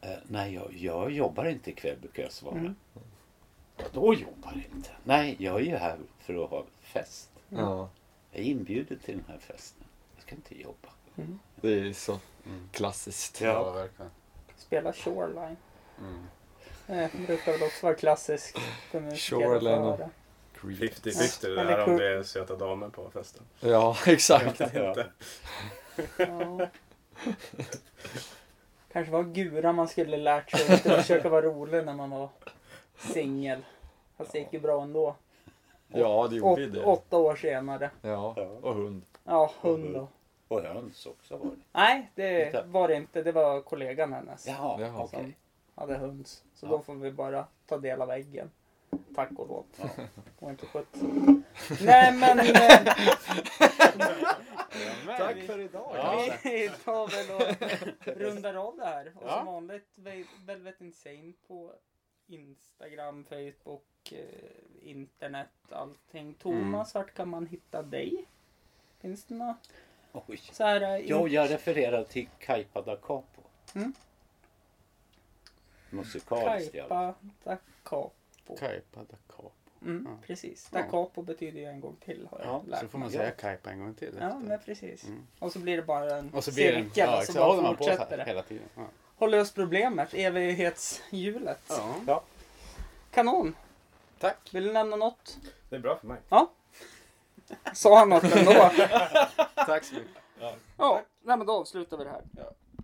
Eh, 0.01 0.09
nej, 0.28 0.53
jag, 0.53 0.74
jag 0.78 1.11
jobbar 1.11 1.45
inte 1.45 1.70
ikväll 1.70 1.95
brukar 2.01 2.24
jag 2.24 2.32
svara. 2.32 2.55
Mm. 2.57 2.76
Då 3.93 4.13
jobbar 4.13 4.61
inte. 4.76 4.89
Nej, 5.03 5.36
jag 5.39 5.55
är 5.61 5.66
ju 5.66 5.76
här 5.76 5.97
för 6.20 6.43
att 6.43 6.49
ha 6.49 6.63
fest. 6.82 7.30
Ja, 7.49 7.89
Jag 8.32 8.41
är 8.41 8.45
inbjuden 8.45 8.99
till 9.05 9.16
den 9.16 9.26
här 9.28 9.38
festen. 9.38 9.84
Jag 10.16 10.24
ska 10.24 10.36
inte 10.36 10.61
jobba. 10.61 10.89
Det 11.61 11.80
är 11.80 11.93
så 11.93 12.20
Mm. 12.45 12.70
klassiskt. 12.72 13.41
Ja. 13.41 13.47
Ja, 13.47 13.72
verkligen. 13.72 14.11
Spela 14.57 14.93
Shoreline. 14.93 15.57
Mm. 15.99 16.26
Eh, 16.88 17.09
Det 17.11 17.26
brukar 17.28 17.51
väl 17.51 17.63
också 17.63 17.86
vara 17.86 17.95
klassiskt 17.95 18.57
för 18.91 18.99
musiker 18.99 19.36
att 19.38 19.41
Shoreline 19.51 19.80
och- 19.82 19.97
höra. 19.97 20.09
50-50 20.61 21.41
det 21.41 21.47
Eller 21.61 21.78
där 21.78 21.89
om 21.89 21.97
det 21.97 22.07
är 22.18 22.24
söta 22.24 22.55
damer 22.55 22.89
på 22.89 23.09
festen. 23.09 23.43
Ja, 23.59 23.97
exakt. 24.05 24.59
Ja. 24.74 24.95
Ja. 26.18 26.68
Kanske 28.93 29.11
var 29.11 29.24
gura 29.24 29.74
man 29.74 29.88
skulle 29.88 30.18
lärt 30.18 30.51
sig 30.51 30.74
att 30.76 30.82
försöka 30.82 31.30
vara 31.30 31.41
rolig 31.45 31.86
när 31.86 31.93
man 31.93 32.09
var 32.09 32.30
singel. 32.97 33.66
Fast 34.18 34.32
det 34.32 34.39
gick 34.39 34.53
ju 34.53 34.59
bra 34.59 34.82
ändå. 34.84 35.16
Ja, 35.88 36.28
det 36.30 36.36
gjorde 36.36 36.66
Åt, 36.68 36.74
det. 36.74 36.84
åtta 36.84 37.18
år 37.18 37.36
senare. 37.36 37.89
Ja, 38.01 38.34
Ja. 38.38 38.43
och 38.61 38.76
hund. 38.76 39.01
Ja, 39.24 39.51
hund 39.61 39.93
då. 39.93 40.07
Och 40.47 40.61
höns 40.61 41.05
också 41.05 41.37
var 41.37 41.45
det. 41.45 41.57
Nej, 41.71 42.11
det 42.15 42.65
var 42.67 42.87
det 42.87 42.95
inte. 42.95 43.23
Det 43.23 43.31
var 43.31 43.61
kollegan 43.61 44.13
hennes 44.13 44.47
Jaha, 44.47 44.81
Jaha. 44.81 45.03
okej. 45.03 45.09
som 45.19 45.33
hade 45.75 45.97
höns. 45.97 46.43
Så 46.55 46.65
Ja. 46.65 46.69
då 46.69 46.79
får 46.81 46.95
vi 46.95 47.11
bara 47.11 47.45
ta 47.65 47.77
del 47.77 48.01
av 48.01 48.11
äggen. 48.11 48.51
Tack 49.15 49.29
och 49.37 49.47
lov. 49.47 49.65
Ja. 49.81 49.89
Och 50.39 50.49
inte 50.49 50.65
skött. 50.65 50.95
Nej 51.81 52.13
men... 52.13 52.39
eh, 52.39 52.93
Tack 55.17 55.37
för 55.45 55.59
idag. 55.59 55.91
Ja. 55.95 56.33
Vi 56.43 56.69
tar 56.85 57.07
väl 57.07 57.31
och 57.35 58.17
rundar 58.21 58.53
av 58.53 58.77
det 58.77 58.85
här. 58.85 59.11
Och 59.15 59.23
Ja. 59.27 59.37
som 59.37 59.45
vanligt 59.45 59.87
Ve- 59.95 60.25
Velvet 60.45 60.81
Insane 60.81 61.33
på 61.47 61.71
Instagram, 62.27 63.25
Facebook, 63.25 64.11
eh, 64.11 64.89
internet, 64.89 65.49
allting. 65.69 66.33
Thomas, 66.33 66.95
vart 66.95 67.13
kan 67.13 67.29
man 67.29 67.45
hitta 67.45 67.81
dig? 67.83 68.25
Finns 68.99 69.25
det 69.25 69.35
något 69.35 69.69
Oj. 70.28 70.38
så 70.51 70.63
här? 70.63 70.82
eh, 70.82 70.97
Jo, 71.05 71.28
jag 71.28 71.51
refererar 71.51 72.03
till 72.03 72.28
Kaipa 72.39 72.82
da 72.82 72.95
Capo. 72.95 73.41
Mm. 73.76 73.93
Musikaliskt. 75.89 76.72
Kaipa 76.72 77.13
da 77.43 77.57
Capo. 77.84 78.11
Kaipa 78.59 78.99
da 78.99 79.18
Capo. 79.28 79.51
Mm, 79.82 80.07
Ja. 80.11 80.18
Precis. 80.28 80.70
Da 80.70 80.80
Ja. 80.80 80.86
Capo 80.91 81.22
betyder 81.22 81.59
ju 81.59 81.66
en 81.66 81.80
gång 81.82 81.95
till 82.05 82.28
har 82.32 82.39
jag 82.39 82.47
Ja, 82.47 82.63
lärt 82.68 82.80
Så 82.82 82.88
får 82.88 82.97
man 82.99 83.07
mig. 83.07 83.18
säga 83.18 83.32
Kaipa 83.32 83.72
en 83.72 83.80
gång 83.80 83.93
till. 83.93 84.16
Ja, 84.20 84.28
efter. 84.28 84.39
men 84.39 84.59
precis. 84.59 85.03
Mm. 85.03 85.28
Och 85.39 85.51
så 85.51 85.59
blir 85.59 85.78
det 85.78 85.84
bara 85.84 86.18
en 86.18 86.34
Och 86.34 86.43
så 86.43 86.53
blir 86.53 86.72
cirkel 86.72 86.91
Ja, 86.95 87.18
och 87.18 87.24
så 87.24 87.34
bara 87.34 87.43
håller 87.45 87.61
man 87.63 87.76
på 87.76 87.84
så 87.84 87.89
fortsätter 87.89 88.18
här 88.18 88.26
det. 88.26 88.32
hela 88.32 88.43
tiden. 88.43 88.70
Ja. 88.76 88.84
Har 89.18 89.28
löst 89.28 89.55
problemet, 89.55 90.13
evighetshjulet. 90.13 91.61
Ja. 91.70 91.95
Ja. 92.07 92.24
Kanon! 93.11 93.55
Tack. 94.20 94.49
Vill 94.53 94.63
du 94.63 94.74
nämna 94.74 94.95
något? 94.95 95.38
Det 95.70 95.76
är 95.76 95.80
bra 95.80 95.95
för 95.97 96.07
mig. 96.07 96.18
Sa 97.73 97.99
han 97.99 98.09
något 98.09 98.23
ändå? 98.23 98.71
Tack 99.55 99.83
så 99.83 99.95
mycket. 99.95 100.11
Ja, 100.77 101.01
nej, 101.23 101.37
men 101.37 101.47
då 101.47 101.53
avslutar 101.53 101.97
vi 101.97 102.03
det 102.03 102.09
här. 102.09 102.23
Ja. 102.37 102.51